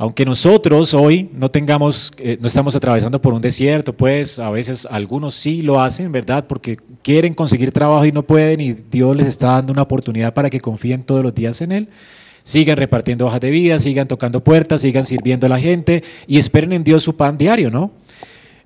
Aunque 0.02 0.24
nosotros 0.24 0.93
hoy 0.93 1.30
no 1.34 1.52
tengamos, 1.52 2.14
eh, 2.20 2.38
no 2.39 2.47
estamos 2.47 2.74
atravesando 2.74 3.20
por 3.20 3.34
un 3.34 3.41
desierto, 3.41 3.91
pues 3.91 4.39
a 4.39 4.50
veces 4.50 4.88
algunos 4.89 5.36
sí 5.36 5.62
lo 5.62 5.82
hacen, 5.82 6.14
¿verdad? 6.14 6.47
Porque 6.47 6.78
quieren 7.02 7.34
conseguir 7.34 7.74
trabajo 7.74 8.06
y 8.06 8.14
no 8.14 8.24
pueden 8.24 8.62
y 8.62 8.72
Dios 8.72 9.14
les 9.18 9.28
está 9.28 9.47
dando 9.47 9.74
una 9.74 9.82
oportunidad 9.82 10.34
para 10.34 10.50
que 10.50 10.62
confíen 10.62 11.04
todos 11.04 11.22
los 11.22 11.36
días 11.36 11.62
en 11.62 11.74
Él. 11.74 11.89
Sigan 12.43 12.78
repartiendo 12.78 13.26
hojas 13.26 13.41
de 13.41 13.50
vida, 13.50 13.78
sigan 13.82 14.08
tocando 14.08 14.41
puertas, 14.41 14.84
sigan 14.84 15.06
sirviendo 15.06 15.47
a 15.47 15.50
la 15.50 15.60
gente 15.60 16.02
y 16.28 16.38
esperen 16.38 16.72
en 16.72 16.86
Dios 16.86 17.04
su 17.04 17.18
pan 17.18 17.38
diario, 17.38 17.70
¿no? 17.70 17.91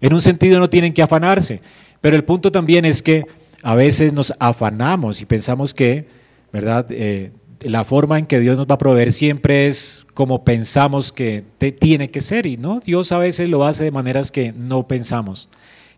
En 0.02 0.14
un 0.14 0.22
sentido 0.22 0.60
no 0.60 0.70
tienen 0.70 0.94
que 0.94 1.02
afanarse, 1.02 1.62
pero 2.00 2.16
el 2.16 2.24
punto 2.24 2.52
también 2.52 2.86
es 2.86 3.02
que 3.02 3.26
a 3.64 3.74
veces 3.74 4.14
nos 4.14 4.36
afanamos 4.38 5.20
y 5.20 5.26
pensamos 5.26 5.74
que 5.74 6.06
¿verdad? 6.54 6.86
Eh, 6.92 7.32
la 7.66 7.84
forma 7.84 8.20
en 8.20 8.26
que 8.26 8.40
Dios 8.40 8.58
nos 8.58 8.68
va 8.68 8.76
a 8.76 8.78
proveer 8.78 9.12
siempre 9.12 9.68
es 9.68 10.06
como 10.14 10.44
pensamos 10.44 11.12
que 11.12 11.44
tiene 11.80 12.10
que 12.10 12.22
ser 12.22 12.46
y 12.46 12.58
no, 12.58 12.80
Dios 12.80 13.12
a 13.12 13.18
veces 13.18 13.50
lo 13.50 13.66
hace 13.66 13.84
de 13.84 13.92
maneras 13.92 14.32
que 14.32 14.52
no 14.52 14.88
pensamos 14.88 15.50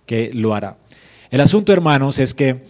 que 0.05 0.31
lo 0.33 0.53
hará. 0.53 0.77
El 1.31 1.41
asunto, 1.41 1.73
hermanos, 1.73 2.19
es 2.19 2.33
que 2.33 2.63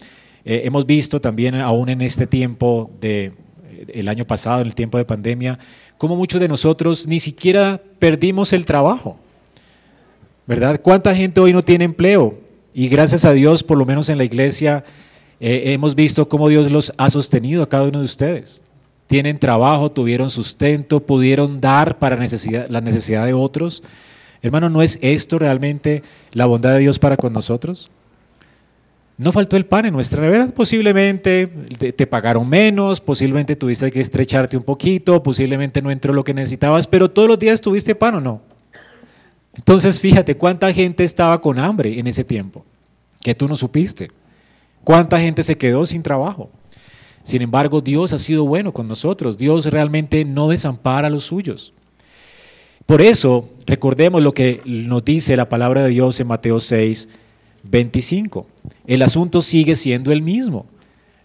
eh, 0.44 0.62
hemos 0.64 0.86
visto 0.86 1.20
también 1.20 1.54
aún 1.56 1.88
en 1.88 2.00
este 2.00 2.26
tiempo 2.26 2.90
de 3.00 3.32
el 3.92 4.08
año 4.08 4.26
pasado, 4.26 4.60
en 4.60 4.66
el 4.66 4.74
tiempo 4.74 4.98
de 4.98 5.04
pandemia, 5.04 5.58
cómo 5.98 6.16
muchos 6.16 6.40
de 6.40 6.48
nosotros 6.48 7.06
ni 7.06 7.20
siquiera 7.20 7.80
perdimos 7.98 8.52
el 8.52 8.64
trabajo. 8.64 9.18
¿Verdad? 10.46 10.80
¿Cuánta 10.80 11.14
gente 11.14 11.40
hoy 11.40 11.52
no 11.52 11.62
tiene 11.62 11.84
empleo? 11.84 12.38
Y 12.72 12.88
gracias 12.88 13.24
a 13.24 13.32
Dios, 13.32 13.62
por 13.62 13.78
lo 13.78 13.84
menos 13.84 14.08
en 14.08 14.18
la 14.18 14.24
iglesia, 14.24 14.84
eh, 15.40 15.72
hemos 15.72 15.94
visto 15.94 16.28
cómo 16.28 16.48
Dios 16.48 16.70
los 16.70 16.92
ha 16.96 17.10
sostenido 17.10 17.62
a 17.62 17.68
cada 17.68 17.84
uno 17.84 17.98
de 17.98 18.04
ustedes. 18.04 18.62
Tienen 19.06 19.38
trabajo, 19.38 19.92
tuvieron 19.92 20.30
sustento, 20.30 21.00
pudieron 21.00 21.60
dar 21.60 21.98
para 21.98 22.16
necesidad, 22.16 22.68
la 22.68 22.80
necesidad 22.80 23.24
de 23.24 23.34
otros. 23.34 23.82
Hermano, 24.42 24.68
¿no 24.68 24.82
es 24.82 24.98
esto 25.02 25.38
realmente 25.38 26.02
la 26.32 26.46
bondad 26.46 26.72
de 26.74 26.80
Dios 26.80 26.98
para 26.98 27.16
con 27.16 27.32
nosotros? 27.32 27.90
No 29.18 29.32
faltó 29.32 29.56
el 29.56 29.64
pan 29.64 29.86
en 29.86 29.94
nuestra 29.94 30.20
nevera, 30.20 30.48
posiblemente 30.48 31.46
te, 31.46 32.06
pagaron 32.06 32.46
menos, 32.46 33.00
posiblemente 33.00 33.56
tuviste 33.56 33.90
que 33.90 34.00
estrecharte 34.00 34.58
un 34.58 34.62
poquito, 34.62 35.22
posiblemente 35.22 35.80
no 35.80 35.90
entró 35.90 36.12
lo 36.12 36.22
que 36.22 36.34
necesitabas, 36.34 36.86
pero 36.86 37.10
todos 37.10 37.26
los 37.26 37.38
días 37.38 37.62
tuviste 37.62 37.94
pan 37.94 38.16
o 38.16 38.20
no. 38.20 38.42
Entonces 39.54 39.98
fíjate 39.98 40.34
cuánta 40.34 40.70
gente 40.70 41.02
estaba 41.02 41.40
con 41.40 41.58
hambre 41.58 41.98
en 41.98 42.06
ese 42.06 42.24
tiempo, 42.24 42.62
que 43.22 43.34
tú 43.34 43.48
no 43.48 43.56
supiste. 43.56 44.10
¿Cuánta 44.84 45.18
gente 45.18 45.42
se 45.42 45.56
quedó 45.56 45.86
sin 45.86 46.02
trabajo? 46.02 46.50
Sin 47.26 47.42
embargo, 47.42 47.80
Dios 47.80 48.12
ha 48.12 48.18
sido 48.18 48.46
bueno 48.46 48.72
con 48.72 48.86
nosotros. 48.86 49.36
Dios 49.36 49.66
realmente 49.66 50.24
no 50.24 50.48
desampara 50.48 51.08
a 51.08 51.10
los 51.10 51.24
suyos. 51.24 51.72
Por 52.86 53.02
eso, 53.02 53.48
recordemos 53.66 54.22
lo 54.22 54.30
que 54.30 54.62
nos 54.64 55.04
dice 55.04 55.36
la 55.36 55.48
palabra 55.48 55.82
de 55.82 55.90
Dios 55.90 56.20
en 56.20 56.28
Mateo 56.28 56.60
6, 56.60 57.08
25. 57.64 58.46
El 58.86 59.02
asunto 59.02 59.42
sigue 59.42 59.74
siendo 59.74 60.12
el 60.12 60.22
mismo. 60.22 60.66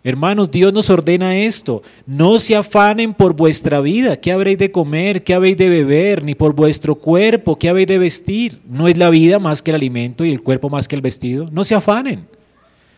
Hermanos, 0.03 0.49
Dios 0.49 0.73
nos 0.73 0.89
ordena 0.89 1.37
esto. 1.37 1.83
No 2.07 2.39
se 2.39 2.55
afanen 2.55 3.13
por 3.13 3.35
vuestra 3.35 3.79
vida, 3.79 4.17
qué 4.17 4.31
habréis 4.31 4.57
de 4.57 4.71
comer, 4.71 5.23
qué 5.23 5.35
habéis 5.35 5.57
de 5.57 5.69
beber, 5.69 6.23
ni 6.23 6.33
por 6.33 6.55
vuestro 6.55 6.95
cuerpo, 6.95 7.59
qué 7.59 7.69
habéis 7.69 7.85
de 7.85 7.99
vestir. 7.99 8.59
No 8.67 8.87
es 8.87 8.97
la 8.97 9.11
vida 9.11 9.37
más 9.37 9.61
que 9.61 9.69
el 9.69 9.75
alimento 9.75 10.25
y 10.25 10.31
el 10.31 10.41
cuerpo 10.41 10.67
más 10.67 10.87
que 10.87 10.95
el 10.95 11.03
vestido. 11.03 11.45
No 11.51 11.63
se 11.63 11.75
afanen. 11.75 12.25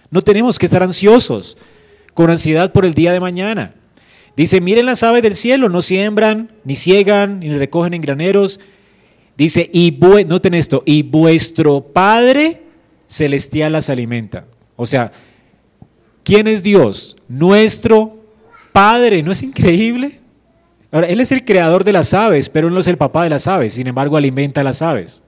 No 0.09 0.21
tenemos 0.21 0.57
que 0.57 0.67
estar 0.67 0.81
ansiosos, 0.81 1.57
con 2.13 2.29
ansiedad 2.29 2.71
por 2.71 2.85
el 2.85 2.93
día 2.93 3.11
de 3.11 3.19
mañana. 3.19 3.73
Dice, 4.35 4.61
miren 4.61 4.85
las 4.85 5.03
aves 5.03 5.21
del 5.21 5.35
cielo, 5.35 5.69
no 5.69 5.81
siembran, 5.81 6.51
ni 6.63 6.75
ciegan, 6.75 7.39
ni 7.39 7.55
recogen 7.55 7.93
en 7.93 8.01
graneros. 8.01 8.59
Dice, 9.37 9.69
y 9.71 9.97
noten 10.27 10.53
esto, 10.53 10.83
y 10.85 11.03
vuestro 11.03 11.81
Padre 11.81 12.63
celestial 13.07 13.73
las 13.73 13.89
alimenta. 13.89 14.45
O 14.75 14.85
sea, 14.85 15.11
¿quién 16.23 16.47
es 16.47 16.63
Dios? 16.63 17.15
Nuestro 17.27 18.17
Padre, 18.71 19.21
¿no 19.21 19.31
es 19.31 19.43
increíble? 19.43 20.19
Ahora, 20.91 21.07
Él 21.07 21.19
es 21.19 21.31
el 21.31 21.45
creador 21.45 21.83
de 21.83 21.93
las 21.93 22.13
aves, 22.13 22.49
pero 22.49 22.67
Él 22.67 22.73
no 22.73 22.79
es 22.79 22.87
el 22.87 22.97
papá 22.97 23.23
de 23.23 23.29
las 23.29 23.47
aves, 23.47 23.73
sin 23.73 23.87
embargo 23.87 24.17
alimenta 24.17 24.63
las 24.63 24.81
aves. 24.81 25.23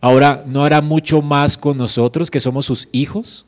Ahora, 0.00 0.44
¿no 0.46 0.64
hará 0.64 0.82
mucho 0.82 1.22
más 1.22 1.56
con 1.56 1.78
nosotros 1.78 2.30
que 2.30 2.40
somos 2.40 2.66
sus 2.66 2.88
hijos? 2.92 3.46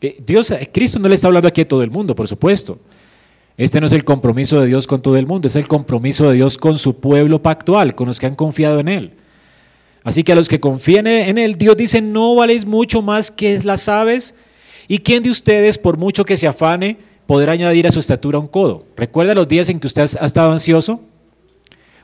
Dios, 0.00 0.52
Cristo 0.72 0.98
no 0.98 1.08
le 1.08 1.14
está 1.14 1.26
hablando 1.26 1.48
aquí 1.48 1.60
a 1.60 1.68
todo 1.68 1.82
el 1.82 1.90
mundo, 1.90 2.14
por 2.14 2.26
supuesto. 2.26 2.78
Este 3.56 3.80
no 3.80 3.86
es 3.86 3.92
el 3.92 4.04
compromiso 4.04 4.58
de 4.60 4.66
Dios 4.66 4.86
con 4.86 5.02
todo 5.02 5.16
el 5.16 5.26
mundo, 5.26 5.46
es 5.46 5.56
el 5.56 5.68
compromiso 5.68 6.28
de 6.28 6.36
Dios 6.36 6.56
con 6.56 6.78
su 6.78 6.98
pueblo 6.98 7.42
pactual, 7.42 7.94
con 7.94 8.08
los 8.08 8.18
que 8.18 8.26
han 8.26 8.34
confiado 8.34 8.80
en 8.80 8.88
Él. 8.88 9.12
Así 10.02 10.24
que 10.24 10.32
a 10.32 10.34
los 10.34 10.48
que 10.48 10.60
confían 10.60 11.06
en 11.06 11.36
Él, 11.36 11.56
Dios 11.56 11.76
dice, 11.76 12.00
no 12.00 12.34
valéis 12.34 12.64
mucho 12.64 13.02
más 13.02 13.30
que 13.30 13.60
las 13.62 13.88
aves. 13.88 14.34
¿Y 14.88 15.00
quién 15.00 15.22
de 15.22 15.30
ustedes, 15.30 15.76
por 15.76 15.98
mucho 15.98 16.24
que 16.24 16.38
se 16.38 16.48
afane, 16.48 16.96
podrá 17.26 17.52
añadir 17.52 17.86
a 17.86 17.92
su 17.92 18.00
estatura 18.00 18.38
un 18.38 18.46
codo? 18.46 18.86
¿Recuerda 18.96 19.34
los 19.34 19.46
días 19.46 19.68
en 19.68 19.78
que 19.78 19.86
usted 19.86 20.08
ha 20.18 20.24
estado 20.24 20.50
ansioso? 20.50 21.02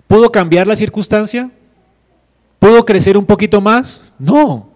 ¿Pudo 0.07 0.31
cambiar 0.31 0.67
la 0.67 0.77
circunstancia? 0.77 1.51
¿Pudo 2.59 2.85
crecer 2.85 3.17
un 3.17 3.25
poquito 3.25 3.61
más? 3.61 4.03
No. 4.19 4.69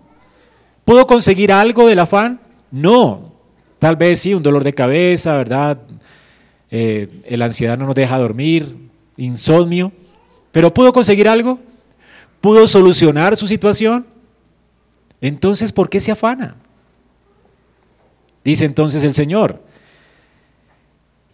¿Pudo 0.85 1.07
conseguir 1.07 1.53
algo 1.53 1.87
del 1.87 1.99
afán? 1.99 2.41
No, 2.71 3.33
tal 3.79 3.97
vez 3.97 4.21
sí, 4.21 4.35
un 4.35 4.43
dolor 4.43 4.65
de 4.65 4.73
cabeza, 4.73 5.37
¿verdad? 5.37 5.79
Eh, 6.71 7.09
la 7.31 7.47
ansiedad 7.47 7.77
no 7.77 7.87
nos 7.87 7.95
deja 7.95 8.19
dormir, 8.19 8.77
insomnio, 9.17 9.93
pero 10.53 10.73
¿pudo 10.73 10.93
conseguir 10.93 11.29
algo? 11.29 11.59
¿Pudo 12.41 12.67
solucionar 12.67 13.37
su 13.37 13.47
situación? 13.47 14.07
Entonces, 15.21 15.73
¿por 15.73 15.89
qué 15.89 16.01
se 16.01 16.13
afana? 16.13 16.57
Dice 18.45 18.65
entonces 18.65 19.05
el 19.05 19.15
Señor. 19.15 19.61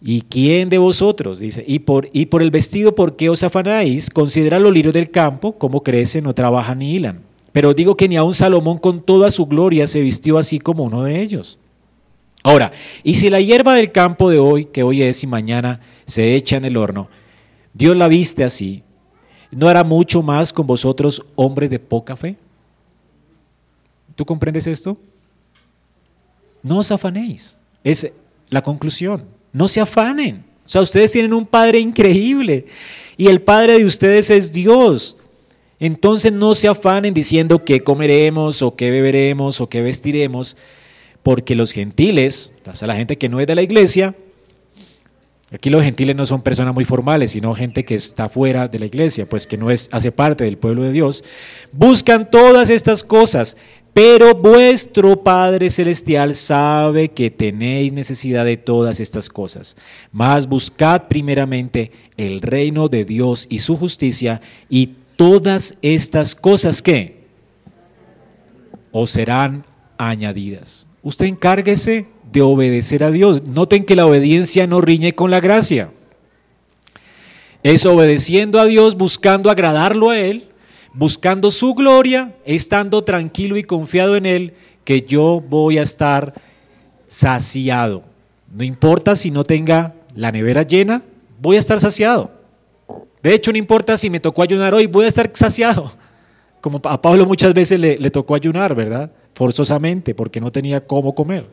¿Y 0.01 0.21
quién 0.21 0.69
de 0.69 0.77
vosotros? 0.77 1.39
Dice, 1.39 1.63
y 1.67 1.79
por, 1.79 2.07
y 2.13 2.27
por 2.27 2.41
el 2.41 2.51
vestido, 2.51 2.93
¿por 2.93 3.15
qué 3.15 3.29
os 3.29 3.43
afanáis? 3.43 4.09
Considera 4.09 4.59
los 4.59 4.71
lirios 4.71 4.93
del 4.93 5.09
campo, 5.09 5.57
cómo 5.57 5.81
crecen, 5.81 6.23
no 6.23 6.35
trabajan 6.35 6.79
ni 6.79 6.93
hilan. 6.93 7.21
Pero 7.51 7.73
digo 7.73 7.97
que 7.97 8.07
ni 8.07 8.17
aun 8.17 8.33
Salomón 8.33 8.77
con 8.77 9.01
toda 9.01 9.31
su 9.31 9.45
gloria 9.45 9.87
se 9.87 10.01
vistió 10.01 10.37
así 10.37 10.59
como 10.59 10.83
uno 10.83 11.03
de 11.03 11.21
ellos. 11.21 11.59
Ahora, 12.43 12.71
y 13.03 13.15
si 13.15 13.29
la 13.29 13.41
hierba 13.41 13.75
del 13.75 13.91
campo 13.91 14.29
de 14.29 14.39
hoy, 14.39 14.65
que 14.65 14.83
hoy 14.83 15.01
es 15.01 15.23
y 15.23 15.27
mañana 15.27 15.81
se 16.05 16.35
echa 16.35 16.57
en 16.57 16.65
el 16.65 16.77
horno, 16.77 17.09
Dios 17.73 17.97
la 17.97 18.07
viste 18.07 18.43
así, 18.43 18.83
¿no 19.51 19.67
hará 19.67 19.83
mucho 19.83 20.21
más 20.21 20.53
con 20.53 20.65
vosotros, 20.65 21.25
hombres 21.35 21.69
de 21.69 21.79
poca 21.79 22.15
fe? 22.15 22.37
¿Tú 24.15 24.25
comprendes 24.25 24.65
esto? 24.65 24.97
No 26.63 26.79
os 26.79 26.91
afanéis. 26.91 27.57
Es 27.83 28.11
la 28.49 28.61
conclusión. 28.61 29.25
No 29.51 29.67
se 29.67 29.81
afanen. 29.81 30.45
O 30.65 30.69
sea, 30.69 30.81
ustedes 30.81 31.11
tienen 31.11 31.33
un 31.33 31.45
Padre 31.45 31.79
increíble 31.79 32.65
y 33.15 33.27
el 33.27 33.41
Padre 33.41 33.77
de 33.77 33.85
ustedes 33.85 34.29
es 34.29 34.51
Dios. 34.51 35.16
Entonces 35.79 36.33
no 36.33 36.55
se 36.55 36.67
afanen 36.67 37.13
diciendo 37.13 37.59
qué 37.59 37.83
comeremos 37.83 38.61
o 38.61 38.75
qué 38.75 38.89
beberemos 38.89 39.61
o 39.61 39.69
qué 39.69 39.81
vestiremos, 39.81 40.57
porque 41.21 41.55
los 41.55 41.71
gentiles, 41.71 42.51
o 42.65 42.75
sea, 42.75 42.87
la 42.87 42.95
gente 42.95 43.17
que 43.17 43.29
no 43.29 43.39
es 43.39 43.47
de 43.47 43.55
la 43.55 43.61
iglesia, 43.61 44.15
aquí 45.51 45.69
los 45.69 45.83
gentiles 45.83 46.15
no 46.15 46.25
son 46.25 46.41
personas 46.41 46.73
muy 46.73 46.83
formales, 46.83 47.31
sino 47.31 47.53
gente 47.53 47.85
que 47.85 47.95
está 47.95 48.27
fuera 48.27 48.67
de 48.67 48.79
la 48.79 48.85
iglesia, 48.87 49.27
pues 49.27 49.45
que 49.45 49.57
no 49.57 49.69
es, 49.69 49.87
hace 49.91 50.11
parte 50.11 50.43
del 50.43 50.57
pueblo 50.57 50.83
de 50.83 50.91
Dios, 50.91 51.23
buscan 51.71 52.31
todas 52.31 52.69
estas 52.69 53.03
cosas, 53.03 53.55
pero 53.93 54.35
vuestro 54.35 55.23
Padre 55.23 55.69
Celestial 55.69 56.33
sabe 56.35 57.09
que 57.09 57.31
tenéis 57.31 57.93
necesidad 57.93 58.45
de 58.45 58.57
todas 58.57 58.99
estas 58.99 59.27
cosas. 59.27 59.75
Mas 60.11 60.47
buscad 60.47 61.07
primeramente 61.07 61.91
el 62.15 62.41
reino 62.41 62.89
de 62.89 63.05
Dios 63.05 63.47
y 63.49 63.59
su 63.59 63.75
justicia, 63.75 64.39
y 64.69 64.91
todas 65.17 65.77
estas 65.81 66.33
cosas 66.35 66.81
que 66.81 67.27
os 68.91 69.09
serán 69.09 69.65
añadidas. 69.97 70.87
Usted 71.03 71.25
encárguese 71.25 72.07
de 72.31 72.41
obedecer 72.41 73.03
a 73.03 73.11
Dios. 73.11 73.43
Noten 73.43 73.83
que 73.83 73.95
la 73.95 74.05
obediencia 74.05 74.67
no 74.67 74.79
riñe 74.79 75.13
con 75.13 75.31
la 75.31 75.39
gracia. 75.39 75.91
Es 77.63 77.85
obedeciendo 77.85 78.59
a 78.59 78.65
Dios, 78.65 78.95
buscando 78.95 79.49
agradarlo 79.49 80.11
a 80.11 80.19
Él, 80.19 80.49
buscando 80.93 81.51
su 81.51 81.73
gloria, 81.73 82.35
estando 82.45 83.03
tranquilo 83.03 83.57
y 83.57 83.63
confiado 83.63 84.15
en 84.15 84.25
Él, 84.25 84.53
que 84.83 85.01
yo 85.01 85.41
voy 85.41 85.77
a 85.79 85.81
estar 85.81 86.33
saciado. 87.07 88.03
No 88.53 88.63
importa 88.63 89.15
si 89.15 89.31
no 89.31 89.43
tenga 89.43 89.95
la 90.15 90.31
nevera 90.31 90.63
llena, 90.63 91.01
voy 91.41 91.55
a 91.55 91.59
estar 91.59 91.79
saciado. 91.79 92.36
De 93.21 93.33
hecho, 93.33 93.51
no 93.51 93.57
importa 93.57 93.97
si 93.97 94.09
me 94.09 94.19
tocó 94.19 94.41
ayunar 94.41 94.73
hoy, 94.73 94.87
voy 94.87 95.05
a 95.05 95.07
estar 95.07 95.29
saciado. 95.33 95.91
Como 96.61 96.81
a 96.83 97.01
Pablo 97.01 97.25
muchas 97.25 97.53
veces 97.53 97.79
le, 97.79 98.11
tocó 98.11 98.35
ayunar, 98.35 98.75
¿verdad? 98.75 99.11
Forzosamente, 99.33 100.15
porque 100.15 100.39
no 100.39 100.51
tenía 100.51 100.85
cómo 100.85 101.13
comer. 101.13 101.45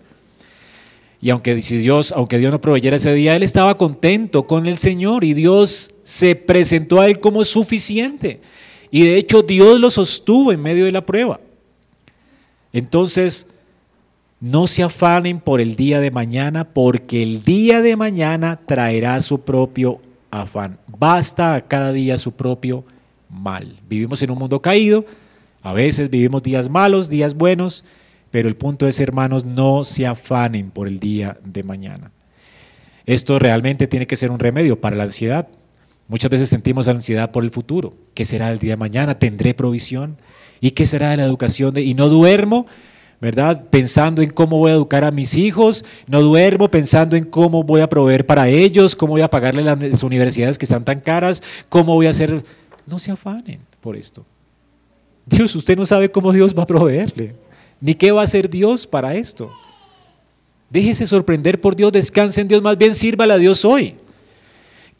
Y 1.20 1.30
aunque 1.30 1.54
Dios, 1.54 2.12
aunque 2.12 2.38
Dios 2.38 2.52
no 2.52 2.60
proveyera 2.60 2.96
ese 2.96 3.14
día, 3.14 3.34
él 3.34 3.42
estaba 3.42 3.76
contento 3.76 4.46
con 4.46 4.66
el 4.66 4.76
Señor 4.76 5.24
y 5.24 5.32
Dios 5.32 5.94
se 6.02 6.34
presentó 6.34 7.00
a 7.00 7.06
él 7.06 7.18
como 7.18 7.44
suficiente. 7.44 8.40
Y 8.90 9.06
de 9.06 9.16
hecho 9.16 9.42
Dios 9.42 9.80
lo 9.80 9.90
sostuvo 9.90 10.52
en 10.52 10.60
medio 10.60 10.84
de 10.84 10.92
la 10.92 11.06
prueba. 11.06 11.40
Entonces, 12.72 13.46
no 14.40 14.66
se 14.66 14.82
afanen 14.82 15.40
por 15.40 15.60
el 15.60 15.76
día 15.76 16.00
de 16.00 16.10
mañana, 16.10 16.64
porque 16.64 17.22
el 17.22 17.42
día 17.44 17.80
de 17.80 17.96
mañana 17.96 18.60
traerá 18.66 19.20
su 19.20 19.40
propio 19.40 20.00
afán. 20.42 20.78
Basta 20.86 21.54
a 21.54 21.60
cada 21.62 21.92
día 21.92 22.18
su 22.18 22.32
propio 22.32 22.84
mal. 23.28 23.80
Vivimos 23.88 24.22
en 24.22 24.30
un 24.30 24.38
mundo 24.38 24.60
caído, 24.60 25.04
a 25.62 25.72
veces 25.72 26.10
vivimos 26.10 26.42
días 26.42 26.68
malos, 26.68 27.08
días 27.08 27.34
buenos, 27.34 27.84
pero 28.30 28.48
el 28.48 28.56
punto 28.56 28.86
es, 28.86 29.00
hermanos, 29.00 29.44
no 29.44 29.84
se 29.84 30.06
afanen 30.06 30.70
por 30.70 30.88
el 30.88 30.98
día 30.98 31.38
de 31.44 31.62
mañana. 31.62 32.10
Esto 33.06 33.38
realmente 33.38 33.86
tiene 33.86 34.06
que 34.06 34.16
ser 34.16 34.30
un 34.30 34.38
remedio 34.38 34.80
para 34.80 34.96
la 34.96 35.04
ansiedad. 35.04 35.48
Muchas 36.08 36.30
veces 36.30 36.48
sentimos 36.48 36.88
ansiedad 36.88 37.30
por 37.30 37.44
el 37.44 37.50
futuro. 37.50 37.94
¿Qué 38.14 38.24
será 38.24 38.50
el 38.50 38.58
día 38.58 38.72
de 38.72 38.76
mañana? 38.76 39.18
¿Tendré 39.18 39.54
provisión? 39.54 40.16
¿Y 40.60 40.72
qué 40.72 40.84
será 40.86 41.10
de 41.10 41.18
la 41.18 41.24
educación? 41.24 41.72
De... 41.74 41.82
Y 41.82 41.94
no 41.94 42.08
duermo 42.08 42.66
¿verdad? 43.24 43.68
Pensando 43.70 44.20
en 44.20 44.28
cómo 44.28 44.58
voy 44.58 44.70
a 44.70 44.74
educar 44.74 45.02
a 45.02 45.10
mis 45.10 45.34
hijos, 45.34 45.82
no 46.06 46.20
duermo 46.20 46.68
pensando 46.68 47.16
en 47.16 47.24
cómo 47.24 47.62
voy 47.62 47.80
a 47.80 47.88
proveer 47.88 48.26
para 48.26 48.50
ellos, 48.50 48.94
cómo 48.94 49.14
voy 49.14 49.22
a 49.22 49.30
pagarle 49.30 49.62
las 49.62 50.02
universidades 50.02 50.58
que 50.58 50.66
están 50.66 50.84
tan 50.84 51.00
caras, 51.00 51.42
cómo 51.70 51.94
voy 51.94 52.06
a 52.06 52.10
hacer... 52.10 52.44
No 52.86 52.98
se 52.98 53.10
afanen 53.10 53.60
por 53.80 53.96
esto. 53.96 54.26
Dios, 55.24 55.56
usted 55.56 55.74
no 55.74 55.86
sabe 55.86 56.10
cómo 56.10 56.32
Dios 56.32 56.54
va 56.54 56.64
a 56.64 56.66
proveerle, 56.66 57.34
ni 57.80 57.94
qué 57.94 58.12
va 58.12 58.20
a 58.20 58.24
hacer 58.24 58.50
Dios 58.50 58.86
para 58.86 59.14
esto. 59.14 59.50
Déjese 60.68 61.06
sorprender 61.06 61.58
por 61.58 61.74
Dios, 61.74 61.92
descanse 61.92 62.42
en 62.42 62.48
Dios, 62.48 62.60
más 62.60 62.76
bien 62.76 62.94
sírvale 62.94 63.32
a 63.32 63.38
Dios 63.38 63.64
hoy. 63.64 63.94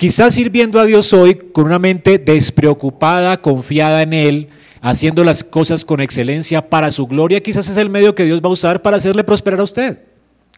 Quizás 0.04 0.34
sirviendo 0.34 0.78
a 0.78 0.84
Dios 0.84 1.14
hoy 1.14 1.34
con 1.34 1.64
una 1.64 1.78
mente 1.78 2.18
despreocupada, 2.18 3.40
confiada 3.40 4.02
en 4.02 4.12
Él, 4.12 4.48
haciendo 4.82 5.24
las 5.24 5.42
cosas 5.42 5.82
con 5.82 6.02
excelencia 6.02 6.68
para 6.68 6.90
su 6.90 7.06
gloria, 7.06 7.42
quizás 7.42 7.70
es 7.70 7.78
el 7.78 7.88
medio 7.88 8.14
que 8.14 8.26
Dios 8.26 8.42
va 8.42 8.50
a 8.50 8.52
usar 8.52 8.82
para 8.82 8.98
hacerle 8.98 9.24
prosperar 9.24 9.60
a 9.60 9.62
usted. 9.62 10.00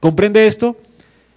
¿Comprende 0.00 0.48
esto? 0.48 0.76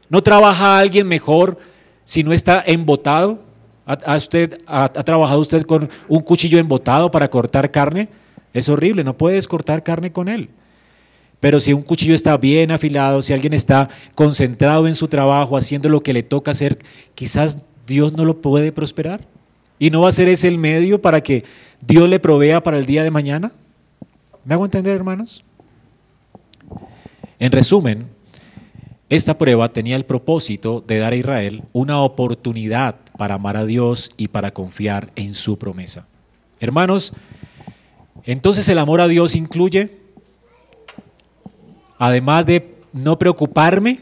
¿No 0.09 0.23
trabaja 0.23 0.79
alguien 0.79 1.07
mejor 1.07 1.59
si 2.03 2.23
no 2.23 2.33
está 2.33 2.63
embotado? 2.65 3.43
¿Ha, 3.85 4.17
usted, 4.17 4.57
ha, 4.65 4.89
trabajado 4.89 5.39
usted 5.39 5.61
con 5.61 5.87
un 6.07 6.21
cuchillo 6.23 6.57
embotado 6.57 7.11
para 7.11 7.29
cortar 7.29 7.69
carne? 7.69 8.09
Es 8.55 8.69
horrible, 8.69 9.03
no 9.03 9.15
puedes 9.15 9.47
cortar 9.47 9.83
carne 9.83 10.11
con 10.11 10.29
él. 10.29 10.49
Pero 11.39 11.59
si 11.59 11.73
un 11.73 11.83
cuchillo 11.83 12.15
está 12.15 12.35
bien 12.37 12.71
afilado, 12.71 13.21
si 13.21 13.33
alguien 13.33 13.53
está 13.53 13.87
concentrado 14.15 14.87
en 14.87 14.95
su 14.95 15.07
trabajo, 15.07 15.55
haciendo 15.55 15.89
lo 15.89 16.01
que 16.01 16.11
le 16.11 16.23
toca 16.23 16.49
hacer, 16.49 16.79
quizás 17.13 17.59
Dios 17.89 18.13
no 18.13 18.23
lo 18.23 18.39
puede 18.39 18.71
prosperar. 18.71 19.25
Y 19.79 19.89
no 19.89 20.01
va 20.01 20.09
a 20.09 20.13
ser 20.13 20.29
ese 20.29 20.47
el 20.47 20.57
medio 20.57 21.01
para 21.01 21.21
que 21.21 21.43
Dios 21.81 22.07
le 22.07 22.19
provea 22.19 22.61
para 22.61 22.77
el 22.77 22.85
día 22.85 23.03
de 23.03 23.11
mañana. 23.11 23.51
¿Me 24.45 24.53
hago 24.53 24.65
entender, 24.65 24.95
hermanos? 24.95 25.43
En 27.39 27.51
resumen, 27.51 28.05
esta 29.09 29.37
prueba 29.37 29.73
tenía 29.73 29.95
el 29.95 30.05
propósito 30.05 30.83
de 30.85 30.99
dar 30.99 31.13
a 31.13 31.15
Israel 31.15 31.63
una 31.73 32.01
oportunidad 32.01 32.95
para 33.17 33.35
amar 33.35 33.57
a 33.57 33.65
Dios 33.65 34.11
y 34.17 34.27
para 34.27 34.51
confiar 34.51 35.11
en 35.15 35.33
su 35.33 35.57
promesa. 35.57 36.07
Hermanos, 36.59 37.13
entonces 38.25 38.69
el 38.69 38.77
amor 38.77 39.01
a 39.01 39.07
Dios 39.07 39.35
incluye, 39.35 39.97
además 41.97 42.45
de 42.45 42.75
no 42.93 43.17
preocuparme 43.17 43.99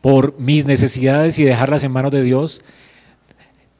por 0.00 0.38
mis 0.38 0.66
necesidades 0.66 1.38
y 1.38 1.44
dejarlas 1.44 1.82
en 1.84 1.92
manos 1.92 2.12
de 2.12 2.22
Dios, 2.22 2.62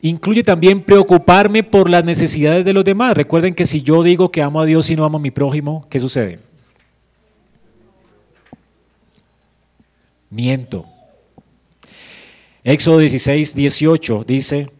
Incluye 0.03 0.43
también 0.43 0.81
preocuparme 0.81 1.63
por 1.63 1.91
las 1.91 2.05
necesidades 2.05 2.65
de 2.65 2.73
los 2.73 2.85
demás. 2.85 3.17
Recuerden 3.17 3.55
que 3.55 3.67
si 3.67 3.83
yo 3.83 4.03
digo 4.03 4.31
que 4.31 4.43
amo 4.43 4.61
a 4.61 4.67
Dios 4.67 4.89
y 4.91 4.97
no 4.97 5.05
amo 5.05 5.19
a 5.19 5.21
mi 5.21 5.31
prójimo, 5.31 5.87
¿qué 5.91 6.01
sucede? 6.01 6.39
Miento. 10.31 10.87
Éxodo 12.65 12.99
16, 12.99 13.55
18 13.55 14.25
dice, 14.27 14.71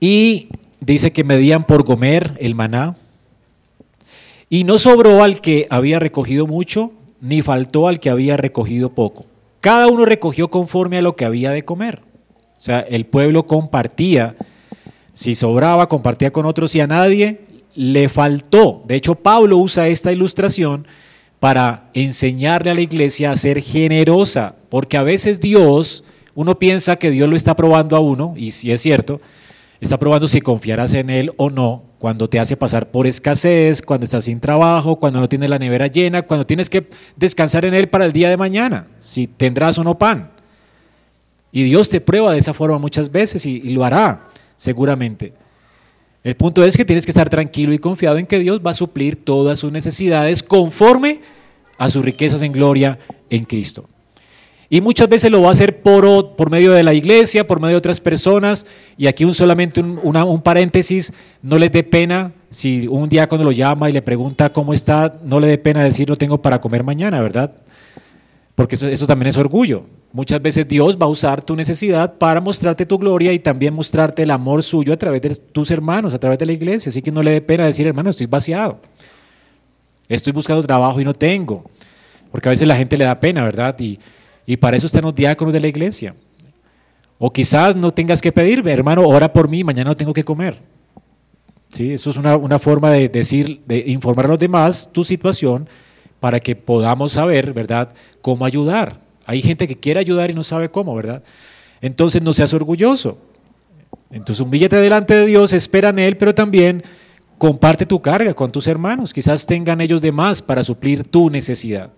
y 0.00 0.48
dice 0.80 1.12
que 1.12 1.24
medían 1.24 1.64
por 1.64 1.84
comer 1.84 2.34
el 2.40 2.54
maná, 2.54 2.96
y 4.48 4.64
no 4.64 4.78
sobró 4.78 5.22
al 5.22 5.40
que 5.40 5.66
había 5.70 5.98
recogido 5.98 6.46
mucho, 6.46 6.92
ni 7.20 7.42
faltó 7.42 7.88
al 7.88 8.00
que 8.00 8.10
había 8.10 8.36
recogido 8.36 8.94
poco. 8.94 9.26
Cada 9.60 9.88
uno 9.88 10.04
recogió 10.04 10.48
conforme 10.48 10.98
a 10.98 11.02
lo 11.02 11.16
que 11.16 11.24
había 11.24 11.50
de 11.50 11.64
comer. 11.64 12.02
O 12.56 12.60
sea, 12.60 12.80
el 12.80 13.06
pueblo 13.06 13.46
compartía, 13.46 14.36
si 15.12 15.34
sobraba, 15.34 15.88
compartía 15.88 16.32
con 16.32 16.46
otros 16.46 16.74
y 16.74 16.80
a 16.80 16.86
nadie 16.86 17.40
le 17.74 18.08
faltó. 18.08 18.82
De 18.86 18.94
hecho, 18.94 19.14
Pablo 19.14 19.58
usa 19.58 19.88
esta 19.88 20.12
ilustración 20.12 20.86
para 21.40 21.90
enseñarle 21.92 22.70
a 22.70 22.74
la 22.74 22.80
iglesia 22.80 23.30
a 23.30 23.36
ser 23.36 23.60
generosa, 23.60 24.54
porque 24.70 24.96
a 24.96 25.02
veces 25.02 25.40
Dios, 25.40 26.04
uno 26.34 26.58
piensa 26.58 26.96
que 26.96 27.10
Dios 27.10 27.28
lo 27.28 27.36
está 27.36 27.54
probando 27.54 27.96
a 27.96 28.00
uno, 28.00 28.32
y 28.36 28.52
si 28.52 28.72
es 28.72 28.80
cierto, 28.80 29.20
está 29.80 29.98
probando 29.98 30.26
si 30.28 30.40
confiarás 30.40 30.94
en 30.94 31.10
Él 31.10 31.32
o 31.36 31.50
no, 31.50 31.82
cuando 31.98 32.28
te 32.28 32.40
hace 32.40 32.56
pasar 32.56 32.90
por 32.90 33.06
escasez, 33.06 33.82
cuando 33.82 34.04
estás 34.04 34.24
sin 34.24 34.40
trabajo, 34.40 34.96
cuando 34.96 35.20
no 35.20 35.28
tienes 35.28 35.50
la 35.50 35.58
nevera 35.58 35.86
llena, 35.86 36.22
cuando 36.22 36.46
tienes 36.46 36.70
que 36.70 36.88
descansar 37.16 37.64
en 37.64 37.74
Él 37.74 37.88
para 37.88 38.06
el 38.06 38.12
día 38.12 38.30
de 38.30 38.36
mañana, 38.36 38.88
si 38.98 39.26
tendrás 39.26 39.76
o 39.78 39.84
no 39.84 39.98
pan. 39.98 40.33
Y 41.56 41.62
Dios 41.62 41.88
te 41.88 42.00
prueba 42.00 42.32
de 42.32 42.38
esa 42.38 42.52
forma 42.52 42.78
muchas 42.78 43.12
veces 43.12 43.46
y, 43.46 43.60
lo 43.70 43.84
hará, 43.84 44.26
seguramente. 44.56 45.32
El 46.24 46.34
punto 46.34 46.64
es 46.64 46.76
que 46.76 46.84
tienes 46.84 47.06
que 47.06 47.12
estar 47.12 47.30
tranquilo 47.30 47.72
y 47.72 47.78
confiado 47.78 48.18
en 48.18 48.26
que 48.26 48.40
Dios 48.40 48.60
va 48.60 48.72
a 48.72 48.74
suplir 48.74 49.24
todas 49.24 49.60
sus 49.60 49.70
necesidades 49.70 50.42
conforme 50.42 51.20
a 51.78 51.88
sus 51.88 52.04
riquezas 52.04 52.42
en 52.42 52.50
gloria 52.50 52.98
en 53.30 53.44
Cristo. 53.44 53.88
Y 54.68 54.80
muchas 54.80 55.08
veces 55.08 55.30
lo 55.30 55.42
va 55.42 55.50
a 55.50 55.52
hacer 55.52 55.80
por, 55.80 56.34
por 56.34 56.50
medio 56.50 56.72
de 56.72 56.82
la 56.82 56.92
iglesia, 56.92 57.46
por 57.46 57.60
medio 57.60 57.74
de 57.74 57.78
otras 57.78 58.00
personas. 58.00 58.66
Y 58.96 59.06
aquí 59.06 59.24
un, 59.24 59.32
solamente 59.32 59.78
un, 59.78 60.00
un 60.02 60.42
paréntesis, 60.42 61.12
no 61.40 61.56
les 61.56 61.70
dé 61.70 61.84
pena 61.84 62.32
si 62.50 62.88
un 62.88 63.08
día 63.08 63.28
cuando 63.28 63.44
lo 63.44 63.52
llama 63.52 63.88
y 63.88 63.92
le 63.92 64.02
pregunta 64.02 64.52
cómo 64.52 64.74
está, 64.74 65.20
no 65.22 65.38
le 65.38 65.46
dé 65.46 65.58
pena 65.58 65.84
decir 65.84 66.08
no 66.08 66.16
tengo 66.16 66.42
para 66.42 66.60
comer 66.60 66.82
mañana, 66.82 67.20
¿verdad? 67.20 67.52
Porque 68.54 68.76
eso, 68.76 69.06
también 69.06 69.28
es 69.28 69.36
orgullo. 69.36 69.84
Muchas 70.12 70.40
veces 70.40 70.68
Dios 70.68 70.96
va 70.96 71.06
a 71.06 71.08
usar 71.08 71.42
tu 71.42 71.56
necesidad 71.56 72.14
para 72.14 72.40
mostrarte 72.40 72.86
tu 72.86 72.98
gloria 72.98 73.32
y 73.32 73.40
también 73.40 73.74
mostrarte 73.74 74.22
el 74.22 74.30
amor 74.30 74.62
suyo 74.62 74.92
a 74.92 74.96
través 74.96 75.20
de 75.22 75.34
tus 75.34 75.72
hermanos, 75.72 76.14
a 76.14 76.18
través 76.18 76.38
de 76.38 76.46
la 76.46 76.52
iglesia. 76.52 76.90
Así 76.90 77.02
que 77.02 77.10
no 77.10 77.22
le 77.22 77.32
dé 77.32 77.40
pena 77.40 77.66
decir, 77.66 77.86
hermano, 77.86 78.10
estoy 78.10 78.26
vaciado. 78.26 78.78
Estoy 80.08 80.32
buscando 80.32 80.62
trabajo 80.62 81.00
y 81.00 81.04
no 81.04 81.14
tengo. 81.14 81.64
Porque 82.30 82.48
a 82.48 82.52
veces 82.52 82.68
la 82.68 82.76
gente 82.76 82.96
le 82.96 83.04
da 83.04 83.18
pena, 83.18 83.42
¿verdad? 83.42 83.74
Y, 83.80 83.98
y 84.46 84.56
para 84.56 84.76
eso 84.76 84.86
están 84.86 85.02
los 85.02 85.14
diáconos 85.14 85.52
de 85.52 85.60
la 85.60 85.66
iglesia. 85.66 86.14
O 87.18 87.32
quizás 87.32 87.74
no 87.74 87.92
tengas 87.92 88.20
que 88.20 88.30
pedirme, 88.30 88.72
hermano, 88.72 89.02
ora 89.02 89.32
por 89.32 89.48
mí, 89.48 89.64
mañana 89.64 89.90
no 89.90 89.96
tengo 89.96 90.12
que 90.12 90.24
comer. 90.24 90.60
¿Sí? 91.70 91.92
Eso 91.92 92.10
es 92.10 92.16
una, 92.16 92.36
una 92.36 92.60
forma 92.60 92.92
de 92.92 93.08
decir, 93.08 93.62
de 93.66 93.78
informar 93.88 94.26
a 94.26 94.28
los 94.28 94.38
demás 94.38 94.90
tu 94.92 95.02
situación 95.02 95.68
para 96.24 96.40
que 96.40 96.56
podamos 96.56 97.12
saber, 97.12 97.52
¿verdad?, 97.52 97.90
cómo 98.22 98.46
ayudar. 98.46 98.96
Hay 99.26 99.42
gente 99.42 99.68
que 99.68 99.76
quiere 99.76 100.00
ayudar 100.00 100.30
y 100.30 100.32
no 100.32 100.42
sabe 100.42 100.70
cómo, 100.70 100.94
¿verdad? 100.94 101.22
Entonces 101.82 102.22
no 102.22 102.32
seas 102.32 102.54
orgulloso. 102.54 103.18
Entonces 104.10 104.40
humíllate 104.40 104.76
delante 104.76 105.14
de 105.14 105.26
Dios, 105.26 105.52
espera 105.52 105.90
en 105.90 105.98
Él, 105.98 106.16
pero 106.16 106.34
también 106.34 106.82
comparte 107.36 107.84
tu 107.84 108.00
carga 108.00 108.32
con 108.32 108.50
tus 108.50 108.66
hermanos. 108.66 109.12
Quizás 109.12 109.44
tengan 109.44 109.82
ellos 109.82 110.00
de 110.00 110.12
más 110.12 110.40
para 110.40 110.64
suplir 110.64 111.06
tu 111.06 111.28
necesidad. 111.28 111.90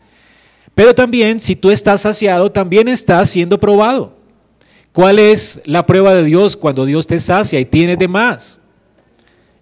Pero 0.74 0.92
también, 0.92 1.38
si 1.38 1.54
tú 1.54 1.70
estás 1.70 2.00
saciado, 2.00 2.50
también 2.50 2.88
estás 2.88 3.30
siendo 3.30 3.60
probado. 3.60 4.12
¿Cuál 4.90 5.20
es 5.20 5.60
la 5.66 5.86
prueba 5.86 6.16
de 6.16 6.24
Dios 6.24 6.56
cuando 6.56 6.84
Dios 6.84 7.06
te 7.06 7.20
sacia 7.20 7.60
y 7.60 7.64
tienes 7.64 7.96
de 7.96 8.08
más? 8.08 8.58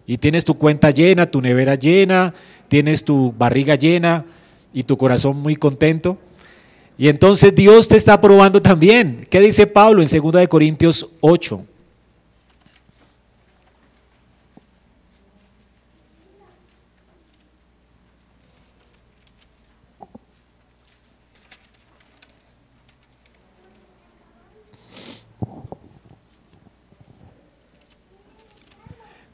Y 0.07 0.17
tienes 0.17 0.43
tu 0.43 0.55
cuenta 0.57 0.91
llena, 0.91 1.31
tu 1.31 1.43
nevera 1.43 1.75
llena, 1.75 2.33
tienes 2.69 3.05
tu 3.05 3.31
barriga 3.37 3.75
llena 3.75 4.25
y 4.75 4.83
tu 4.83 4.99
corazón 4.99 5.41
muy 5.41 5.57
contento. 5.57 6.18
Y 6.99 7.09
entonces 7.09 7.55
Dios 7.55 7.89
te 7.89 7.97
está 7.97 8.20
probando 8.20 8.61
también. 8.61 9.27
¿Qué 9.31 9.41
dice 9.41 9.66
Pablo 9.66 10.03
en 10.03 10.09
2 10.09 10.49
Corintios 10.49 11.09
8? 11.20 11.64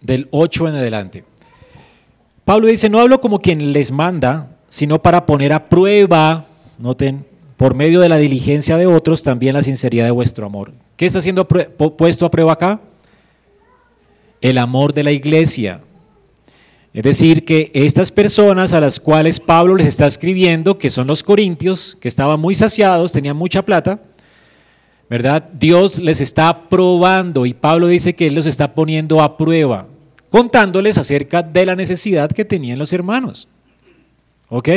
Del 0.03 0.29
8 0.31 0.69
en 0.69 0.75
adelante. 0.75 1.25
Pablo 2.45 2.67
dice, 2.67 2.89
no 2.89 2.99
hablo 2.99 3.21
como 3.21 3.39
quien 3.39 3.73
les 3.73 3.93
manda, 3.93 4.57
sino 4.71 5.03
para 5.03 5.27
poner 5.27 5.53
a 5.53 5.69
prueba, 5.69 6.47
noten, 6.79 7.27
por 7.59 7.75
medio 7.75 8.01
de 8.01 8.09
la 8.09 8.17
diligencia 8.17 8.79
de 8.79 8.87
otros, 8.87 9.23
también 9.23 9.53
la 9.53 9.63
sinceridad 9.63 10.07
de 10.07 10.13
vuestro 10.13 10.47
amor. 10.47 10.73
¿Qué 10.97 11.05
está 11.05 11.21
siendo 11.21 11.47
puesto 11.47 12.25
a 12.25 12.31
prueba 12.31 12.53
acá? 12.53 12.81
El 14.41 14.57
amor 14.57 14.95
de 14.95 15.03
la 15.03 15.13
iglesia. 15.13 15.81
Es 16.95 17.03
decir, 17.03 17.45
que 17.45 17.71
estas 17.75 18.11
personas 18.11 18.73
a 18.73 18.81
las 18.81 18.99
cuales 18.99 19.41
Pablo 19.41 19.77
les 19.77 19.89
está 19.89 20.07
escribiendo, 20.07 20.79
que 20.79 20.89
son 20.89 21.07
los 21.07 21.23
corintios, 21.23 21.97
que 22.01 22.09
estaban 22.09 22.41
muy 22.41 22.55
saciados, 22.55 23.13
tenían 23.13 23.37
mucha 23.37 23.63
plata, 23.63 24.01
¿verdad? 25.09 25.51
Dios 25.53 25.99
les 25.99 26.21
está 26.21 26.69
probando 26.69 27.45
y 27.45 27.55
Pablo 27.55 27.89
dice 27.89 28.15
que 28.15 28.29
Él 28.29 28.37
los 28.37 28.47
está 28.47 28.75
poniendo 28.75 29.21
a 29.21 29.37
prueba, 29.37 29.87
contándoles 30.31 30.97
acerca 30.97 31.43
de 31.43 31.67
la 31.67 31.75
necesidad 31.75 32.31
que 32.31 32.45
tenían 32.45 32.79
los 32.79 32.93
hermanos. 32.93 33.49
¿Ok? 34.51 34.69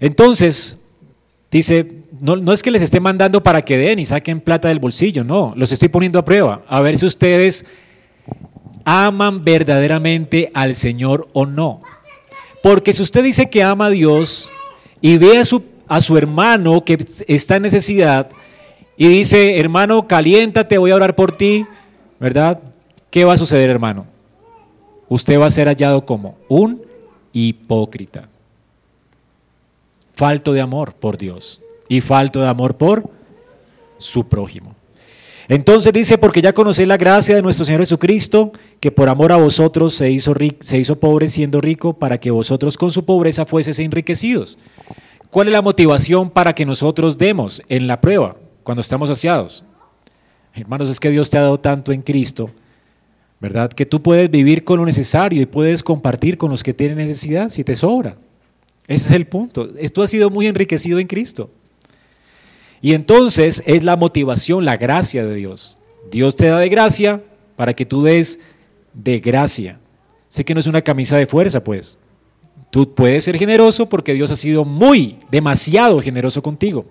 Entonces, 0.00 0.78
Dice, 1.54 1.86
no, 2.20 2.52
es 2.52 2.64
que 2.64 2.72
les 2.72 2.82
esté 2.82 2.98
mandando 2.98 3.40
para 3.40 3.62
que 3.62 3.78
den 3.78 4.00
y 4.00 4.04
saquen 4.04 4.40
plata 4.40 4.66
del 4.66 4.80
bolsillo, 4.80 5.22
no, 5.22 5.52
los 5.54 5.70
estoy 5.70 5.88
poniendo 5.88 6.18
a 6.18 6.24
prueba, 6.24 6.64
a 6.66 6.80
ver 6.80 6.98
si 6.98 7.06
ustedes 7.06 7.64
aman 8.84 9.44
verdaderamente 9.44 10.50
al 10.52 10.74
Señor 10.74 11.28
o 11.32 11.46
no. 11.46 11.80
Porque 12.60 12.92
si 12.92 13.02
usted 13.04 13.22
dice 13.22 13.48
que 13.48 13.62
ama 13.62 13.86
a 13.86 13.90
Dios 13.90 14.50
y 15.00 15.16
ve 15.16 15.38
a 15.38 15.44
su, 15.44 15.62
a 15.86 16.00
su 16.00 16.18
hermano 16.18 16.84
que 16.84 16.98
está 17.28 17.54
en 17.54 17.62
necesidad 17.62 18.30
y 18.96 19.06
dice, 19.06 19.60
hermano, 19.60 20.08
caliéntate, 20.08 20.76
voy 20.76 20.90
a 20.90 20.96
orar 20.96 21.14
por 21.14 21.36
ti, 21.36 21.64
¿verdad? 22.18 22.58
¿Qué 23.10 23.24
va 23.24 23.34
a 23.34 23.38
suceder, 23.38 23.70
hermano? 23.70 24.06
Usted 25.08 25.38
va 25.38 25.46
a 25.46 25.50
ser 25.50 25.68
hallado 25.68 26.04
como 26.04 26.36
un 26.48 26.82
hipócrita 27.32 28.28
falto 30.14 30.52
de 30.52 30.60
amor 30.60 30.94
por 30.94 31.16
Dios 31.16 31.60
y 31.88 32.00
falto 32.00 32.40
de 32.40 32.48
amor 32.48 32.76
por 32.76 33.10
su 33.98 34.28
prójimo. 34.28 34.74
Entonces 35.48 35.92
dice, 35.92 36.16
porque 36.16 36.40
ya 36.40 36.54
conocéis 36.54 36.88
la 36.88 36.96
gracia 36.96 37.34
de 37.36 37.42
nuestro 37.42 37.66
Señor 37.66 37.82
Jesucristo, 37.82 38.52
que 38.80 38.90
por 38.90 39.08
amor 39.10 39.30
a 39.30 39.36
vosotros 39.36 39.92
se 39.94 40.10
hizo, 40.10 40.34
pobre 40.98 41.28
siendo 41.28 41.60
rico, 41.60 41.92
para 41.92 42.18
que 42.18 42.30
vosotros 42.30 42.78
con 42.78 42.90
su 42.90 43.04
pobreza 43.04 43.44
fueseis 43.44 43.78
enriquecidos. 43.78 44.56
¿Cuál 45.30 45.48
es 45.48 45.52
la 45.52 45.62
motivación 45.62 46.30
para 46.30 46.54
que 46.54 46.64
nosotros 46.64 47.18
demos 47.18 47.60
en 47.68 47.86
la 47.86 48.00
prueba 48.00 48.36
cuando 48.62 48.80
estamos 48.80 49.10
saciados? 49.10 49.64
Hermanos, 50.54 50.88
es 50.88 51.00
que 51.00 51.10
Dios 51.10 51.28
te 51.28 51.36
ha 51.36 51.42
dado 51.42 51.60
tanto 51.60 51.92
en 51.92 52.00
Cristo, 52.00 52.48
¿verdad? 53.40 53.70
Que 53.70 53.84
tú 53.84 54.00
puedes 54.00 54.30
vivir 54.30 54.64
con 54.64 54.78
lo 54.78 54.86
necesario 54.86 55.42
y 55.42 55.46
puedes 55.46 55.82
compartir 55.82 56.38
con 56.38 56.50
los 56.50 56.62
que 56.62 56.72
tienen 56.72 56.96
necesidad 56.96 57.50
si 57.50 57.64
te 57.64 57.76
sobra. 57.76 58.16
Ese 58.86 59.08
es 59.08 59.10
el 59.12 59.26
punto. 59.26 59.70
Esto 59.78 60.02
ha 60.02 60.06
sido 60.06 60.30
muy 60.30 60.46
enriquecido 60.46 60.98
en 60.98 61.06
Cristo. 61.06 61.50
Y 62.82 62.92
entonces 62.92 63.62
es 63.64 63.82
la 63.82 63.96
motivación, 63.96 64.64
la 64.64 64.76
gracia 64.76 65.24
de 65.24 65.34
Dios. 65.34 65.78
Dios 66.10 66.36
te 66.36 66.48
da 66.48 66.58
de 66.58 66.68
gracia 66.68 67.22
para 67.56 67.72
que 67.72 67.86
tú 67.86 68.02
des 68.02 68.38
de 68.92 69.20
gracia. 69.20 69.78
Sé 70.28 70.44
que 70.44 70.52
no 70.52 70.60
es 70.60 70.66
una 70.66 70.82
camisa 70.82 71.16
de 71.16 71.26
fuerza, 71.26 71.64
pues. 71.64 71.96
Tú 72.70 72.92
puedes 72.94 73.24
ser 73.24 73.38
generoso 73.38 73.88
porque 73.88 74.14
Dios 74.14 74.30
ha 74.30 74.36
sido 74.36 74.64
muy, 74.64 75.16
demasiado 75.30 76.00
generoso 76.00 76.42
contigo. 76.42 76.84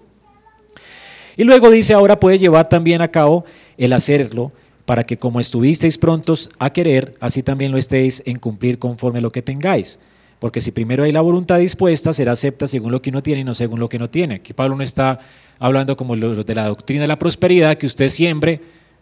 Y 1.36 1.44
luego 1.44 1.70
dice, 1.70 1.94
ahora 1.94 2.20
puedes 2.20 2.40
llevar 2.40 2.70
también 2.70 3.02
a 3.02 3.10
cabo 3.10 3.46
el 3.78 3.94
hacerlo 3.94 4.52
para 4.86 5.06
que 5.06 5.18
como 5.18 5.40
estuvisteis 5.40 5.98
prontos 5.98 6.50
a 6.60 6.72
querer, 6.72 7.16
así 7.20 7.44
también 7.44 7.72
lo 7.72 7.78
estéis 7.78 8.22
en 8.26 8.40
cumplir 8.40 8.80
conforme 8.80 9.22
lo 9.22 9.30
que 9.30 9.42
tengáis. 9.42 10.00
Porque 10.44 10.60
si 10.60 10.72
primero 10.72 11.06
hay 11.06 11.14
la 11.14 11.22
voluntad 11.22 11.58
dispuesta, 11.58 12.12
será 12.12 12.34
acepta 12.34 12.68
según 12.68 12.92
lo 12.92 13.02
que 13.02 13.12
uno 13.12 13.24
tiene 13.24 13.40
y 13.40 13.44
no 13.46 13.54
según 13.54 13.80
lo 13.80 13.88
que 13.88 13.98
no 13.98 14.10
tiene. 14.10 14.36
Aquí 14.36 14.52
Pablo 14.52 14.76
no 14.76 14.84
está 14.84 15.18
hablando 15.58 15.96
como 15.96 16.18
de 16.18 16.54
la 16.54 16.68
doctrina 16.68 17.04
de 17.04 17.08
la 17.08 17.18
prosperidad, 17.18 17.78
que 17.78 17.86
usted 17.86 18.10
siembre 18.10 18.60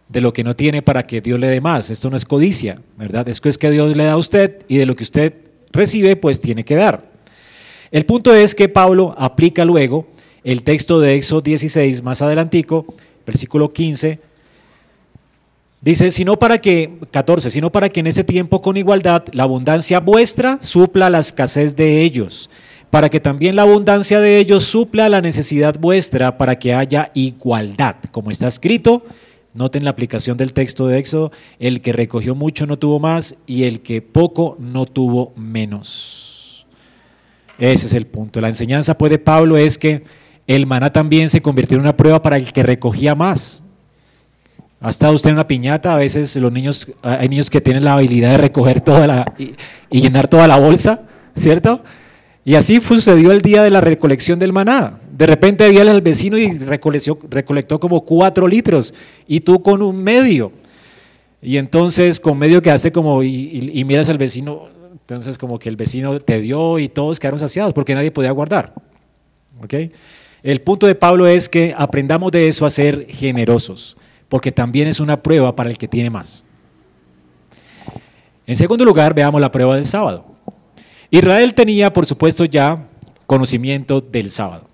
de 0.08 0.22
lo 0.22 0.34
que 0.34 0.44
no 0.44 0.56
tiene 0.56 0.84
para 0.84 1.02
que 1.02 1.20
Dios 1.20 1.39
le 1.39 1.48
dé 1.48 1.60
más. 1.60 1.89
Esto 1.89 2.12
no 2.12 2.16
es 2.16 2.26
codicia, 2.26 2.80
¿verdad? 2.96 3.28
Esto 3.28 3.50
es 3.50 3.58
que 3.58 3.72
Dios 3.72 3.98
le 3.98 4.04
da 4.04 4.12
a 4.12 4.18
usted 4.18 4.60
y 4.68 4.78
de 4.78 4.86
lo 4.86 4.96
que 4.96 5.02
usted 5.02 5.34
recibe, 5.72 6.16
pues 6.16 6.39
tiene 6.39 6.64
que 6.64 6.76
dar. 6.76 7.10
El 7.89 8.06
punto 8.06 8.36
es 8.36 8.54
que 8.54 8.70
Pablo 8.70 9.16
aplica 9.18 9.66
luego 9.66 10.10
el 10.44 10.62
texto 10.62 11.00
de 11.00 11.16
Éxodo 11.16 11.42
16, 11.42 12.04
más 12.04 12.22
adelantico, 12.22 12.86
versículo 13.26 13.68
15, 13.68 14.20
Dice, 15.82 16.11
sino 16.11 16.38
para 16.38 16.59
que, 16.59 16.99
14, 17.09 17.49
sino 17.49 17.71
para 17.71 17.89
que 17.89 18.01
en 18.01 18.07
ese 18.07 18.23
tiempo 18.23 18.61
con 18.61 18.77
igualdad 18.77 19.23
la 19.34 19.43
abundancia 19.43 19.99
vuestra 19.99 20.59
supla 20.61 21.09
la 21.09 21.17
escasez 21.17 21.75
de 21.75 22.03
ellos, 22.03 22.51
para 22.91 23.09
que 23.09 23.19
también 23.19 23.55
la 23.55 23.63
abundancia 23.63 24.19
de 24.19 24.38
ellos 24.38 24.63
supla 24.63 25.09
la 25.09 25.21
necesidad 25.21 25.79
vuestra, 25.79 26.38
para 26.38 26.59
que 26.59 26.75
haya 26.75 27.09
igualdad. 27.15 27.95
Como 28.11 28.29
está 28.29 28.47
escrito, 28.47 29.03
noten 29.55 29.84
la 29.84 29.89
aplicación 29.89 30.38
del 30.38 30.53
texto 30.53 30.86
de 30.86 30.99
Éxodo, 30.99 31.32
el 31.57 31.82
que 31.82 31.93
recogió 31.93 32.36
mucho 32.36 32.67
no 32.67 32.77
tuvo 32.77 32.99
más 32.99 33.36
y 33.47 33.63
el 33.63 33.82
que 33.82 34.03
poco 34.03 34.57
no 34.59 34.86
tuvo 34.86 35.34
menos. 35.36 36.67
Ese 37.57 37.88
es 37.88 37.93
el 37.93 38.05
punto. 38.05 38.39
La 38.39 38.49
enseñanza 38.49 38.99
pues 38.99 39.09
de 39.09 39.17
Pablo 39.17 39.57
es 39.57 39.79
que 39.79 40.03
el 40.45 40.67
maná 40.67 40.93
también 40.93 41.29
se 41.29 41.41
convirtió 41.41 41.75
en 41.75 41.82
una 41.82 41.97
prueba 41.97 42.21
para 42.21 42.38
el 42.38 42.53
que 42.53 42.61
recogía 42.61 43.15
más. 43.15 43.63
¿Ha 44.84 44.89
estado 44.89 45.13
usted 45.13 45.29
en 45.29 45.36
una 45.36 45.45
piñata? 45.45 45.93
A 45.93 45.97
veces 45.97 46.36
los 46.38 46.51
niños, 46.51 46.88
hay 47.03 47.29
niños 47.29 47.51
que 47.51 47.61
tienen 47.61 47.84
la 47.84 47.93
habilidad 47.93 48.32
de 48.32 48.38
recoger 48.39 48.82
toda 48.82 49.05
la 49.05 49.34
y, 49.38 49.53
llenar 50.01 50.27
toda 50.27 50.47
la 50.47 50.57
bolsa, 50.57 51.03
¿cierto? 51.36 51.84
Y 52.43 52.55
así 52.55 52.82
sucedió 52.82 53.32
el 53.32 53.41
día 53.43 53.61
de 53.61 53.69
la 53.69 53.79
recolección 53.79 54.39
del 54.39 54.51
maná. 54.51 54.95
De 55.15 55.27
repente 55.27 55.69
vi 55.69 55.77
al 55.77 56.01
vecino 56.01 56.36
y 56.36 56.57
recolectó, 56.57 57.19
recolectó 57.29 57.79
como 57.79 58.01
cuatro 58.01 58.47
litros 58.47 58.91
y 59.27 59.41
tú 59.41 59.61
con 59.61 59.84
un 59.84 60.03
medio. 60.03 60.51
Y 61.43 61.57
entonces 61.57 62.19
con 62.19 62.39
medio 62.39 62.59
que 62.63 62.71
hace 62.71 62.91
como 62.91 63.21
y, 63.21 63.84
miras 63.86 64.09
al 64.09 64.17
vecino, 64.17 64.63
entonces 64.93 65.38
como 65.38 65.59
que 65.59 65.69
el 65.69 65.75
vecino 65.75 66.19
te 66.19 66.41
dio 66.41 66.79
y 66.79 66.89
todos 66.89 67.19
quedaron 67.19 67.39
saciados 67.39 67.75
porque 67.75 67.93
nadie 67.93 68.09
podía 68.09 68.32
guardar. 68.32 68.73
¿Ok? 69.61 69.75
El 70.41 70.61
punto 70.61 70.88
de 70.88 70.95
Pablo 70.95 71.27
es 71.27 71.47
que 71.47 71.71
aprendamos 71.77 72.32
de 72.32 72.47
eso 72.47 72.65
a 72.65 72.71
ser 72.71 73.05
generosos 73.07 73.95
porque 74.32 74.53
también 74.53 74.88
es 74.88 75.01
una 75.01 75.21
prueba 75.21 75.53
para 75.57 75.69
el 75.69 75.77
que 75.77 75.89
tiene 75.89 76.09
más. 76.09 76.45
En 78.47 78.55
segundo 78.55 78.86
lugar, 78.86 79.13
veamos 79.13 79.41
la 79.41 79.51
prueba 79.51 79.75
del 79.75 79.86
sábado. 79.86 80.25
Israel 81.09 81.53
tenía, 81.53 81.91
por 81.91 82.05
supuesto, 82.05 82.45
ya 82.45 82.88
conocimiento 83.27 83.99
del 83.99 84.32
sábado. 84.32 84.69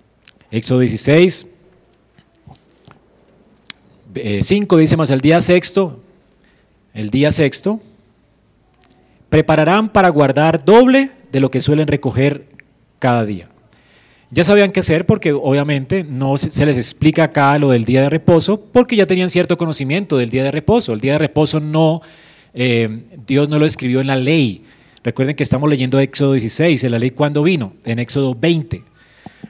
Éxodo 0.52 0.78
16, 0.78 1.48
5 4.42 4.78
eh, 4.78 4.80
dice 4.80 4.96
más 4.96 5.10
el 5.10 5.20
día 5.20 5.40
sexto, 5.40 6.04
el 6.94 7.10
día 7.10 7.32
sexto, 7.32 7.80
prepararán 9.28 9.88
para 9.88 10.08
guardar 10.10 10.64
doble 10.64 11.10
de 11.32 11.40
lo 11.40 11.50
que 11.50 11.60
suelen 11.60 11.88
recoger 11.88 12.46
cada 13.00 13.24
día. 13.24 13.48
Ya 14.30 14.44
sabían 14.44 14.72
qué 14.72 14.80
hacer 14.80 15.06
porque 15.06 15.32
obviamente 15.32 16.04
no 16.04 16.36
se 16.36 16.66
les 16.66 16.76
explica 16.76 17.24
acá 17.24 17.58
lo 17.58 17.70
del 17.70 17.86
día 17.86 18.02
de 18.02 18.10
reposo 18.10 18.60
porque 18.60 18.94
ya 18.94 19.06
tenían 19.06 19.30
cierto 19.30 19.56
conocimiento 19.56 20.18
del 20.18 20.28
día 20.28 20.44
de 20.44 20.50
reposo. 20.50 20.92
El 20.92 21.00
día 21.00 21.12
de 21.12 21.18
reposo 21.18 21.60
no, 21.60 22.02
eh, 22.52 23.04
Dios 23.26 23.48
no 23.48 23.58
lo 23.58 23.64
escribió 23.64 24.00
en 24.00 24.06
la 24.06 24.16
ley. 24.16 24.64
Recuerden 25.02 25.34
que 25.34 25.44
estamos 25.44 25.70
leyendo 25.70 25.98
Éxodo 25.98 26.32
16, 26.34 26.84
en 26.84 26.92
la 26.92 26.98
ley 26.98 27.10
cuando 27.12 27.42
vino, 27.42 27.72
en 27.86 27.98
Éxodo 27.98 28.34
20. 28.34 28.76
O 28.76 28.82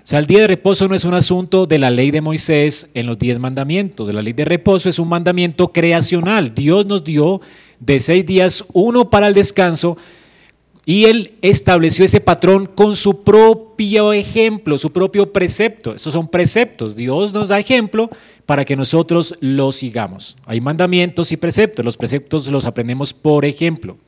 sea, 0.04 0.20
el 0.20 0.26
día 0.26 0.42
de 0.42 0.46
reposo 0.46 0.86
no 0.86 0.94
es 0.94 1.04
un 1.04 1.14
asunto 1.14 1.66
de 1.66 1.78
la 1.78 1.90
ley 1.90 2.12
de 2.12 2.20
Moisés 2.20 2.88
en 2.94 3.06
los 3.06 3.18
diez 3.18 3.40
mandamientos. 3.40 4.14
La 4.14 4.22
ley 4.22 4.32
de 4.32 4.44
reposo 4.44 4.88
es 4.88 5.00
un 5.00 5.08
mandamiento 5.08 5.72
creacional. 5.72 6.54
Dios 6.54 6.86
nos 6.86 7.02
dio 7.02 7.40
de 7.80 7.98
seis 7.98 8.24
días 8.24 8.64
uno 8.72 9.10
para 9.10 9.26
el 9.26 9.34
descanso 9.34 9.96
y 10.88 11.04
él 11.04 11.34
estableció 11.42 12.06
ese 12.06 12.18
patrón 12.18 12.64
con 12.64 12.96
su 12.96 13.22
propio 13.22 14.14
ejemplo, 14.14 14.78
su 14.78 14.90
propio 14.90 15.34
precepto. 15.34 15.94
Esos 15.94 16.14
son 16.14 16.28
preceptos. 16.28 16.96
Dios 16.96 17.34
nos 17.34 17.50
da 17.50 17.58
ejemplo 17.58 18.08
para 18.46 18.64
que 18.64 18.74
nosotros 18.74 19.34
los 19.40 19.76
sigamos. 19.76 20.38
Hay 20.46 20.62
mandamientos 20.62 21.30
y 21.30 21.36
preceptos. 21.36 21.84
Los 21.84 21.98
preceptos 21.98 22.48
los 22.48 22.64
aprendemos 22.64 23.12
por 23.12 23.44
ejemplo. 23.44 23.98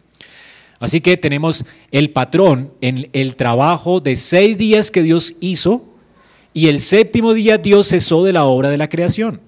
Así 0.79 1.03
que 1.03 1.19
tenemos 1.19 1.67
el 1.91 2.13
patrón 2.13 2.71
en 2.81 3.11
el 3.13 3.37
trabajo 3.37 4.01
de 4.01 4.17
seis 4.17 4.57
días 4.57 4.91
que 4.91 5.03
Dios 5.03 5.35
hizo 5.39 5.85
y 6.55 6.69
el 6.69 6.81
séptimo 6.81 7.35
día 7.35 7.59
Dios 7.59 7.89
cesó 7.89 8.25
de 8.25 8.33
la 8.33 8.47
obra 8.47 8.71
de 8.71 8.79
la 8.79 8.89
creación. 8.89 9.43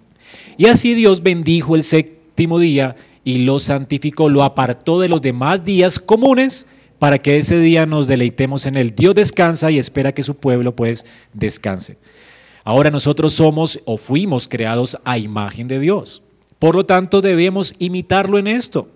Y 0.58 0.66
así 0.66 0.92
Dios 0.92 1.22
bendijo 1.22 1.76
el 1.76 1.82
séptimo 1.82 2.58
día 2.58 2.94
y 3.24 3.38
lo 3.46 3.58
santificó, 3.58 4.28
lo 4.28 4.42
apartó 4.42 5.00
de 5.00 5.08
los 5.08 5.22
demás 5.22 5.64
días 5.64 5.98
comunes 5.98 6.66
para 7.02 7.18
que 7.18 7.36
ese 7.36 7.58
día 7.58 7.84
nos 7.84 8.06
deleitemos 8.06 8.64
en 8.64 8.76
él. 8.76 8.94
Dios 8.94 9.16
descansa 9.16 9.72
y 9.72 9.78
espera 9.80 10.12
que 10.12 10.22
su 10.22 10.36
pueblo 10.36 10.76
pues 10.76 11.04
descanse. 11.32 11.96
Ahora 12.62 12.92
nosotros 12.92 13.34
somos 13.34 13.80
o 13.86 13.96
fuimos 13.98 14.46
creados 14.46 14.96
a 15.04 15.18
imagen 15.18 15.66
de 15.66 15.80
Dios. 15.80 16.22
Por 16.60 16.76
lo 16.76 16.86
tanto, 16.86 17.20
debemos 17.20 17.74
imitarlo 17.80 18.38
en 18.38 18.46
esto. 18.46 18.88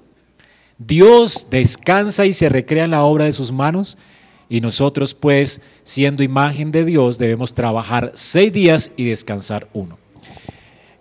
Dios 0.79 1.49
descansa 1.51 2.27
y 2.27 2.33
se 2.33 2.49
recrea 2.49 2.85
en 2.85 2.93
la 2.93 3.03
obra 3.03 3.25
de 3.25 3.33
sus 3.33 3.51
manos 3.51 3.99
y 4.49 4.61
nosotros 4.61 5.13
pues, 5.13 5.61
siendo 5.83 6.23
imagen 6.23 6.71
de 6.71 6.85
Dios, 6.85 7.19
debemos 7.19 7.55
trabajar 7.55 8.13
seis 8.15 8.53
días 8.53 8.93
y 8.97 9.07
descansar 9.07 9.67
uno. 9.73 9.99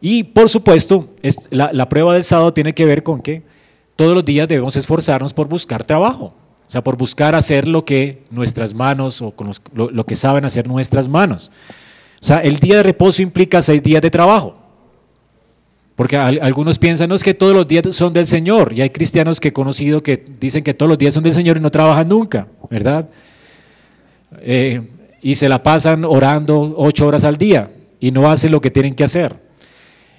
Y 0.02 0.24
por 0.24 0.50
supuesto, 0.50 1.14
la, 1.52 1.70
la 1.72 1.88
prueba 1.88 2.14
del 2.14 2.24
sábado 2.24 2.52
tiene 2.52 2.74
que 2.74 2.86
ver 2.86 3.04
con 3.04 3.22
que 3.22 3.44
todos 3.96 4.16
los 4.16 4.26
días 4.26 4.48
debemos 4.48 4.76
esforzarnos 4.76 5.36
por 5.36 5.48
buscar 5.48 5.86
trabajo. 5.86 6.34
O 6.66 6.70
sea, 6.70 6.84
por 6.84 6.98
buscar 6.98 7.36
hacer 7.36 7.68
lo 7.68 7.86
que 7.86 8.24
nuestras 8.32 8.74
manos 8.74 9.22
o 9.22 9.32
con 9.32 9.52
lo, 9.74 10.06
que 10.06 10.16
saben 10.16 10.46
hacer 10.46 10.68
nuestras 10.68 11.08
manos. 11.08 11.52
O 12.20 12.26
sea, 12.26 12.40
el 12.40 12.58
día 12.58 12.78
de 12.78 12.84
reposo 12.84 13.22
implica 13.22 13.62
seis 13.62 13.84
días 13.84 14.02
de 14.02 14.10
trabajo. 14.10 14.58
Porque 15.96 16.18
algunos 16.18 16.78
piensan, 16.80 17.08
no 17.08 17.16
es 17.16 17.24
que 17.24 17.34
todos 17.34 17.54
los 17.54 17.68
días 17.68 17.96
son 17.96 18.12
del 18.12 18.26
Señor. 18.26 18.74
Y 18.74 18.82
hay 18.82 18.90
cristianos 18.90 19.40
que 19.40 19.50
he 19.50 19.54
conocido 19.54 20.02
que 20.02 20.26
dicen 20.40 20.64
que 20.64 20.74
todos 20.74 20.90
los 20.90 20.98
días 20.98 21.14
son 21.14 21.24
del 21.24 21.34
Señor 21.34 21.58
y 21.58 21.60
no 21.60 21.72
trabajan 21.72 22.10
nunca, 22.10 22.48
¿verdad? 22.70 23.08
Eh, 24.42 24.82
y 25.22 25.36
se 25.36 25.48
la 25.48 25.64
pasan 25.64 26.04
orando 26.04 26.74
ocho 26.78 27.08
horas 27.08 27.24
al 27.24 27.38
día 27.38 27.72
y 28.00 28.12
no 28.12 28.30
hacen 28.30 28.52
lo 28.52 28.60
que 28.60 28.72
tienen 28.72 28.94
que 28.94 29.04
hacer. 29.04 29.36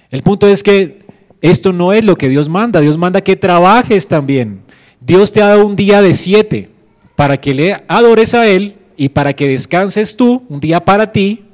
El 0.09 0.23
punto 0.23 0.47
es 0.47 0.63
que 0.63 1.05
esto 1.41 1.73
no 1.73 1.93
es 1.93 2.03
lo 2.03 2.17
que 2.17 2.29
Dios 2.29 2.49
manda. 2.49 2.79
Dios 2.79 2.97
manda 2.97 3.21
que 3.21 3.35
trabajes 3.35 4.07
también. 4.07 4.61
Dios 4.99 5.31
te 5.31 5.41
ha 5.41 5.47
dado 5.47 5.65
un 5.65 5.75
día 5.75 6.01
de 6.01 6.13
siete 6.13 6.69
para 7.15 7.37
que 7.37 7.53
le 7.53 7.83
adores 7.87 8.33
a 8.33 8.47
Él 8.47 8.77
y 8.95 9.09
para 9.09 9.33
que 9.33 9.47
descanses 9.47 10.15
tú, 10.15 10.43
un 10.49 10.59
día 10.59 10.83
para 10.83 11.11
ti, 11.11 11.45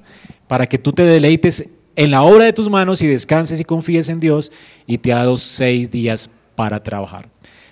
para 0.47 0.65
que 0.67 0.77
tú 0.77 0.93
te 0.93 1.03
deleites 1.03 1.67
en 1.95 2.11
la 2.11 2.23
obra 2.23 2.45
de 2.45 2.53
tus 2.53 2.69
manos 2.69 3.01
y 3.01 3.07
descanses 3.07 3.59
y 3.59 3.63
confíes 3.63 4.09
en 4.09 4.19
Dios 4.19 4.51
y 4.87 4.97
te 4.97 5.13
ha 5.13 5.17
dado 5.17 5.37
seis 5.37 5.91
días 5.91 6.29
para 6.55 6.81
trabajar. 6.81 7.29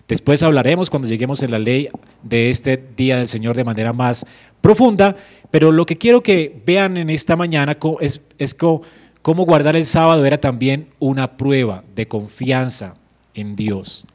Después 0.08 0.44
hablaremos 0.44 0.90
cuando 0.90 1.08
lleguemos 1.08 1.42
en 1.42 1.52
la 1.52 1.60
ley 1.60 1.90
de 2.22 2.50
este 2.50 2.82
día 2.98 3.18
del 3.18 3.30
Señor 3.30 3.56
de 3.56 3.64
manera 3.64 3.94
más 3.94 4.26
profunda, 4.60 5.16
pero 5.52 5.72
lo 5.72 5.86
que 5.86 5.98
quiero 5.98 6.22
que 6.22 6.62
vean 6.66 6.98
en 6.98 7.10
esta 7.10 7.36
mañana 7.36 7.78
es, 8.02 8.20
es 8.38 8.54
cómo 8.54 9.46
guardar 9.46 9.76
el 9.76 9.86
sábado 9.86 10.26
era 10.26 10.40
también 10.40 10.90
una 11.00 11.38
prueba 11.38 11.84
de 11.96 12.08
confianza 12.08 12.96
en 13.34 13.56
Dios. 13.56 14.06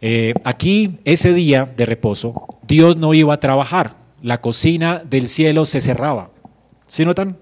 Eh, 0.00 0.34
aquí, 0.44 0.98
ese 1.04 1.32
día 1.32 1.72
de 1.76 1.86
reposo, 1.86 2.58
Dios 2.66 2.96
no 2.96 3.14
iba 3.14 3.34
a 3.34 3.40
trabajar. 3.40 3.94
La 4.22 4.40
cocina 4.40 5.02
del 5.08 5.28
cielo 5.28 5.66
se 5.66 5.80
cerraba. 5.80 6.30
¿Sí 6.86 7.04
notan? 7.04 7.36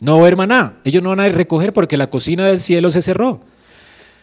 No, 0.00 0.26
hermana, 0.26 0.76
ellos 0.84 1.02
no 1.02 1.10
van 1.10 1.20
a 1.20 1.28
recoger 1.28 1.72
porque 1.72 1.96
la 1.96 2.10
cocina 2.10 2.46
del 2.46 2.58
cielo 2.58 2.90
se 2.90 3.02
cerró. 3.02 3.40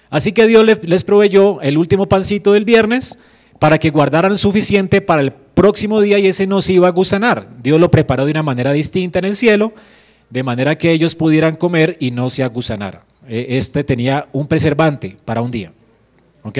Así 0.09 0.31
que 0.31 0.45
Dios 0.45 0.63
les 0.83 1.03
proveyó 1.03 1.59
el 1.61 1.77
último 1.77 2.07
pancito 2.07 2.53
del 2.53 2.65
viernes 2.65 3.17
para 3.57 3.79
que 3.79 3.89
guardaran 3.89 4.37
suficiente 4.37 5.01
para 5.01 5.21
el 5.21 5.31
próximo 5.31 6.01
día 6.01 6.19
y 6.19 6.27
ese 6.27 6.45
no 6.45 6.61
se 6.61 6.73
iba 6.73 6.87
a 6.87 6.91
gusanar. 6.91 7.47
Dios 7.63 7.79
lo 7.79 7.89
preparó 7.89 8.25
de 8.25 8.31
una 8.31 8.43
manera 8.43 8.73
distinta 8.73 9.19
en 9.19 9.25
el 9.25 9.35
cielo, 9.35 9.73
de 10.29 10.43
manera 10.43 10.77
que 10.77 10.91
ellos 10.91 11.15
pudieran 11.15 11.55
comer 11.55 11.97
y 11.99 12.11
no 12.11 12.29
se 12.29 12.43
agusanara. 12.43 13.05
E, 13.27 13.57
este 13.57 13.83
tenía 13.83 14.27
un 14.33 14.47
preservante 14.47 15.17
para 15.25 15.41
un 15.41 15.49
día. 15.49 15.71
¿Ok? 16.43 16.59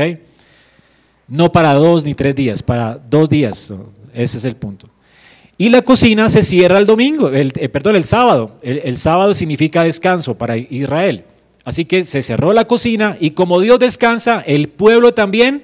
No 1.27 1.51
para 1.51 1.73
dos 1.73 2.03
ni 2.05 2.13
tres 2.13 2.35
días, 2.35 2.61
para 2.61 2.95
dos 2.97 3.29
días. 3.29 3.73
Ese 4.13 4.37
es 4.37 4.45
el 4.45 4.55
punto. 4.55 4.87
Y 5.57 5.69
la 5.69 5.81
cocina 5.81 6.29
se 6.29 6.43
cierra 6.43 6.79
el 6.79 6.85
domingo, 6.85 7.29
el, 7.29 7.53
eh, 7.55 7.69
perdón, 7.69 7.95
el 7.95 8.03
sábado. 8.03 8.57
El, 8.61 8.97
sábado 8.97 9.33
significa 9.33 9.83
descanso 9.83 10.35
para 10.35 10.57
Israel. 10.57 11.25
Así 11.63 11.85
que 11.85 12.03
se 12.03 12.21
cerró 12.21 12.53
la 12.53 12.65
cocina 12.65 13.17
y 13.19 13.31
como 13.31 13.61
Dios 13.61 13.79
descansa, 13.79 14.43
el 14.45 14.67
pueblo 14.67 15.13
también 15.13 15.63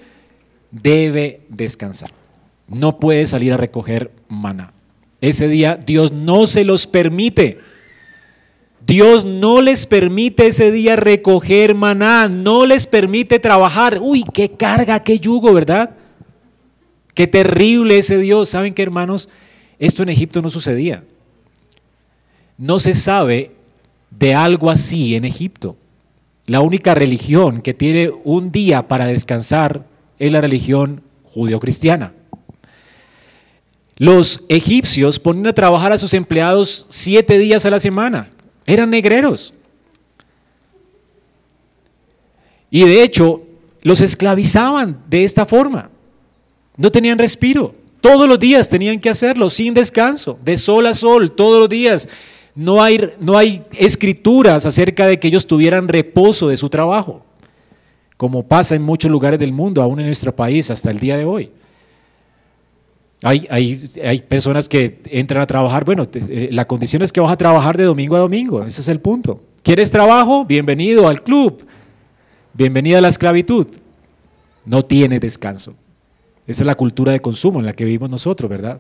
debe 0.72 1.42
descansar. 1.50 2.12
No 2.68 3.00
puede 3.00 3.26
salir 3.26 3.54
a 3.54 3.58
recoger 3.58 4.12
maná. 4.30 4.72
Ese 5.22 5.48
día 5.48 5.78
Dios 5.86 6.12
no 6.12 6.48
se 6.48 6.64
los 6.64 6.88
permite. 6.88 7.60
Dios 8.90 9.24
no 9.24 9.62
les 9.62 9.86
permite 9.86 10.48
ese 10.48 10.72
día 10.72 10.96
recoger 10.96 11.76
maná, 11.76 12.28
no 12.28 12.66
les 12.66 12.88
permite 12.88 13.38
trabajar. 13.38 14.00
Uy, 14.02 14.24
qué 14.34 14.50
carga, 14.50 15.00
qué 15.00 15.20
yugo, 15.20 15.54
¿verdad? 15.54 15.92
Qué 17.14 17.28
terrible 17.28 18.00
ese 18.00 18.18
Dios. 18.18 18.50
¿Saben 18.50 18.74
qué, 18.74 18.82
hermanos? 18.82 19.30
Esto 19.78 20.02
en 20.02 20.10
Egipto 20.10 20.42
no 20.42 20.50
sucedía. 20.50 21.04
No 22.58 22.80
se 22.80 22.96
sabe 22.96 23.52
de 24.10 24.34
algo 24.34 24.72
así 24.72 25.16
en 25.16 25.24
Egipto. 25.24 25.78
La 26.48 26.62
única 26.62 26.96
religión 26.96 27.62
que 27.62 27.76
tiene 27.76 28.10
un 28.24 28.52
día 28.52 28.88
para 28.88 29.06
descansar 29.06 29.86
es 30.18 30.32
la 30.32 30.42
religión 30.42 31.04
judeocristiana. 31.26 32.14
Los 33.98 34.46
egipcios 34.50 35.20
ponían 35.20 35.46
a 35.46 35.54
trabajar 35.54 35.92
a 35.92 36.00
sus 36.00 36.16
empleados 36.16 36.88
siete 36.90 37.38
días 37.38 37.68
a 37.68 37.70
la 37.70 37.80
semana. 37.80 38.32
Eran 38.70 38.92
negreros. 38.92 39.52
Y 42.70 42.84
de 42.86 43.02
hecho, 43.02 43.42
los 43.82 44.00
esclavizaban 44.00 45.02
de 45.10 45.24
esta 45.24 45.48
forma. 45.48 45.90
No 46.78 46.92
tenían 46.92 47.18
respiro. 47.18 47.74
Todos 48.00 48.30
los 48.30 48.40
días 48.40 48.70
tenían 48.70 49.00
que 49.00 49.10
hacerlo 49.10 49.50
sin 49.50 49.74
descanso, 49.74 50.38
de 50.46 50.56
sol 50.56 50.86
a 50.86 50.94
sol, 50.94 51.32
todos 51.32 51.60
los 51.62 51.68
días. 51.68 52.08
No 52.54 52.84
hay, 52.84 53.12
no 53.20 53.40
hay 53.40 53.64
escrituras 53.72 54.68
acerca 54.68 55.08
de 55.08 55.20
que 55.20 55.30
ellos 55.30 55.48
tuvieran 55.48 55.88
reposo 55.88 56.50
de 56.50 56.56
su 56.56 56.70
trabajo, 56.70 57.26
como 58.18 58.48
pasa 58.48 58.76
en 58.76 58.84
muchos 58.84 59.10
lugares 59.10 59.40
del 59.40 59.52
mundo, 59.52 59.82
aún 59.82 60.00
en 60.00 60.06
nuestro 60.06 60.36
país 60.36 60.70
hasta 60.70 60.92
el 60.92 61.00
día 61.00 61.18
de 61.18 61.26
hoy. 61.26 61.50
Hay, 63.22 63.46
hay, 63.50 64.22
personas 64.22 64.70
que 64.70 65.02
entran 65.06 65.42
a 65.42 65.48
trabajar, 65.48 65.84
bueno, 65.84 66.08
eh, 66.14 66.48
la 66.54 66.66
condición 66.66 67.02
es 67.02 67.12
que 67.12 67.20
vas 67.20 67.34
a 67.34 67.38
trabajar 67.38 67.76
de 67.76 67.84
domingo 67.84 68.16
a 68.16 68.20
domingo, 68.20 68.64
ese 68.64 68.80
es 68.80 68.88
el 68.88 69.02
punto. 69.02 69.42
¿Quieres 69.62 69.92
trabajo? 69.92 70.46
Bienvenido 70.46 71.06
al 71.06 71.22
club, 71.22 71.66
bienvenida 72.54 73.00
a 73.00 73.02
la 73.02 73.10
esclavitud. 73.10 73.68
No 74.66 74.84
tiene 74.84 75.20
descanso. 75.20 75.74
Esa 76.48 76.64
es 76.64 76.66
la 76.66 76.76
cultura 76.76 77.12
de 77.12 77.20
consumo 77.20 77.60
en 77.60 77.66
la 77.66 77.74
que 77.74 77.84
vivimos 77.84 78.10
nosotros, 78.10 78.50
¿verdad? 78.50 78.80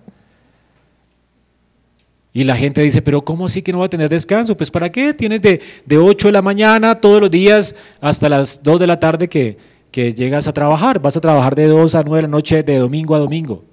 Y 2.32 2.46
la 2.46 2.56
gente 2.56 2.82
dice, 2.82 3.02
pero 3.02 3.22
¿cómo 3.26 3.48
así 3.48 3.62
que 3.62 3.74
no 3.74 3.80
va 3.80 3.88
a 3.88 3.90
tener 3.90 4.08
descanso? 4.08 4.56
Pues 4.56 4.72
¿para 4.72 4.90
qué? 4.90 5.14
Tienes 5.14 5.42
de, 5.42 5.60
de 5.86 5.98
8 5.98 6.30
de 6.30 6.32
la 6.32 6.42
mañana 6.42 6.96
todos 6.96 7.20
los 7.20 7.30
días 7.30 7.76
hasta 8.00 8.30
las 8.30 8.64
2 8.64 8.80
de 8.80 8.88
la 8.88 9.00
tarde 9.00 9.28
que, 9.28 9.58
que 9.92 10.14
llegas 10.14 10.48
a 10.48 10.54
trabajar. 10.54 11.02
Vas 11.02 11.18
a 11.18 11.22
trabajar 11.22 11.56
de 11.56 11.68
2 11.68 11.96
a 11.96 12.04
9 12.04 12.18
de 12.18 12.22
la 12.22 12.28
noche, 12.30 12.64
de 12.64 12.78
domingo 12.78 13.16
a 13.16 13.20
domingo. 13.20 13.64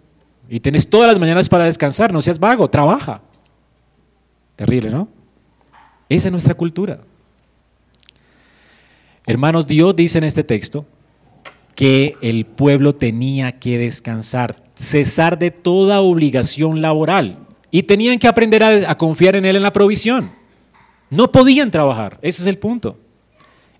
Y 0.48 0.60
tenés 0.60 0.88
todas 0.88 1.08
las 1.08 1.18
mañanas 1.18 1.48
para 1.48 1.64
descansar, 1.64 2.12
no 2.12 2.20
seas 2.20 2.38
vago, 2.38 2.68
trabaja. 2.68 3.20
Terrible, 4.54 4.90
¿no? 4.90 5.08
Esa 6.08 6.28
es 6.28 6.32
nuestra 6.32 6.54
cultura. 6.54 7.00
Hermanos, 9.26 9.66
Dios 9.66 9.94
dice 9.96 10.18
en 10.18 10.24
este 10.24 10.44
texto 10.44 10.86
que 11.74 12.14
el 12.22 12.46
pueblo 12.46 12.94
tenía 12.94 13.58
que 13.58 13.76
descansar, 13.76 14.62
cesar 14.74 15.38
de 15.38 15.50
toda 15.50 16.00
obligación 16.00 16.80
laboral 16.80 17.40
y 17.70 17.82
tenían 17.82 18.18
que 18.18 18.28
aprender 18.28 18.62
a, 18.62 18.96
confiar 18.96 19.36
en 19.36 19.44
Él 19.44 19.56
en 19.56 19.62
la 19.62 19.72
provisión. 19.72 20.30
No 21.10 21.30
podían 21.32 21.70
trabajar, 21.70 22.18
ese 22.22 22.42
es 22.42 22.46
el 22.46 22.58
punto. 22.58 22.98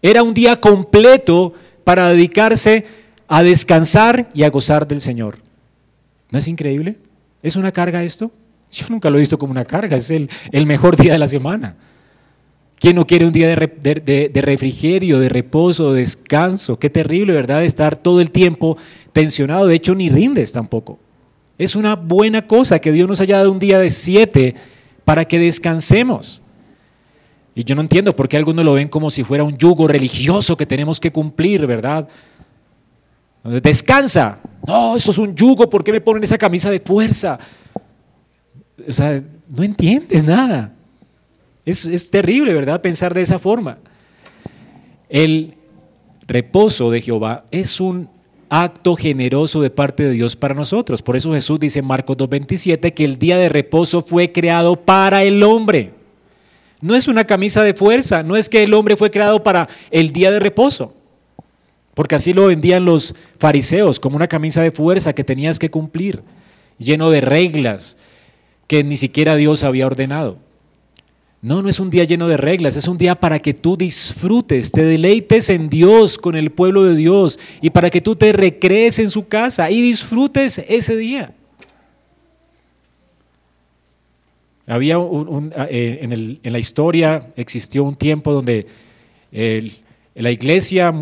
Era 0.03 0.23
un 0.23 0.35
día 0.35 0.61
completo 0.61 1.55
para 1.85 2.09
dedicarse 2.09 2.85
a 3.29 3.43
descansar 3.43 4.29
y 4.35 4.43
a 4.43 4.51
gozar 4.51 4.87
del 4.87 5.01
Señor. 5.01 5.46
¿No 6.37 6.41
es 6.41 6.49
increíble? 6.49 6.99
¿Es 7.43 7.57
una 7.57 7.73
carga 7.73 8.03
esto? 8.03 8.31
Yo 8.71 8.85
nunca 8.91 9.09
lo 9.09 9.17
he 9.17 9.21
visto 9.21 9.39
como 9.39 9.53
una 9.53 9.65
carga, 9.65 9.97
es 9.97 10.11
el, 10.11 10.29
mejor 10.67 10.95
día 10.95 11.15
de 11.15 11.19
la 11.19 11.29
semana. 11.29 11.77
¿Quién 12.79 12.97
no 12.97 13.07
quiere 13.07 13.25
un 13.25 13.33
día 13.33 13.49
de, 13.49 14.31
de, 14.31 14.43
refrigerio, 14.43 15.19
de 15.19 15.31
reposo, 15.31 15.95
de 15.95 16.01
descanso? 16.01 16.79
Qué 16.79 16.91
terrible, 16.91 17.33
¿verdad? 17.33 17.65
Estar 17.65 17.97
todo 17.97 18.21
el 18.21 18.31
tiempo 18.31 18.77
tensionado. 19.15 19.67
De 19.67 19.77
hecho, 19.77 19.95
ni 19.95 20.11
rindes 20.11 20.53
tampoco. 20.53 20.99
Es 21.57 21.75
una 21.75 21.97
buena 21.97 22.47
cosa 22.47 22.81
que 22.81 22.93
Dios 22.93 23.09
nos 23.09 23.23
haya 23.23 23.39
dado 23.39 23.51
un 23.51 23.59
día 23.59 23.79
de 23.79 23.89
siete 23.89 24.57
para 25.07 25.25
que 25.25 25.39
descansemos. 25.39 26.43
Y 27.55 27.65
yo 27.65 27.75
no 27.75 27.81
entiendo 27.81 28.15
por 28.15 28.29
qué 28.29 28.37
algunos 28.37 28.63
lo 28.63 28.75
ven 28.75 28.89
como 28.89 29.09
si 29.09 29.25
fuera 29.25 29.43
un 29.43 29.57
yugo 29.57 29.89
religioso 29.89 30.55
que 30.55 30.67
tenemos 30.67 31.01
que 31.01 31.11
cumplir, 31.11 31.67
¿verdad? 31.67 32.07
Descansa. 33.63 34.39
No, 34.67 34.97
eso 34.97 35.11
es 35.11 35.19
un 35.19 35.35
yugo, 35.35 35.69
¿por 35.71 35.85
qué 35.85 35.93
me 35.93 36.01
ponen 36.01 36.25
esa 36.25 36.39
camisa 36.39 36.71
de 36.71 36.81
fuerza? 36.81 37.39
O 38.89 38.93
sea, 38.93 39.23
no 39.49 39.63
entiendes 39.63 40.25
nada. 40.25 40.73
Es, 41.65 41.85
es 41.85 42.11
terrible, 42.11 42.53
¿verdad? 42.53 42.81
Pensar 42.81 43.15
de 43.15 43.23
esa 43.23 43.39
forma. 43.39 43.79
El 45.09 45.55
reposo 46.27 46.91
de 46.91 47.01
Jehová 47.01 47.45
es 47.51 47.81
un 47.81 48.09
acto 48.49 48.95
generoso 48.95 49.61
de 49.61 49.71
parte 49.71 50.05
de 50.05 50.13
Dios 50.13 50.37
para 50.37 50.55
nosotros. 50.55 51.03
Por 51.03 51.17
eso 51.17 51.33
Jesús 51.33 51.59
dice 51.59 51.81
en 51.81 51.87
Marcos 51.87 52.17
2.27 52.17 52.95
que 52.95 53.05
el 53.05 53.19
día 53.19 53.37
de 53.39 53.49
reposo 53.49 54.03
fue 54.03 54.33
creado 54.33 54.77
para 54.77 55.23
el 55.25 55.43
hombre. 55.43 55.93
No 56.81 56.95
es 56.95 57.09
una 57.09 57.25
camisa 57.25 57.63
de 57.63 57.75
fuerza, 57.75 58.23
no 58.23 58.37
es 58.37 58.49
que 58.49 58.63
el 58.63 58.75
hombre 58.75 58.97
fue 58.97 59.11
creado 59.11 59.43
para 59.43 59.69
el 59.91 60.13
día 60.13 60.31
de 60.31 60.39
reposo, 60.39 60.95
porque 61.97 62.15
así 62.15 62.35
lo 62.35 62.49
vendían 62.49 62.85
los 62.85 63.15
fariseos, 63.39 63.99
como 63.99 64.17
una 64.17 64.27
camisa 64.27 64.61
de 64.61 64.71
fuerza 64.71 65.15
que 65.15 65.25
tenías 65.25 65.59
que 65.59 65.71
cumplir, 65.71 66.23
lleno 66.77 67.09
de 67.09 67.23
reglas 67.23 67.97
que 68.67 68.85
ni 68.85 68.99
siquiera 68.99 69.35
Dios 69.35 69.65
había 69.65 69.87
ordenado. 69.87 70.37
No, 71.41 71.63
no 71.63 71.71
es 71.71 71.81
un 71.81 71.89
día 71.89 72.05
lleno 72.05 72.29
de 72.29 72.37
reglas, 72.37 72.77
es 72.77 72.87
un 72.87 72.99
día 72.99 73.15
para 73.15 73.39
que 73.39 73.55
tú 73.55 73.79
disfrutes, 73.79 74.73
te 74.73 74.85
deleites 74.85 75.49
en 75.49 75.71
Dios, 75.71 76.19
con 76.19 76.37
el 76.37 76.53
pueblo 76.53 76.85
de 76.85 76.97
Dios, 76.97 77.39
y 77.63 77.71
para 77.71 77.89
que 77.89 78.03
tú 78.03 78.15
te 78.15 78.31
recrees 78.35 78.99
en 78.99 79.11
su 79.11 79.27
casa 79.27 79.71
y 79.71 79.81
disfrutes 79.81 80.63
ese 80.69 80.99
día. 80.99 81.33
Había 84.67 84.99
un, 84.99 85.51
eh, 85.71 86.01
en, 86.43 86.53
la 86.53 86.59
historia 86.59 87.33
existió 87.37 87.85
un 87.85 87.97
tiempo 87.97 88.35
donde 88.35 88.67
la 90.15 90.31
iglesia 90.31 90.93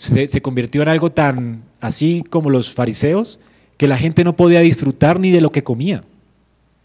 se, 0.00 0.40
convirtió 0.40 0.82
en 0.82 0.88
algo 0.88 1.12
tan 1.12 1.62
así 1.80 2.22
como 2.28 2.50
los 2.50 2.72
fariseos, 2.72 3.38
que 3.76 3.86
la 3.86 3.96
gente 3.96 4.24
no 4.24 4.36
podía 4.36 4.60
disfrutar 4.60 5.20
ni 5.20 5.30
de 5.30 5.40
lo 5.40 5.50
que 5.50 5.62
comía. 5.62 6.00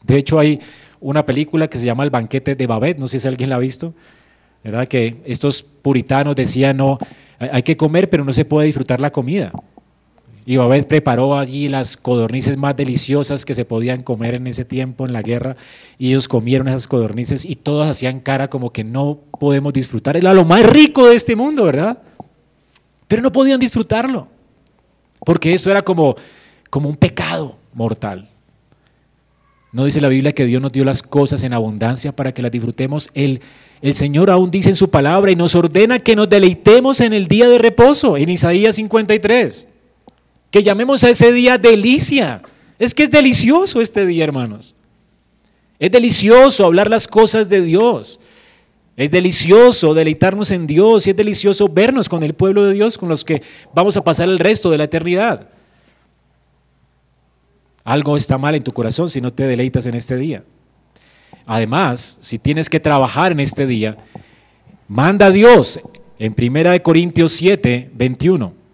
De 0.03 0.17
hecho, 0.17 0.39
hay 0.39 0.59
una 0.99 1.25
película 1.25 1.69
que 1.69 1.77
se 1.77 1.85
llama 1.85 2.03
El 2.03 2.09
banquete 2.09 2.55
de 2.55 2.67
Babet, 2.67 2.97
no 2.97 3.07
sé 3.07 3.19
si 3.19 3.27
alguien 3.27 3.49
la 3.49 3.55
ha 3.55 3.59
visto, 3.59 3.93
¿verdad? 4.63 4.87
Que 4.87 5.21
estos 5.25 5.63
puritanos 5.63 6.35
decían, 6.35 6.77
no, 6.77 6.97
hay 7.39 7.63
que 7.63 7.77
comer, 7.77 8.09
pero 8.09 8.25
no 8.25 8.33
se 8.33 8.45
puede 8.45 8.67
disfrutar 8.67 8.99
la 8.99 9.11
comida. 9.11 9.51
Y 10.45 10.57
Babet 10.57 10.87
preparó 10.87 11.39
allí 11.39 11.69
las 11.69 11.97
codornices 11.97 12.55
más 12.55 12.75
deliciosas 12.75 13.45
que 13.45 13.55
se 13.55 13.65
podían 13.65 14.03
comer 14.03 14.35
en 14.35 14.45
ese 14.45 14.63
tiempo, 14.63 15.05
en 15.05 15.13
la 15.13 15.23
guerra, 15.23 15.55
y 15.97 16.09
ellos 16.09 16.27
comieron 16.27 16.67
esas 16.67 16.85
codornices 16.85 17.45
y 17.45 17.55
todos 17.55 17.87
hacían 17.87 18.19
cara 18.19 18.49
como 18.49 18.71
que 18.71 18.83
no 18.83 19.19
podemos 19.39 19.73
disfrutar. 19.73 20.17
Era 20.17 20.33
lo 20.33 20.45
más 20.45 20.63
rico 20.65 21.07
de 21.07 21.15
este 21.15 21.35
mundo, 21.35 21.63
¿verdad? 21.63 21.97
Pero 23.07 23.21
no 23.21 23.31
podían 23.31 23.59
disfrutarlo, 23.59 24.27
porque 25.19 25.53
eso 25.53 25.69
era 25.69 25.81
como, 25.81 26.15
como 26.69 26.89
un 26.89 26.95
pecado 26.95 27.57
mortal. 27.73 28.29
¿No 29.71 29.83
dice 29.83 29.99
la 29.99 30.07
Biblia 30.07 30.31
que 30.31 30.45
Dios 30.45 30.61
nos 30.61 30.71
dio 30.71 30.85
las 30.85 31.03
cosas 31.03 31.43
en 31.43 31.51
abundancia 31.51 32.15
para 32.15 32.33
que 32.33 32.41
las 32.41 32.51
disfrutemos? 32.51 33.09
El, 33.13 33.41
el 33.81 33.93
Señor 33.93 34.31
aún 34.31 34.49
dice 34.49 34.69
en 34.69 34.75
su 34.75 34.89
palabra 34.89 35.31
y 35.31 35.35
nos 35.35 35.53
ordena 35.53 35.99
que 35.99 36.15
nos 36.15 36.29
deleitemos 36.29 37.01
en 37.01 37.11
el 37.11 37.27
día 37.27 37.49
de 37.49 37.57
reposo, 37.57 38.15
en 38.15 38.29
Isaías 38.29 38.77
53. 38.77 39.67
Que 40.49 40.63
llamemos 40.63 41.03
a 41.03 41.09
ese 41.09 41.33
día 41.33 41.57
delicia. 41.57 42.41
Es 42.79 42.93
que 42.93 43.03
es 43.03 43.11
delicioso 43.11 43.81
este 43.81 44.05
día, 44.05 44.23
hermanos. 44.23 44.75
Es 45.77 45.91
delicioso 45.91 46.63
hablar 46.63 46.89
las 46.89 47.07
cosas 47.07 47.49
de 47.49 47.59
Dios. 47.59 48.21
Es 48.97 49.11
delicioso 49.11 49.93
deleitarnos 49.93 50.51
en 50.51 50.67
Dios 50.67 51.05
y 51.05 51.09
es 51.09 51.15
delicioso 51.15 51.67
vernos 51.67 52.07
con 52.07 52.23
el 52.23 52.33
pueblo 52.33 52.63
de 52.63 52.73
Dios 52.73 52.97
con 52.97 53.09
los 53.09 53.25
que 53.25 53.41
vamos 53.73 53.97
a 53.97 54.03
pasar 54.03 54.29
el 54.29 54.39
resto 54.39 54.71
de 54.71 54.77
la 54.77 54.85
eternidad. 54.85 55.49
Algo 57.83 58.15
está 58.15 58.37
mal 58.37 58.55
en 58.55 58.63
tu 58.63 58.71
corazón 58.71 59.09
si 59.09 59.19
no 59.19 59.33
te 59.33 59.43
deleitas 59.43 59.85
en 59.85 59.95
este 59.95 60.15
día. 60.15 60.43
Además, 61.45 62.17
si 62.21 62.39
tienes 62.39 62.69
que 62.69 62.79
trabajar 62.79 63.31
en 63.31 63.41
este 63.41 63.67
día, 63.67 63.97
manda 64.87 65.27
a 65.27 65.31
Dios 65.31 65.79
en 66.17 66.33
1 66.37 66.81
Corintios 66.81 67.33
7, 67.33 67.91
21. 67.93 68.64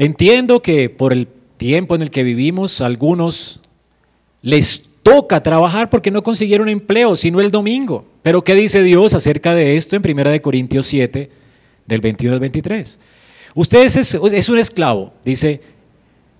Entiendo 0.00 0.62
que 0.62 0.88
por 0.88 1.12
el 1.12 1.28
tiempo 1.58 1.94
en 1.94 2.00
el 2.00 2.10
que 2.10 2.22
vivimos, 2.22 2.80
algunos 2.80 3.60
les 4.40 4.82
toca 5.02 5.42
trabajar 5.42 5.90
porque 5.90 6.10
no 6.10 6.22
consiguieron 6.22 6.70
empleo, 6.70 7.16
sino 7.16 7.38
el 7.38 7.50
domingo. 7.50 8.06
Pero 8.22 8.42
¿qué 8.42 8.54
dice 8.54 8.82
Dios 8.82 9.12
acerca 9.12 9.54
de 9.54 9.76
esto 9.76 9.96
en 9.96 10.18
1 10.18 10.40
Corintios 10.40 10.86
7, 10.86 11.28
del 11.84 12.00
21 12.00 12.32
al 12.32 12.40
23? 12.40 12.98
Usted 13.54 13.84
es, 13.84 14.48
un 14.48 14.58
esclavo, 14.58 15.12
dice, 15.22 15.60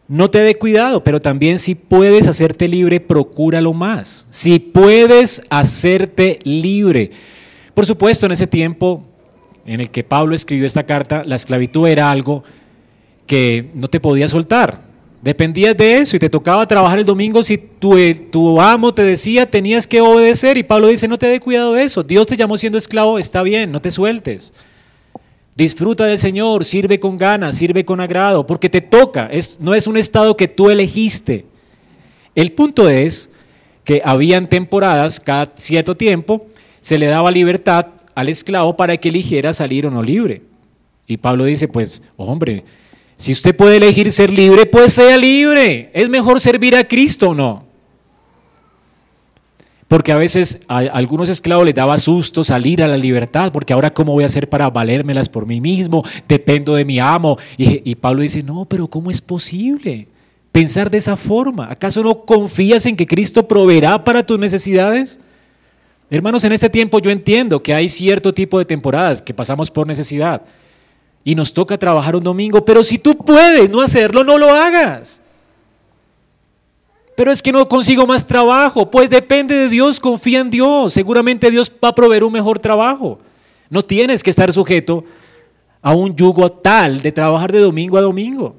no 0.09 0.31
te 0.31 0.39
dé 0.39 0.55
cuidado, 0.55 1.05
pero 1.05 1.21
también 1.21 1.59
si 1.59 1.75
puedes 1.75 2.29
hacerte 2.29 2.67
libre, 2.67 2.99
procúralo 2.99 3.75
más. 3.75 4.27
Si 4.31 4.59
puedes 4.59 5.43
hacerte 5.51 6.39
libre. 6.45 7.11
Por 7.75 7.85
supuesto, 7.85 8.25
en 8.25 8.33
ese 8.33 8.47
tiempo 8.47 9.05
en 9.67 9.83
el 9.83 9.91
que 9.91 10.03
Pablo 10.03 10.35
escribió 10.35 10.67
esta 10.67 10.87
carta, 10.87 11.25
la 11.27 11.37
esclavitud 11.37 11.87
era 11.87 12.11
algo 12.11 12.43
que 13.31 13.71
no 13.75 13.87
te 13.87 14.01
podía 14.01 14.27
soltar. 14.27 14.81
Dependías 15.23 15.77
de 15.77 15.99
eso 15.99 16.17
y 16.17 16.19
te 16.19 16.29
tocaba 16.29 16.67
trabajar 16.67 16.99
el 16.99 17.05
domingo 17.05 17.45
si 17.45 17.59
tu, 17.59 17.97
eh, 17.97 18.13
tu, 18.13 18.61
amo 18.61 18.93
te 18.93 19.05
decía 19.05 19.49
tenías 19.49 19.87
que 19.87 20.01
obedecer 20.01 20.57
y 20.57 20.65
Pablo 20.65 20.89
dice 20.89 21.07
no 21.07 21.17
te 21.17 21.29
dé 21.29 21.39
cuidado 21.39 21.75
de 21.75 21.85
eso. 21.85 22.03
Dios 22.03 22.27
te 22.27 22.37
llamó 22.37 22.59
siendo 22.59 22.77
esclavo, 22.77 23.21
está 23.21 23.45
bien, 23.45 23.71
no 23.71 23.81
te 23.81 23.93
sueltes. 23.93 24.53
Disfruta 25.55 26.07
del 26.07 26.19
Señor, 26.19 26.65
sirve 26.65 26.99
con 26.99 27.19
ganas, 27.19 27.55
sirve 27.55 27.85
con 27.85 28.01
agrado, 28.01 28.49
porque 28.49 28.69
te 28.69 28.81
toca, 28.81 29.29
es, 29.31 29.61
no 29.61 29.77
es 29.77 29.87
un 29.87 29.97
estado 29.97 30.37
que 30.37 30.49
tú 30.49 30.69
elegiste. 30.69 31.47
El 32.35 32.51
punto 32.51 32.89
es 32.89 33.31
que 33.85 34.03
habían 34.05 34.49
temporadas, 34.49 35.21
cada 35.21 35.53
cierto 35.55 35.97
tiempo, 35.97 36.49
se 36.81 36.99
le 36.99 37.07
daba 37.07 37.31
libertad 37.31 37.87
al 38.17 38.29
esclavo 38.29 38.77
para 38.77 38.97
que 38.97 39.11
eligiera 39.11 39.53
salir 39.53 39.87
o 39.87 39.91
no 39.93 40.03
libre. 40.03 40.43
Y 41.07 41.19
Pablo 41.19 41.45
dice, 41.45 41.69
pues, 41.69 42.03
hombre, 42.17 42.65
si 43.21 43.33
usted 43.33 43.55
puede 43.55 43.77
elegir 43.77 44.11
ser 44.13 44.31
libre, 44.31 44.65
pues 44.65 44.95
sea 44.95 45.19
libre. 45.19 45.91
Es 45.93 46.09
mejor 46.09 46.41
servir 46.41 46.75
a 46.75 46.85
Cristo 46.85 47.29
o 47.29 47.35
no. 47.35 47.67
Porque 49.89 50.11
a 50.11 50.17
veces 50.17 50.59
a 50.69 50.79
algunos 50.79 51.29
esclavos 51.29 51.67
les 51.67 51.75
daba 51.75 51.99
susto 51.99 52.45
salir 52.45 52.83
a 52.83 52.89
la 52.89 52.97
libertad, 52.97 53.53
porque 53.53 53.75
ahora 53.75 53.93
cómo 53.93 54.15
voy 54.15 54.23
a 54.23 54.27
hacer 54.27 54.49
para 54.49 54.71
valérmelas 54.71 55.29
por 55.29 55.45
mí 55.45 55.61
mismo, 55.61 56.03
dependo 56.27 56.75
de 56.77 56.87
mi 56.87 56.99
amo. 56.99 57.37
Y, 57.59 57.91
y 57.91 57.95
Pablo 57.97 58.23
dice, 58.23 58.43
no, 58.43 58.65
pero 58.65 58.87
¿cómo 58.89 59.11
es 59.11 59.21
posible 59.21 60.09
pensar 60.51 60.91
de 60.91 60.97
esa 60.97 61.15
forma? 61.15 61.71
¿Acaso 61.71 62.03
no 62.03 62.25
confías 62.25 62.87
en 62.87 62.97
que 62.97 63.07
Cristo 63.07 63.47
proveerá 63.47 64.03
para 64.03 64.23
tus 64.23 64.39
necesidades? 64.39 65.21
Hermanos, 66.09 66.43
en 66.45 66.53
este 66.53 66.71
tiempo 66.71 66.99
yo 67.01 67.11
entiendo 67.11 67.63
que 67.63 67.75
hay 67.75 67.91
cierto 67.91 68.33
tipo 68.33 68.59
de 68.59 68.65
temporadas 68.65 69.21
que 69.21 69.35
pasamos 69.35 69.71
por 69.71 69.87
necesidad 69.87 70.41
y 71.25 71.35
nos 71.35 71.53
toca 71.53 71.79
trabajar 71.79 72.17
un 72.17 72.23
domingo, 72.23 72.65
pero 72.65 72.83
si 72.83 72.99
tú 72.99 73.17
puedes 73.17 73.69
no 73.71 73.81
hacerlo, 73.81 74.25
no 74.25 74.39
lo 74.39 74.51
hagas. 74.51 75.21
Pero 77.15 77.31
es 77.31 77.43
que 77.43 77.53
no 77.53 77.69
consigo 77.69 78.07
más 78.07 78.27
trabajo, 78.27 78.91
pues 78.91 79.11
depende 79.11 79.55
de 79.55 79.69
Dios, 79.69 80.01
confía 80.01 80.41
en 80.41 80.51
Dios, 80.51 80.93
seguramente 80.93 81.51
Dios 81.51 81.71
va 81.85 81.89
a 81.89 81.95
proveer 81.95 82.25
un 82.25 82.33
mejor 82.33 82.59
trabajo. 82.59 83.19
No 83.69 83.85
tienes 83.85 84.23
que 84.23 84.31
estar 84.31 84.53
sujeto 84.53 85.05
a 85.83 85.95
un 85.95 86.17
yugo 86.17 86.51
tal 86.51 87.03
de 87.03 87.13
trabajar 87.13 87.53
de 87.53 87.61
domingo 87.61 87.99
a 87.99 88.03
domingo. 88.03 88.55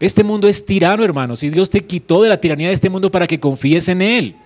Este 0.00 0.22
mundo 0.22 0.48
es 0.48 0.64
tirano, 0.64 1.04
hermanos, 1.04 1.42
y 1.42 1.50
Dios 1.50 1.68
te 1.68 1.84
quitó 1.84 2.22
de 2.22 2.28
la 2.28 2.40
tiranía 2.40 2.68
de 2.68 2.74
este 2.74 2.88
mundo 2.88 3.10
para 3.10 3.26
que 3.26 3.40
confíes 3.40 3.88
en 3.88 4.00
Él. 4.00 4.36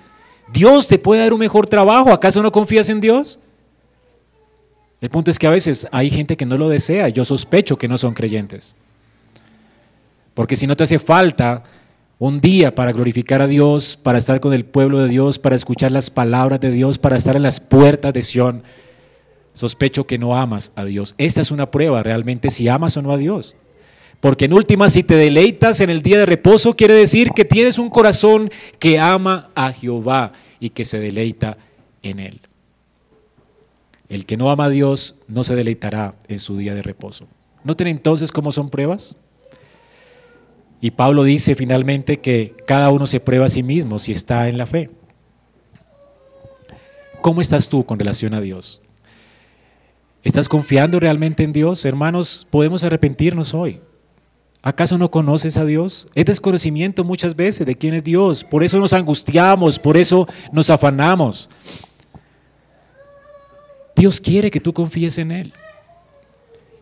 Dios 0.53 0.89
te 0.89 0.99
puede 0.99 1.21
dar 1.21 1.33
un 1.33 1.41
mejor 1.41 1.67
trabajo, 1.67 2.13
¿acaso 2.13 2.43
no 2.43 2.51
confías 2.51 2.89
en 2.89 3.01
Dios? 3.01 3.39
El 5.03 5.11
punto 5.11 5.33
es 5.33 5.39
que 5.41 5.49
a 5.49 5.51
veces 5.51 5.89
hay 5.91 6.11
gente 6.11 6.37
que 6.37 6.47
no 6.47 6.57
lo 6.57 6.69
desea, 6.69 7.09
yo 7.09 7.25
sospecho 7.25 7.77
que 7.77 7.89
no 7.89 7.99
son 7.99 8.15
creyentes. 8.15 8.77
Porque 10.33 10.55
si 10.55 10.69
no 10.69 10.77
te 10.77 10.85
hace 10.85 11.01
falta 11.01 11.65
un 12.21 12.41
día 12.41 12.73
para 12.73 12.93
glorificar 12.93 13.43
a 13.43 13.49
Dios, 13.49 13.99
para 14.01 14.19
estar 14.19 14.39
con 14.39 14.53
el 14.53 14.65
pueblo 14.65 15.01
de 15.01 15.09
Dios, 15.09 15.41
para 15.41 15.57
escuchar 15.57 15.91
las 15.91 16.09
palabras 16.09 16.61
de 16.61 16.71
Dios, 16.71 16.99
para 16.99 17.17
estar 17.17 17.35
en 17.35 17.43
las 17.43 17.59
puertas 17.59 18.13
de 18.13 18.23
Sión, 18.23 18.63
sospecho 19.53 20.07
que 20.07 20.19
no 20.19 20.37
amas 20.37 20.71
a 20.77 20.85
Dios. 20.85 21.17
Esta 21.19 21.41
es 21.41 21.51
una 21.51 21.73
prueba 21.73 22.05
realmente 22.05 22.53
si 22.53 22.69
amas 22.69 22.97
o 22.97 23.03
no 23.03 23.11
a 23.11 23.19
Dios. 23.19 23.57
Porque 24.21 24.45
en 24.45 24.53
última, 24.53 24.89
si 24.89 25.03
te 25.03 25.17
deleitas 25.17 25.81
en 25.81 25.91
el 25.91 26.01
día 26.01 26.21
de 26.21 26.27
reposo, 26.27 26.77
quiere 26.77 26.95
decir 26.95 27.33
que 27.33 27.45
tienes 27.45 27.77
un 27.77 27.91
corazón 27.91 28.53
que 28.79 29.01
ama 29.01 29.51
a 29.57 29.73
Jehová 29.73 30.31
y 30.61 30.71
que 30.71 30.85
se 30.85 31.01
deleita 31.01 31.59
en 32.05 32.21
Él. 32.21 32.41
El 34.13 34.27
que 34.27 34.37
no 34.37 34.51
ama 34.51 34.67
a 34.67 34.69
Dios 34.69 35.17
no 35.27 35.43
se 35.43 35.55
deleitará 35.55 36.15
en 36.29 36.39
su 36.39 36.59
día 36.59 36.75
de 36.75 36.83
reposo. 36.83 37.27
¿Noten 37.65 37.87
entonces 37.87 38.31
cómo 38.31 38.53
son 38.53 38.69
pruebas? 38.69 39.17
Y 40.83 40.91
Pablo 40.91 41.25
dice 41.25 41.55
finalmente 41.55 42.21
que 42.21 42.55
cada 42.67 42.91
uno 42.91 43.07
se 43.07 43.21
prueba 43.21 43.47
a 43.47 43.49
sí 43.49 43.63
mismo 43.63 43.99
si 43.99 44.13
está 44.13 44.51
en 44.51 44.59
la 44.59 44.67
fe. 44.67 44.91
¿Cómo 47.23 47.41
estás 47.41 47.71
tú 47.71 47.87
con 47.87 47.99
relación 47.99 48.35
a 48.35 48.43
Dios? 48.43 48.83
¿Estás 50.23 50.47
confiando 50.47 51.01
realmente 51.01 51.43
en 51.43 51.55
Dios? 51.55 51.83
Hermanos, 51.87 52.47
podemos 52.51 52.85
arrepentirnos 52.85 53.55
hoy. 53.55 53.81
¿Acaso 54.61 54.99
no 54.99 55.11
conoces 55.11 55.57
a 55.57 55.65
Dios? 55.65 56.07
Es 56.15 56.27
desconocimiento 56.27 57.03
muchas 57.03 57.35
veces 57.35 57.67
de 57.67 57.77
quién 57.77 57.95
es 57.95 58.05
Dios. 58.05 58.45
Por 58.45 58.63
eso 58.63 58.79
nos 58.79 58.93
angustiamos, 58.93 59.79
por 59.79 59.97
eso 59.97 60.29
nos 60.53 60.69
afanamos. 60.69 61.49
Dios 63.97 64.21
quiere 64.21 64.51
que 64.51 64.61
tú 64.61 64.73
confíes 64.73 65.19
en 65.19 65.31
Él 65.31 65.53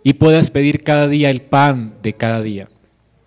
y 0.02 0.14
puedas 0.14 0.50
pedir 0.50 0.82
cada 0.82 1.08
día 1.08 1.30
el 1.30 1.42
pan 1.42 1.94
de 2.02 2.14
cada 2.14 2.42
día. 2.42 2.68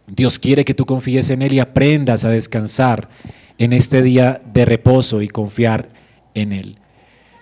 Dios 0.07 0.39
quiere 0.39 0.65
que 0.65 0.73
tú 0.73 0.85
confíes 0.85 1.29
en 1.29 1.41
Él 1.41 1.53
y 1.53 1.59
aprendas 1.59 2.25
a 2.25 2.29
descansar 2.29 3.09
en 3.57 3.73
este 3.73 4.01
día 4.01 4.41
de 4.53 4.65
reposo 4.65 5.21
y 5.21 5.27
confiar 5.27 5.89
en 6.33 6.51
Él. 6.51 6.77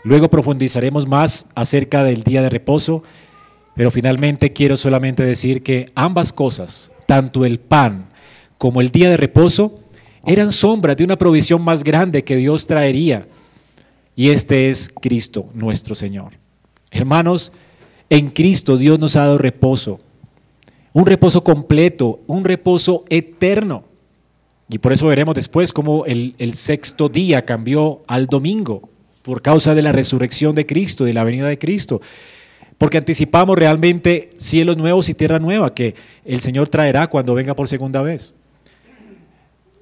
Luego 0.04 0.30
profundizaremos 0.30 1.08
más 1.08 1.48
acerca 1.56 2.04
del 2.04 2.24
día 2.24 2.42
de 2.42 2.50
reposo, 2.50 3.04
pero 3.76 3.92
finalmente 3.92 4.52
quiero 4.52 4.78
solamente 4.78 5.24
decir 5.24 5.64
que 5.64 5.92
ambas 5.96 6.34
cosas, 6.34 6.92
tanto 7.06 7.46
el 7.46 7.60
pan 7.60 8.10
como 8.58 8.82
el 8.82 8.92
día 8.92 9.10
de 9.10 9.18
reposo 9.18 9.80
eran 10.26 10.52
sombras 10.52 10.98
de 10.98 11.04
una 11.04 11.18
provisión 11.18 11.64
más 11.64 11.84
grande 11.84 12.24
que 12.24 12.36
Dios 12.36 12.68
traería. 12.68 13.28
Y 14.16 14.30
este 14.30 14.70
es 14.70 14.89
Cristo, 15.01 15.47
nuestro 15.53 15.95
Señor. 15.95 16.34
Hermanos, 16.91 17.53
en 18.09 18.30
Cristo 18.30 18.78
Dios 18.78 18.99
nos 18.99 19.16
ha 19.16 19.22
dado 19.22 19.38
reposo, 19.38 19.99
un 20.93 21.05
reposo 21.05 21.43
completo, 21.43 22.20
un 22.28 22.43
reposo 22.43 23.05
eterno. 23.09 23.86
Y 24.70 24.80
por 24.80 24.93
eso 24.93 25.07
veremos 25.07 25.36
después 25.36 25.74
cómo 25.74 26.05
el, 26.05 26.36
el, 26.38 26.53
sexto 26.53 27.09
día 27.09 27.45
cambió 27.45 28.01
al 28.07 28.28
domingo 28.28 28.89
por 29.24 29.41
causa 29.41 29.76
de 29.76 29.82
la 29.82 29.91
resurrección 29.91 30.55
de 30.55 30.66
Cristo, 30.66 31.03
de 31.05 31.14
la 31.14 31.24
venida 31.24 31.47
de 31.47 31.59
Cristo 31.59 32.01
porque 32.82 32.97
anticipamos 32.97 33.55
realmente 33.59 34.32
cielos 34.38 34.76
nuevos 34.76 35.07
y 35.07 35.14
tierra 35.14 35.38
nueva 35.38 35.72
que 35.72 35.93
el 36.26 36.39
Señor 36.39 36.68
traerá 36.68 37.05
cuando 37.05 37.36
venga 37.36 37.55
por 37.55 37.68
segunda 37.68 38.01
vez. 38.01 38.34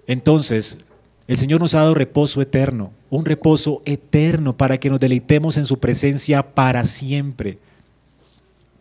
Entonces, 0.06 0.78
el 1.26 1.38
Señor 1.38 1.62
nos 1.62 1.76
ha 1.76 1.80
dado 1.80 1.94
reposo 1.94 2.42
eterno, 2.42 2.92
un 3.10 3.26
reposo 3.26 3.82
eterno 3.86 4.56
para 4.56 4.78
que 4.80 4.90
nos 4.90 5.00
deleitemos 5.00 5.58
en 5.58 5.66
su 5.66 5.80
presencia 5.80 6.44
para 6.44 6.86
siempre. 6.86 7.58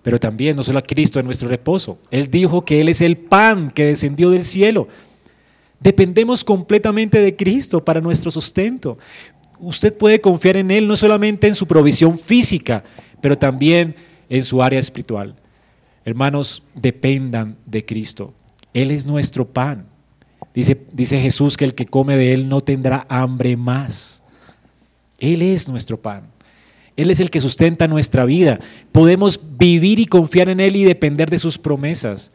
Pero 0.03 0.19
también 0.19 0.57
no 0.57 0.65
solo 0.65 0.79
a 0.79 0.83
Cristo 0.83 1.19
en 1.19 1.27
nuestro 1.27 1.49
reposo. 1.49 1.99
Él 2.11 2.31
dijo 2.31 2.65
que 2.65 2.81
Él 2.81 2.89
es 2.89 3.01
el 3.01 3.17
pan 3.17 3.71
que 3.71 3.85
descendió 3.85 4.31
del 4.31 4.45
cielo. 4.45 4.89
Dependemos 5.81 6.45
completamente 6.45 7.21
de 7.21 7.37
Cristo 7.37 7.85
para 7.85 8.01
nuestro 8.01 8.31
sustento. 8.31 8.99
Usted 9.59 9.95
puede 9.97 10.21
confiar 10.21 10.57
en 10.57 10.71
Él 10.71 10.87
no 10.87 10.97
solamente 10.97 11.47
en 11.47 11.55
su 11.55 11.67
provisión 11.67 12.19
física, 12.19 12.85
pero 13.21 13.37
también 13.37 13.97
en 14.29 14.45
su 14.45 14.63
área 14.63 14.79
espiritual. 14.79 15.35
Hermanos, 16.05 16.63
dependan 16.75 17.57
de 17.67 17.85
Cristo. 17.85 18.33
Él 18.73 18.91
es 18.91 19.07
nuestro 19.07 19.47
pan. 19.47 19.87
Dice, 20.55 20.81
dice 20.93 21.21
Jesús 21.21 21.57
que 21.57 21.65
el 21.65 21.75
que 21.75 21.87
come 21.87 22.17
de 22.17 22.33
Él 22.33 22.49
no 22.49 22.63
tendrá 22.63 23.07
hambre 23.09 23.57
más. 23.57 24.23
Él 25.19 25.43
es 25.43 25.69
nuestro 25.69 26.01
pan. 26.01 26.25
Él 26.97 27.11
es 27.11 27.21
el 27.21 27.31
que 27.31 27.41
sustenta 27.41 27.87
nuestra 27.87 28.25
vida. 28.25 28.59
Podemos 28.91 29.41
vivir 29.57 30.01
y 30.01 30.07
confiar 30.07 30.49
en 30.49 30.59
Él 30.59 30.75
y 30.75 30.85
depender 30.85 31.31
de 31.31 31.39
sus 31.39 31.59
promesas 31.59 32.33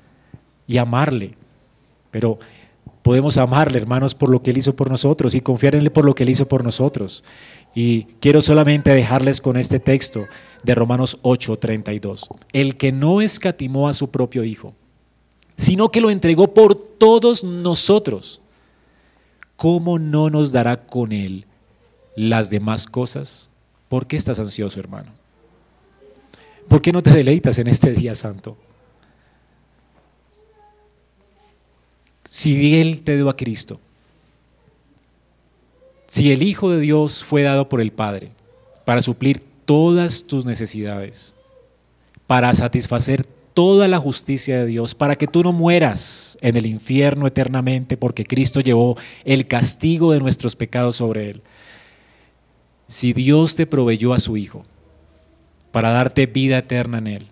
y 0.67 0.77
amarle. 0.77 1.35
Pero 2.11 2.39
podemos 3.01 3.37
amarle, 3.37 3.77
hermanos, 3.77 4.15
por 4.15 4.29
lo 4.29 4.41
que 4.41 4.51
Él 4.51 4.57
hizo 4.57 4.75
por 4.75 4.89
nosotros 4.89 5.35
y 5.35 5.41
confiar 5.41 5.75
en 5.75 5.81
Él 5.81 5.91
por 5.91 6.05
lo 6.05 6.15
que 6.15 6.23
Él 6.23 6.29
hizo 6.29 6.47
por 6.47 6.63
nosotros. 6.63 7.23
Y 7.75 8.03
quiero 8.21 8.41
solamente 8.41 8.93
dejarles 8.93 9.41
con 9.41 9.57
este 9.57 9.79
texto 9.79 10.25
de 10.63 10.75
Romanos 10.75 11.19
8:32. 11.23 12.27
El 12.53 12.77
que 12.77 12.91
no 12.91 13.21
escatimó 13.21 13.89
a 13.89 13.93
su 13.93 14.11
propio 14.11 14.43
Hijo, 14.43 14.73
sino 15.57 15.89
que 15.89 16.01
lo 16.01 16.09
entregó 16.09 16.53
por 16.53 16.75
todos 16.75 17.43
nosotros, 17.43 18.41
¿cómo 19.55 19.99
no 19.99 20.29
nos 20.29 20.51
dará 20.51 20.85
con 20.85 21.11
Él 21.11 21.45
las 22.15 22.49
demás 22.49 22.85
cosas? 22.85 23.49
¿Por 23.87 24.07
qué 24.07 24.15
estás 24.15 24.39
ansioso, 24.39 24.79
hermano? 24.79 25.11
¿Por 26.67 26.81
qué 26.81 26.91
no 26.91 27.03
te 27.03 27.11
deleitas 27.11 27.59
en 27.59 27.67
este 27.67 27.91
día 27.93 28.15
santo? 28.15 28.57
Si 32.29 32.79
Él 32.79 33.03
te 33.03 33.15
dio 33.15 33.29
a 33.29 33.37
Cristo, 33.37 33.79
si 36.07 36.31
el 36.31 36.41
Hijo 36.43 36.69
de 36.69 36.79
Dios 36.79 37.23
fue 37.23 37.43
dado 37.43 37.69
por 37.69 37.81
el 37.81 37.91
Padre 37.91 38.31
para 38.85 39.01
suplir 39.01 39.43
todas 39.65 40.23
tus 40.23 40.45
necesidades, 40.45 41.35
para 42.27 42.53
satisfacer 42.53 43.25
toda 43.53 43.87
la 43.87 43.99
justicia 43.99 44.59
de 44.59 44.65
Dios, 44.65 44.95
para 44.95 45.15
que 45.15 45.27
tú 45.27 45.43
no 45.43 45.51
mueras 45.51 46.37
en 46.41 46.57
el 46.57 46.65
infierno 46.65 47.27
eternamente, 47.27 47.97
porque 47.97 48.25
Cristo 48.25 48.59
llevó 48.59 48.97
el 49.25 49.45
castigo 49.45 50.11
de 50.11 50.19
nuestros 50.19 50.55
pecados 50.55 50.95
sobre 50.95 51.29
él. 51.29 51.41
Si 52.87 53.13
Dios 53.13 53.55
te 53.55 53.65
proveyó 53.65 54.13
a 54.13 54.19
su 54.19 54.37
Hijo 54.37 54.63
para 55.71 55.91
darte 55.91 56.25
vida 56.25 56.57
eterna 56.57 56.97
en 56.97 57.07
él, 57.07 57.27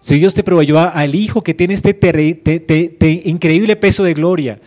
si 0.00 0.18
Dios 0.18 0.34
te 0.34 0.44
proveyó 0.44 0.78
al 0.78 1.14
Hijo 1.14 1.42
que 1.42 1.52
tiene 1.52 1.74
este 1.74 1.90
increíble 3.24 3.74
peso 3.74 4.04
de 4.04 4.14
gloria, 4.14 4.60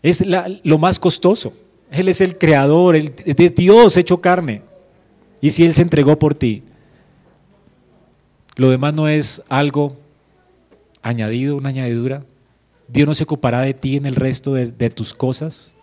es 0.00 0.22
lo 0.62 0.78
más 0.78 1.00
costoso. 1.00 1.52
Él 1.90 2.08
es 2.08 2.20
el 2.20 2.38
creador, 2.38 2.94
el, 2.94 3.14
de 3.14 3.50
Dios 3.50 3.96
hecho 3.96 4.20
carne. 4.20 4.62
Y 5.40 5.50
si 5.50 5.64
Él 5.64 5.74
se 5.74 5.82
entregó 5.82 6.18
por 6.18 6.34
ti, 6.34 6.62
lo 8.56 8.70
demás 8.70 8.94
no 8.94 9.08
es 9.08 9.42
algo 9.48 9.96
añadido, 11.02 11.56
una 11.56 11.70
añadidura. 11.70 12.24
Dios 12.88 13.08
no 13.08 13.14
se 13.14 13.24
ocupará 13.24 13.60
de 13.62 13.74
ti 13.74 13.96
en 13.96 14.06
el 14.06 14.14
resto 14.14 14.54
de, 14.54 14.90
tus 14.90 15.14
cosas. 15.14 15.74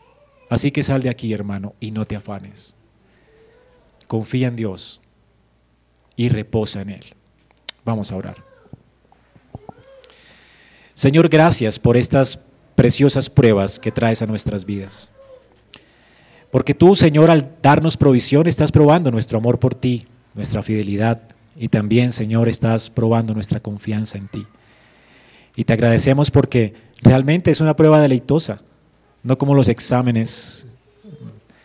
Así 0.50 0.72
que 0.72 0.84
sal 0.84 1.02
de 1.02 1.10
aquí, 1.10 1.34
hermano, 1.34 1.76
y 1.80 1.92
no 1.92 2.06
te 2.06 2.16
afanes. 2.16 2.76
Confía 4.08 4.48
en 4.48 4.56
Dios 4.56 5.02
y 6.16 6.30
reposa 6.30 6.82
en 6.82 6.90
Él. 6.92 7.04
Vamos 7.84 8.12
a 8.12 8.18
orar. 8.18 8.38
Señor, 10.94 11.30
gracias 11.30 11.80
por 11.80 11.98
estas 11.98 12.40
preciosas 12.76 13.30
pruebas 13.30 13.80
que 13.80 13.92
traes 13.92 14.22
a 14.22 14.28
nuestras 14.28 14.66
vidas. 14.66 15.10
Porque 16.52 16.74
tú, 16.74 16.96
Señor, 16.96 17.32
al 17.32 17.56
darnos 17.62 17.96
provisión, 17.96 18.48
estás 18.48 18.72
probando 18.72 19.10
nuestro 19.10 19.40
amor 19.40 19.58
por 19.58 19.74
ti, 19.74 20.06
nuestra 20.36 20.62
fidelidad, 20.62 21.31
y 21.56 21.68
también, 21.68 22.12
Señor, 22.12 22.48
estás 22.48 22.90
probando 22.90 23.34
nuestra 23.34 23.60
confianza 23.60 24.18
en 24.18 24.28
ti. 24.28 24.46
Y 25.56 25.66
te 25.66 25.74
agradecemos 25.74 26.32
porque 26.32 26.74
realmente 27.02 27.52
es 27.52 27.60
una 27.60 27.76
prueba 27.76 28.02
deleitosa, 28.02 28.62
no 29.24 29.38
como 29.38 29.54
los 29.54 29.68
exámenes 29.68 30.66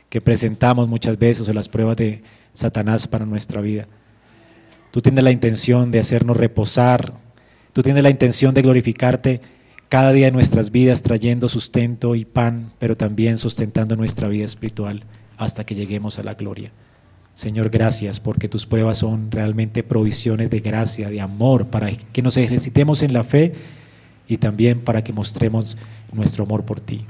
que 0.08 0.20
presentamos 0.20 0.88
muchas 0.88 1.18
veces 1.18 1.48
o 1.48 1.52
las 1.52 1.68
pruebas 1.68 1.96
de 1.96 2.22
Satanás 2.52 3.06
para 3.06 3.26
nuestra 3.26 3.60
vida. 3.60 3.86
Tú 4.90 5.00
tienes 5.00 5.22
la 5.22 5.30
intención 5.30 5.90
de 5.90 6.00
hacernos 6.00 6.36
reposar, 6.36 7.12
tú 7.72 7.82
tienes 7.82 8.02
la 8.02 8.10
intención 8.10 8.54
de 8.54 8.62
glorificarte 8.62 9.40
cada 9.88 10.12
día 10.12 10.26
de 10.26 10.32
nuestras 10.32 10.70
vidas 10.70 11.02
trayendo 11.02 11.48
sustento 11.48 12.14
y 12.14 12.24
pan, 12.24 12.72
pero 12.78 12.96
también 12.96 13.38
sustentando 13.38 13.94
nuestra 13.96 14.28
vida 14.28 14.44
espiritual 14.44 15.04
hasta 15.36 15.64
que 15.64 15.74
lleguemos 15.74 16.18
a 16.18 16.22
la 16.22 16.34
gloria. 16.34 16.72
Señor, 17.36 17.68
gracias 17.68 18.18
porque 18.18 18.48
tus 18.48 18.64
pruebas 18.64 18.96
son 18.96 19.30
realmente 19.30 19.82
provisiones 19.82 20.48
de 20.48 20.60
gracia, 20.60 21.10
de 21.10 21.20
amor, 21.20 21.66
para 21.66 21.92
que 21.92 22.22
nos 22.22 22.38
ejercitemos 22.38 23.02
en 23.02 23.12
la 23.12 23.24
fe 23.24 23.52
y 24.26 24.38
también 24.38 24.80
para 24.80 25.04
que 25.04 25.12
mostremos 25.12 25.76
nuestro 26.14 26.44
amor 26.44 26.64
por 26.64 26.80
ti. 26.80 27.04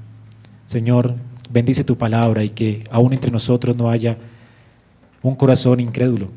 Señor, 0.64 1.14
bendice 1.48 1.84
tu 1.84 1.96
palabra 1.96 2.42
y 2.42 2.50
que 2.50 2.82
aún 2.90 3.12
entre 3.12 3.30
nosotros 3.30 3.76
no 3.76 3.88
haya 3.88 4.18
un 5.22 5.36
corazón 5.36 5.78
incrédulo, 5.78 6.32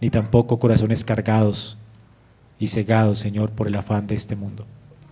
ni 0.00 0.08
tampoco 0.08 0.58
corazones 0.58 1.04
cargados 1.04 1.76
y 2.58 2.68
cegados, 2.68 3.18
Señor, 3.18 3.50
por 3.50 3.68
el 3.68 3.74
afán 3.74 4.06
de 4.06 4.14
este 4.14 4.36
mundo. 4.36 4.64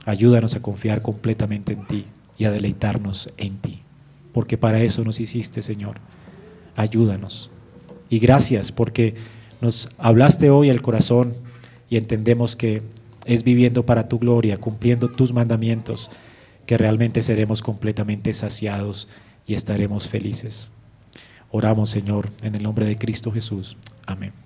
Ayúdanos 0.07 0.55
a 0.55 0.63
confiar 0.63 1.03
completamente 1.03 1.75
en 1.75 1.87
ti 1.87 2.07
y 2.39 2.47
a 2.47 2.51
deleitarnos 2.51 3.29
en 3.37 3.59
ti, 3.59 3.83
porque 4.33 4.57
para 4.57 4.81
eso 4.81 5.05
nos 5.05 5.21
hiciste, 5.21 5.61
Señor. 5.61 5.99
Ayúdanos. 6.77 7.51
Y 8.09 8.19
gracias 8.19 8.73
porque 8.73 9.15
nos 9.61 9.89
hablaste 9.99 10.51
hoy 10.51 10.71
al 10.71 10.83
corazón 10.83 11.35
y 11.89 11.97
entendemos 11.97 12.57
que 12.57 12.83
es 13.25 13.43
viviendo 13.43 13.85
para 13.85 14.09
tu 14.09 14.19
gloria, 14.19 14.59
cumpliendo 14.59 15.09
tus 15.11 15.33
mandamientos, 15.33 16.11
que 16.67 16.77
realmente 16.77 17.23
seremos 17.23 17.63
completamente 17.63 18.33
saciados 18.33 19.09
y 19.47 19.55
estaremos 19.55 20.09
felices. 20.09 20.71
Oramos, 21.51 21.91
Señor, 21.91 22.31
en 22.43 22.55
el 22.55 22.63
nombre 22.63 22.87
de 22.87 22.99
Cristo 22.99 23.33
Jesús. 23.33 23.77
Amén. 24.07 24.46